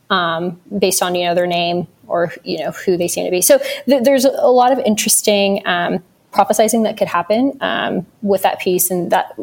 um, 0.09 0.59
based 0.77 1.01
on 1.01 1.15
you 1.15 1.25
know 1.25 1.35
their 1.35 1.47
name 1.47 1.87
or 2.07 2.33
you 2.43 2.59
know 2.59 2.71
who 2.71 2.97
they 2.97 3.07
seem 3.07 3.25
to 3.25 3.31
be. 3.31 3.41
So 3.41 3.59
th- 3.85 4.03
there's 4.03 4.25
a 4.25 4.47
lot 4.47 4.71
of 4.71 4.79
interesting 4.79 5.61
um, 5.65 6.03
prophesizing 6.31 6.83
that 6.83 6.97
could 6.97 7.07
happen 7.07 7.57
um, 7.61 8.05
with 8.21 8.43
that 8.43 8.59
piece, 8.59 8.91
and 8.91 9.11
that 9.11 9.33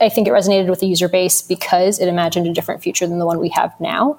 I 0.00 0.08
think 0.08 0.28
it 0.28 0.30
resonated 0.30 0.68
with 0.68 0.80
the 0.80 0.86
user 0.86 1.08
base 1.08 1.42
because 1.42 1.98
it 1.98 2.08
imagined 2.08 2.46
a 2.46 2.52
different 2.52 2.82
future 2.82 3.06
than 3.06 3.18
the 3.18 3.26
one 3.26 3.38
we 3.38 3.48
have 3.50 3.72
now, 3.80 4.18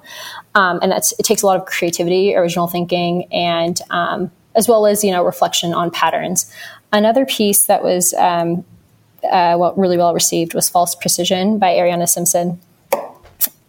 um, 0.54 0.80
and 0.82 0.90
that's 0.90 1.12
it 1.18 1.24
takes 1.24 1.42
a 1.42 1.46
lot 1.46 1.58
of 1.58 1.66
creativity, 1.66 2.34
original 2.34 2.66
thinking, 2.66 3.32
and 3.32 3.80
um, 3.90 4.30
as 4.54 4.68
well 4.68 4.86
as 4.86 5.04
you 5.04 5.10
know 5.10 5.24
reflection 5.24 5.72
on 5.72 5.90
patterns. 5.90 6.50
Another 6.92 7.26
piece 7.26 7.66
that 7.66 7.82
was 7.82 8.14
um, 8.14 8.64
uh, 9.30 9.56
well, 9.58 9.74
really 9.76 9.96
well 9.96 10.14
received 10.14 10.54
was 10.54 10.68
False 10.68 10.94
Precision 10.94 11.58
by 11.58 11.74
Arianna 11.74 12.08
Simpson. 12.08 12.60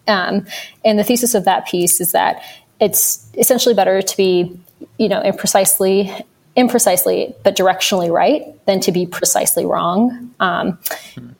Um, 0.07 0.45
and 0.83 0.99
the 0.99 1.03
thesis 1.03 1.33
of 1.33 1.45
that 1.45 1.67
piece 1.67 1.99
is 1.99 2.11
that 2.11 2.41
it's 2.79 3.27
essentially 3.35 3.73
better 3.73 4.01
to 4.01 4.17
be, 4.17 4.59
you 4.97 5.09
know, 5.09 5.21
imprecisely, 5.21 6.23
imprecisely, 6.55 7.33
but 7.43 7.55
directionally 7.55 8.11
right 8.11 8.43
than 8.65 8.79
to 8.81 8.91
be 8.91 9.05
precisely 9.05 9.65
wrong. 9.65 10.33
Um, 10.39 10.77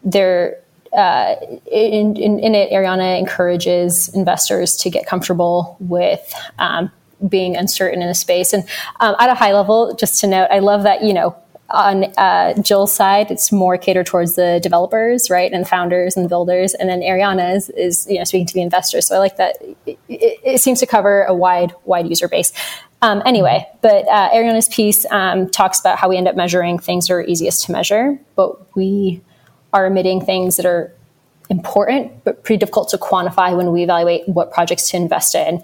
there, 0.04 0.60
uh, 0.98 1.36
in, 1.72 2.16
in, 2.16 2.40
in, 2.40 2.56
it, 2.56 2.72
Arianna 2.72 3.20
encourages 3.20 4.08
investors 4.16 4.76
to 4.78 4.90
get 4.90 5.06
comfortable 5.06 5.78
with 5.80 6.34
um, 6.58 6.90
being 7.28 7.56
uncertain 7.56 8.02
in 8.02 8.08
a 8.08 8.16
space. 8.16 8.54
And 8.54 8.64
um, 9.00 9.16
at 9.20 9.30
a 9.30 9.36
high 9.36 9.54
level, 9.54 9.94
just 9.96 10.20
to 10.22 10.28
note, 10.28 10.48
I 10.52 10.60
love 10.60 10.84
that, 10.84 11.04
you 11.04 11.14
know, 11.14 11.36
on 11.70 12.06
uh, 12.18 12.54
Jill's 12.62 12.94
side, 12.94 13.32
it's 13.32 13.52
more 13.52 13.78
catered 13.78 14.06
towards 14.06 14.36
the 14.36 14.60
developers, 14.62 15.30
right, 15.30 15.52
and 15.52 15.68
founders 15.68 16.16
and 16.16 16.30
builders, 16.30 16.74
and 16.76 16.90
then 16.90 17.02
Arianna 17.02 17.56
is, 17.56 17.70
is 17.72 18.08
you 18.10 18.18
know 18.18 18.24
speaking 18.24 18.46
to 18.48 18.54
the 18.54 18.62
investors. 18.62 19.08
So 19.08 19.16
I 19.16 19.20
like 19.20 19.38
that 19.38 19.58
it, 19.86 19.98
it, 20.08 20.40
it 20.44 20.62
seems 20.62 20.80
to 20.82 20.86
cover 20.86 21.24
a 21.24 21.34
wide 21.34 21.74
wide 21.86 22.08
user 22.08 22.28
base. 22.28 22.54
Um, 23.02 23.22
anyway, 23.26 23.68
but 23.82 24.08
uh, 24.08 24.30
Arianna's 24.32 24.68
piece 24.70 25.06
um, 25.12 25.50
talks 25.50 25.80
about 25.80 25.98
how 25.98 26.10
we 26.10 26.18
end 26.18 26.28
up 26.28 26.36
measuring 26.36 26.80
things 26.80 27.08
that 27.08 27.14
are 27.14 27.24
easiest 27.24 27.64
to 27.66 27.72
measure, 27.72 28.20
but 28.36 28.76
we 28.76 29.22
are 29.74 29.88
omitting 29.88 30.24
things 30.24 30.58
that 30.58 30.66
are 30.66 30.92
important 31.50 32.24
but 32.24 32.44
pretty 32.44 32.58
difficult 32.58 32.90
to 32.90 32.98
quantify 32.98 33.56
when 33.56 33.72
we 33.72 33.84
evaluate 33.84 34.28
what 34.28 34.52
projects 34.52 34.90
to 34.90 34.98
invest 34.98 35.36
in. 35.36 35.62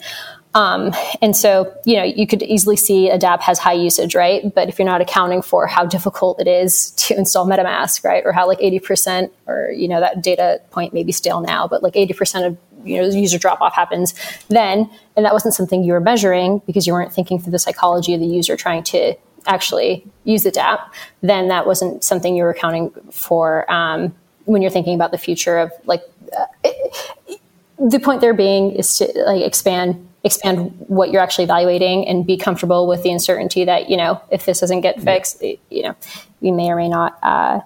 Um, 0.53 0.93
and 1.21 1.35
so, 1.35 1.73
you 1.85 1.95
know, 1.95 2.03
you 2.03 2.27
could 2.27 2.43
easily 2.43 2.75
see 2.75 3.09
a 3.09 3.17
dApp 3.17 3.39
has 3.41 3.57
high 3.57 3.73
usage, 3.73 4.15
right? 4.15 4.53
But 4.53 4.67
if 4.67 4.77
you're 4.77 4.85
not 4.85 5.01
accounting 5.01 5.41
for 5.41 5.65
how 5.65 5.85
difficult 5.85 6.41
it 6.41 6.47
is 6.47 6.91
to 6.91 7.17
install 7.17 7.47
MetaMask, 7.47 8.03
right? 8.03 8.23
Or 8.25 8.33
how 8.33 8.47
like 8.47 8.59
80% 8.59 9.31
or, 9.47 9.71
you 9.71 9.87
know, 9.87 9.99
that 9.99 10.21
data 10.21 10.61
point 10.71 10.93
may 10.93 11.03
be 11.03 11.11
stale 11.11 11.41
now, 11.41 11.67
but 11.67 11.83
like 11.83 11.93
80% 11.93 12.47
of, 12.47 12.57
you 12.83 13.01
know, 13.01 13.07
user 13.07 13.37
drop 13.37 13.61
off 13.61 13.73
happens 13.73 14.13
then. 14.49 14.89
And 15.15 15.25
that 15.25 15.33
wasn't 15.33 15.53
something 15.53 15.83
you 15.83 15.93
were 15.93 16.01
measuring 16.01 16.61
because 16.65 16.85
you 16.85 16.93
weren't 16.93 17.13
thinking 17.13 17.39
through 17.39 17.51
the 17.51 17.59
psychology 17.59 18.13
of 18.13 18.19
the 18.19 18.27
user 18.27 18.57
trying 18.57 18.83
to 18.83 19.15
actually 19.47 20.05
use 20.25 20.43
the 20.43 20.51
dApp. 20.51 20.81
Then 21.21 21.47
that 21.47 21.65
wasn't 21.65 22.03
something 22.03 22.35
you 22.35 22.43
were 22.43 22.51
accounting 22.51 22.91
for 23.11 23.71
um, 23.71 24.13
when 24.45 24.61
you're 24.61 24.71
thinking 24.71 24.95
about 24.95 25.11
the 25.11 25.17
future 25.17 25.57
of 25.59 25.71
like, 25.85 26.03
uh, 26.37 26.45
it, 26.63 27.39
the 27.79 27.99
point 27.99 28.21
there 28.21 28.33
being 28.33 28.71
is 28.71 28.97
to 28.97 29.11
like 29.25 29.41
expand 29.41 30.07
expand 30.23 30.73
what 30.87 31.11
you're 31.11 31.21
actually 31.21 31.45
evaluating 31.45 32.07
and 32.07 32.25
be 32.25 32.37
comfortable 32.37 32.87
with 32.87 33.03
the 33.03 33.11
uncertainty 33.11 33.65
that 33.65 33.89
you 33.89 33.97
know 33.97 34.21
if 34.31 34.45
this 34.45 34.59
doesn't 34.59 34.81
get 34.81 35.01
fixed 35.01 35.41
you 35.41 35.81
know 35.81 35.95
we 36.41 36.51
may 36.51 36.69
or 36.69 36.75
may 36.75 36.87
not 36.89 37.17
uh, 37.23 37.59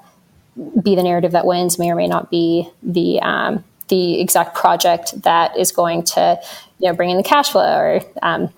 be 0.82 0.95
the 0.95 1.03
narrative 1.03 1.34
that 1.34 1.45
wins 1.45 1.78
may 1.78 1.91
or 1.91 1.95
may 1.95 2.08
not 2.08 2.32
be 2.32 2.70
the 2.82 3.20
um, 3.22 3.64
the 3.89 4.20
exact 4.20 4.56
project 4.56 5.22
that 5.24 5.58
is 5.58 5.72
going 5.72 6.03
to 6.03 6.39
you 6.80 6.88
know 6.88 6.95
bring 6.95 7.10
in 7.10 7.18
the 7.18 7.24
cash 7.24 7.51
flow 7.51 7.78
or 7.78 8.01
um, 8.22 8.49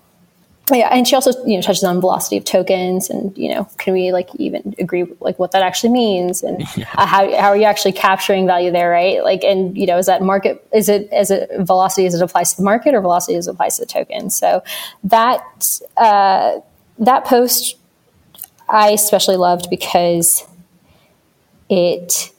yeah, 0.76 0.88
and 0.90 1.06
she 1.06 1.14
also 1.14 1.32
you 1.44 1.56
know 1.56 1.62
touches 1.62 1.84
on 1.84 2.00
velocity 2.00 2.36
of 2.36 2.44
tokens, 2.44 3.10
and 3.10 3.36
you 3.36 3.54
know, 3.54 3.64
can 3.78 3.94
we 3.94 4.12
like 4.12 4.28
even 4.36 4.74
agree 4.78 5.06
like 5.20 5.38
what 5.38 5.52
that 5.52 5.62
actually 5.62 5.90
means, 5.90 6.42
and 6.42 6.60
yeah. 6.76 6.88
uh, 6.96 7.06
how 7.06 7.30
how 7.40 7.48
are 7.48 7.56
you 7.56 7.64
actually 7.64 7.92
capturing 7.92 8.46
value 8.46 8.70
there, 8.70 8.90
right? 8.90 9.22
Like, 9.22 9.44
and 9.44 9.76
you 9.76 9.86
know, 9.86 9.98
is 9.98 10.06
that 10.06 10.22
market 10.22 10.66
is 10.72 10.88
it 10.88 11.10
as 11.12 11.30
a 11.30 11.46
velocity 11.60 12.06
as 12.06 12.14
it 12.14 12.22
applies 12.22 12.50
to 12.52 12.56
the 12.58 12.64
market, 12.64 12.94
or 12.94 13.00
velocity 13.00 13.36
as 13.36 13.46
it 13.46 13.52
applies 13.52 13.76
to 13.76 13.82
the 13.82 13.86
token? 13.86 14.30
So 14.30 14.62
that 15.04 15.80
uh, 15.96 16.60
that 16.98 17.24
post 17.24 17.76
I 18.68 18.90
especially 18.90 19.36
loved 19.36 19.68
because 19.70 20.46
it 21.68 22.30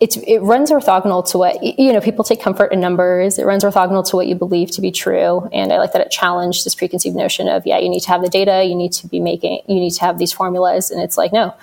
it's, 0.00 0.16
it 0.16 0.40
runs 0.40 0.70
orthogonal 0.70 1.26
to 1.30 1.38
what 1.38 1.62
you 1.62 1.92
know 1.92 2.00
people 2.00 2.24
take 2.24 2.40
comfort 2.40 2.72
in 2.72 2.80
numbers. 2.80 3.38
It 3.38 3.46
runs 3.46 3.64
orthogonal 3.64 4.08
to 4.10 4.16
what 4.16 4.26
you 4.26 4.34
believe 4.34 4.70
to 4.72 4.80
be 4.80 4.90
true. 4.90 5.48
And 5.52 5.72
i 5.72 5.78
like 5.78 5.92
that 5.92 6.02
it 6.02 6.10
challenged 6.10 6.66
this 6.66 6.74
preconceived 6.74 7.16
notion 7.16 7.48
of 7.48 7.66
yeah 7.66 7.78
you 7.78 7.88
need 7.88 8.00
to 8.00 8.08
have 8.08 8.22
the 8.22 8.28
data. 8.28 8.64
You 8.64 8.74
need 8.74 8.92
to 8.94 9.06
be 9.06 9.20
making 9.20 9.62
you 9.68 9.76
need 9.76 9.92
to 9.92 10.00
have 10.00 10.18
these 10.18 10.32
formulas. 10.32 10.90
And 10.90 11.00
it's 11.00 11.16
like 11.16 11.32
no 11.32 11.54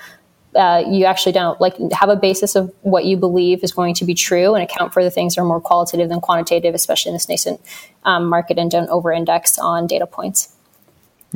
uh, 0.55 0.84
you 0.88 1.05
actually 1.05 1.32
don't. 1.32 1.59
Like 1.61 1.75
have 1.91 2.09
a 2.09 2.15
basis 2.15 2.55
of 2.55 2.73
what 2.82 3.05
you 3.05 3.17
believe 3.17 3.63
is 3.63 3.71
going 3.71 3.93
to 3.95 4.05
be 4.05 4.13
true 4.13 4.53
and 4.53 4.63
account 4.63 4.93
for 4.93 5.03
the 5.03 5.11
things 5.11 5.36
that 5.36 5.41
are 5.41 5.45
more 5.45 5.61
qualitative 5.61 6.09
than 6.09 6.21
quantitative, 6.21 6.75
especially 6.75 7.11
in 7.11 7.15
this 7.15 7.29
nascent 7.29 7.61
um, 8.03 8.25
market, 8.25 8.57
and 8.57 8.69
don't 8.69 8.89
over 8.89 9.11
index 9.11 9.57
on 9.57 9.88
data 9.88 10.05
points. 10.05 10.55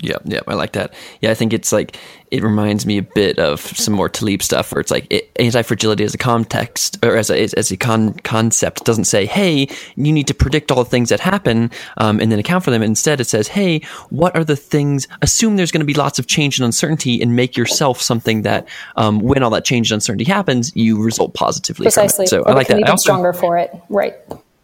Yeah, 0.01 0.17
yeah, 0.25 0.41
I 0.47 0.55
like 0.55 0.73
that. 0.73 0.93
Yeah, 1.21 1.31
I 1.31 1.35
think 1.35 1.53
it's 1.53 1.71
like 1.71 1.97
it 2.29 2.43
reminds 2.43 2.85
me 2.85 2.97
a 2.97 3.01
bit 3.01 3.39
of 3.39 3.61
some 3.61 3.93
more 3.93 4.09
Taleb 4.09 4.43
stuff, 4.43 4.73
where 4.73 4.81
it's 4.81 4.91
like 4.91 5.07
it, 5.09 5.31
anti-fragility 5.39 6.03
as 6.03 6.13
a 6.13 6.17
context 6.17 6.97
or 7.01 7.15
as 7.15 7.29
a 7.29 7.41
as 7.57 7.71
a 7.71 7.77
con- 7.77 8.13
concept 8.25 8.83
doesn't 8.83 9.05
say, 9.05 9.25
"Hey, 9.25 9.69
you 9.95 10.11
need 10.11 10.27
to 10.27 10.33
predict 10.33 10.69
all 10.69 10.83
the 10.83 10.89
things 10.89 11.09
that 11.09 11.21
happen 11.21 11.71
um, 11.95 12.19
and 12.19 12.29
then 12.29 12.39
account 12.39 12.65
for 12.65 12.71
them." 12.71 12.83
Instead, 12.83 13.21
it 13.21 13.25
says, 13.25 13.47
"Hey, 13.47 13.79
what 14.09 14.35
are 14.35 14.43
the 14.43 14.57
things? 14.57 15.07
Assume 15.21 15.55
there's 15.55 15.71
going 15.71 15.79
to 15.79 15.85
be 15.85 15.93
lots 15.93 16.19
of 16.19 16.27
change 16.27 16.59
and 16.59 16.65
uncertainty, 16.65 17.21
and 17.21 17.33
make 17.33 17.55
yourself 17.55 18.01
something 18.01 18.41
that, 18.41 18.67
um, 18.97 19.19
when 19.19 19.43
all 19.43 19.51
that 19.51 19.63
change 19.63 19.91
and 19.91 19.95
uncertainty 19.95 20.25
happens, 20.25 20.75
you 20.75 21.01
result 21.01 21.33
positively." 21.33 21.85
Precisely. 21.85 22.27
So 22.27 22.43
I 22.43 22.51
like 22.51 22.67
that. 22.67 22.79
Even 22.79 22.89
I 22.89 22.91
also, 22.91 23.03
stronger 23.03 23.31
for 23.31 23.57
it, 23.57 23.73
right? 23.87 24.13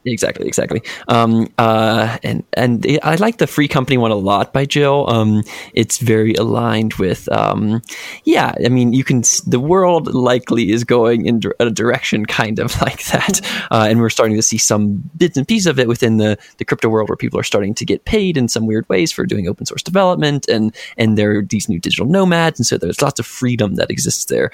Exactly, 0.05 0.47
exactly. 0.47 0.81
Um, 1.09 1.47
uh, 1.59 2.17
and 2.23 2.43
and 2.53 2.85
I 3.03 3.15
like 3.15 3.37
the 3.37 3.45
free 3.45 3.67
company 3.67 3.97
one 3.97 4.09
a 4.09 4.15
lot 4.15 4.51
by 4.51 4.65
Jill. 4.65 5.07
Um, 5.09 5.43
it's 5.75 5.99
very 5.99 6.33
aligned 6.33 6.95
with, 6.95 7.31
um, 7.31 7.83
yeah. 8.23 8.55
I 8.65 8.69
mean, 8.69 8.93
you 8.93 9.03
can. 9.03 9.21
The 9.45 9.59
world 9.59 10.11
likely 10.13 10.71
is 10.71 10.83
going 10.83 11.27
in 11.27 11.39
a 11.59 11.69
direction 11.69 12.25
kind 12.25 12.57
of 12.57 12.81
like 12.81 13.03
that, 13.05 13.41
uh, 13.69 13.85
and 13.89 13.99
we're 13.99 14.09
starting 14.09 14.35
to 14.37 14.41
see 14.41 14.57
some 14.57 15.03
bits 15.17 15.37
and 15.37 15.47
pieces 15.47 15.67
of 15.67 15.77
it 15.77 15.87
within 15.87 16.17
the 16.17 16.35
the 16.57 16.65
crypto 16.65 16.89
world, 16.89 17.07
where 17.07 17.15
people 17.15 17.39
are 17.39 17.43
starting 17.43 17.75
to 17.75 17.85
get 17.85 18.05
paid 18.05 18.37
in 18.37 18.47
some 18.47 18.65
weird 18.65 18.89
ways 18.89 19.11
for 19.11 19.25
doing 19.25 19.47
open 19.47 19.67
source 19.67 19.83
development, 19.83 20.47
and 20.47 20.75
and 20.97 21.15
there 21.15 21.37
are 21.37 21.43
these 21.43 21.69
new 21.69 21.79
digital 21.79 22.07
nomads, 22.07 22.59
and 22.59 22.65
so 22.65 22.77
there's 22.77 23.03
lots 23.03 23.19
of 23.19 23.27
freedom 23.27 23.75
that 23.75 23.91
exists 23.91 24.25
there. 24.25 24.49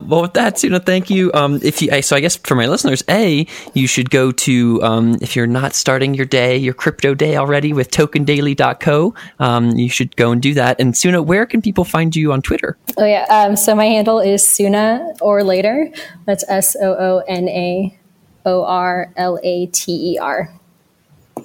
Well, 0.00 0.22
with 0.22 0.34
that, 0.34 0.54
Soona, 0.54 0.84
thank 0.84 1.10
you. 1.10 1.32
Um, 1.34 1.58
if 1.60 1.82
you, 1.82 2.02
so 2.02 2.14
I 2.14 2.20
guess 2.20 2.36
for 2.36 2.54
my 2.54 2.66
listeners, 2.66 3.02
a 3.08 3.46
you 3.74 3.88
should 3.88 4.10
go 4.10 4.30
to 4.30 4.80
um, 4.82 5.18
if 5.20 5.34
you're 5.34 5.48
not 5.48 5.74
starting 5.74 6.14
your 6.14 6.24
day, 6.24 6.56
your 6.56 6.72
crypto 6.72 7.14
day 7.14 7.36
already 7.36 7.72
with 7.72 7.90
TokenDaily.co. 7.90 9.14
Um, 9.40 9.70
you 9.70 9.90
should 9.90 10.14
go 10.14 10.30
and 10.30 10.40
do 10.40 10.54
that. 10.54 10.80
And 10.80 10.94
Soona, 10.94 11.24
where 11.24 11.46
can 11.46 11.60
people 11.60 11.84
find 11.84 12.14
you 12.14 12.32
on 12.32 12.42
Twitter? 12.42 12.78
Oh 12.96 13.04
yeah, 13.04 13.26
um, 13.28 13.56
so 13.56 13.74
my 13.74 13.86
handle 13.86 14.20
is 14.20 14.42
Soona 14.42 15.18
or 15.20 15.42
later. 15.42 15.90
That's 16.26 16.44
S 16.48 16.76
O 16.80 16.92
O 16.94 17.24
N 17.26 17.48
A 17.48 17.98
O 18.46 18.64
R 18.64 19.12
L 19.16 19.40
A 19.42 19.66
T 19.66 20.14
E 20.14 20.18
R. 20.18 20.57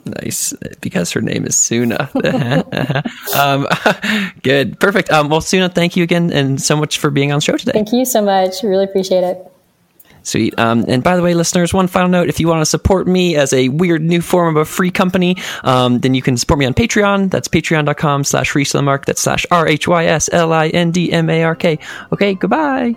Nice, 0.06 0.54
because 0.82 1.12
her 1.12 1.22
name 1.22 1.46
is 1.46 1.56
Soona. 1.56 2.10
um, 3.36 3.68
good, 4.44 4.80
perfect. 4.80 5.12
Um, 5.12 5.30
well, 5.30 5.42
Soona, 5.42 5.74
thank 5.74 5.96
you 5.96 6.04
again, 6.04 6.32
and 6.32 6.62
so 6.62 6.76
much 6.76 6.98
for 6.98 7.10
being 7.10 7.32
on 7.32 7.38
the 7.38 7.42
show 7.42 7.58
today. 7.58 7.72
Thank 7.74 7.94
you 7.94 8.06
so 8.06 8.22
much. 8.22 8.64
Really 8.64 8.86
appreciate 8.86 9.24
it. 9.24 9.50
Sweet. 10.24 10.58
Um, 10.58 10.86
and 10.88 11.04
by 11.04 11.18
the 11.18 11.22
way, 11.22 11.34
listeners, 11.34 11.74
one 11.74 11.88
final 11.88 12.10
note: 12.10 12.30
if 12.30 12.40
you 12.40 12.48
want 12.48 12.62
to 12.62 12.66
support 12.66 13.08
me 13.08 13.36
as 13.36 13.54
a 13.54 13.70
weird 13.70 14.02
new 14.02 14.22
form 14.22 14.56
of 14.56 14.62
a 14.62 14.66
free 14.66 14.92
company, 14.92 15.38
um, 15.64 16.00
then 16.00 16.14
you 16.14 16.22
can 16.22 16.38
support 16.38 16.60
me 16.60 16.66
on 16.66 16.74
Patreon. 16.74 17.30
That's 17.30 17.48
patreon.com 17.48 18.24
slash 18.24 18.54
RhysLindmark. 18.54 19.06
That's 19.06 19.22
slash 19.22 19.46
R 19.52 19.68
H 19.68 19.88
Y 19.88 20.06
S 20.06 20.30
L 20.32 20.54
I 20.54 20.70
N 20.70 20.92
D 20.92 21.12
M 21.12 21.30
A 21.30 21.44
R 21.44 21.56
K. 21.56 21.78
Okay, 22.12 22.36
goodbye. 22.36 22.96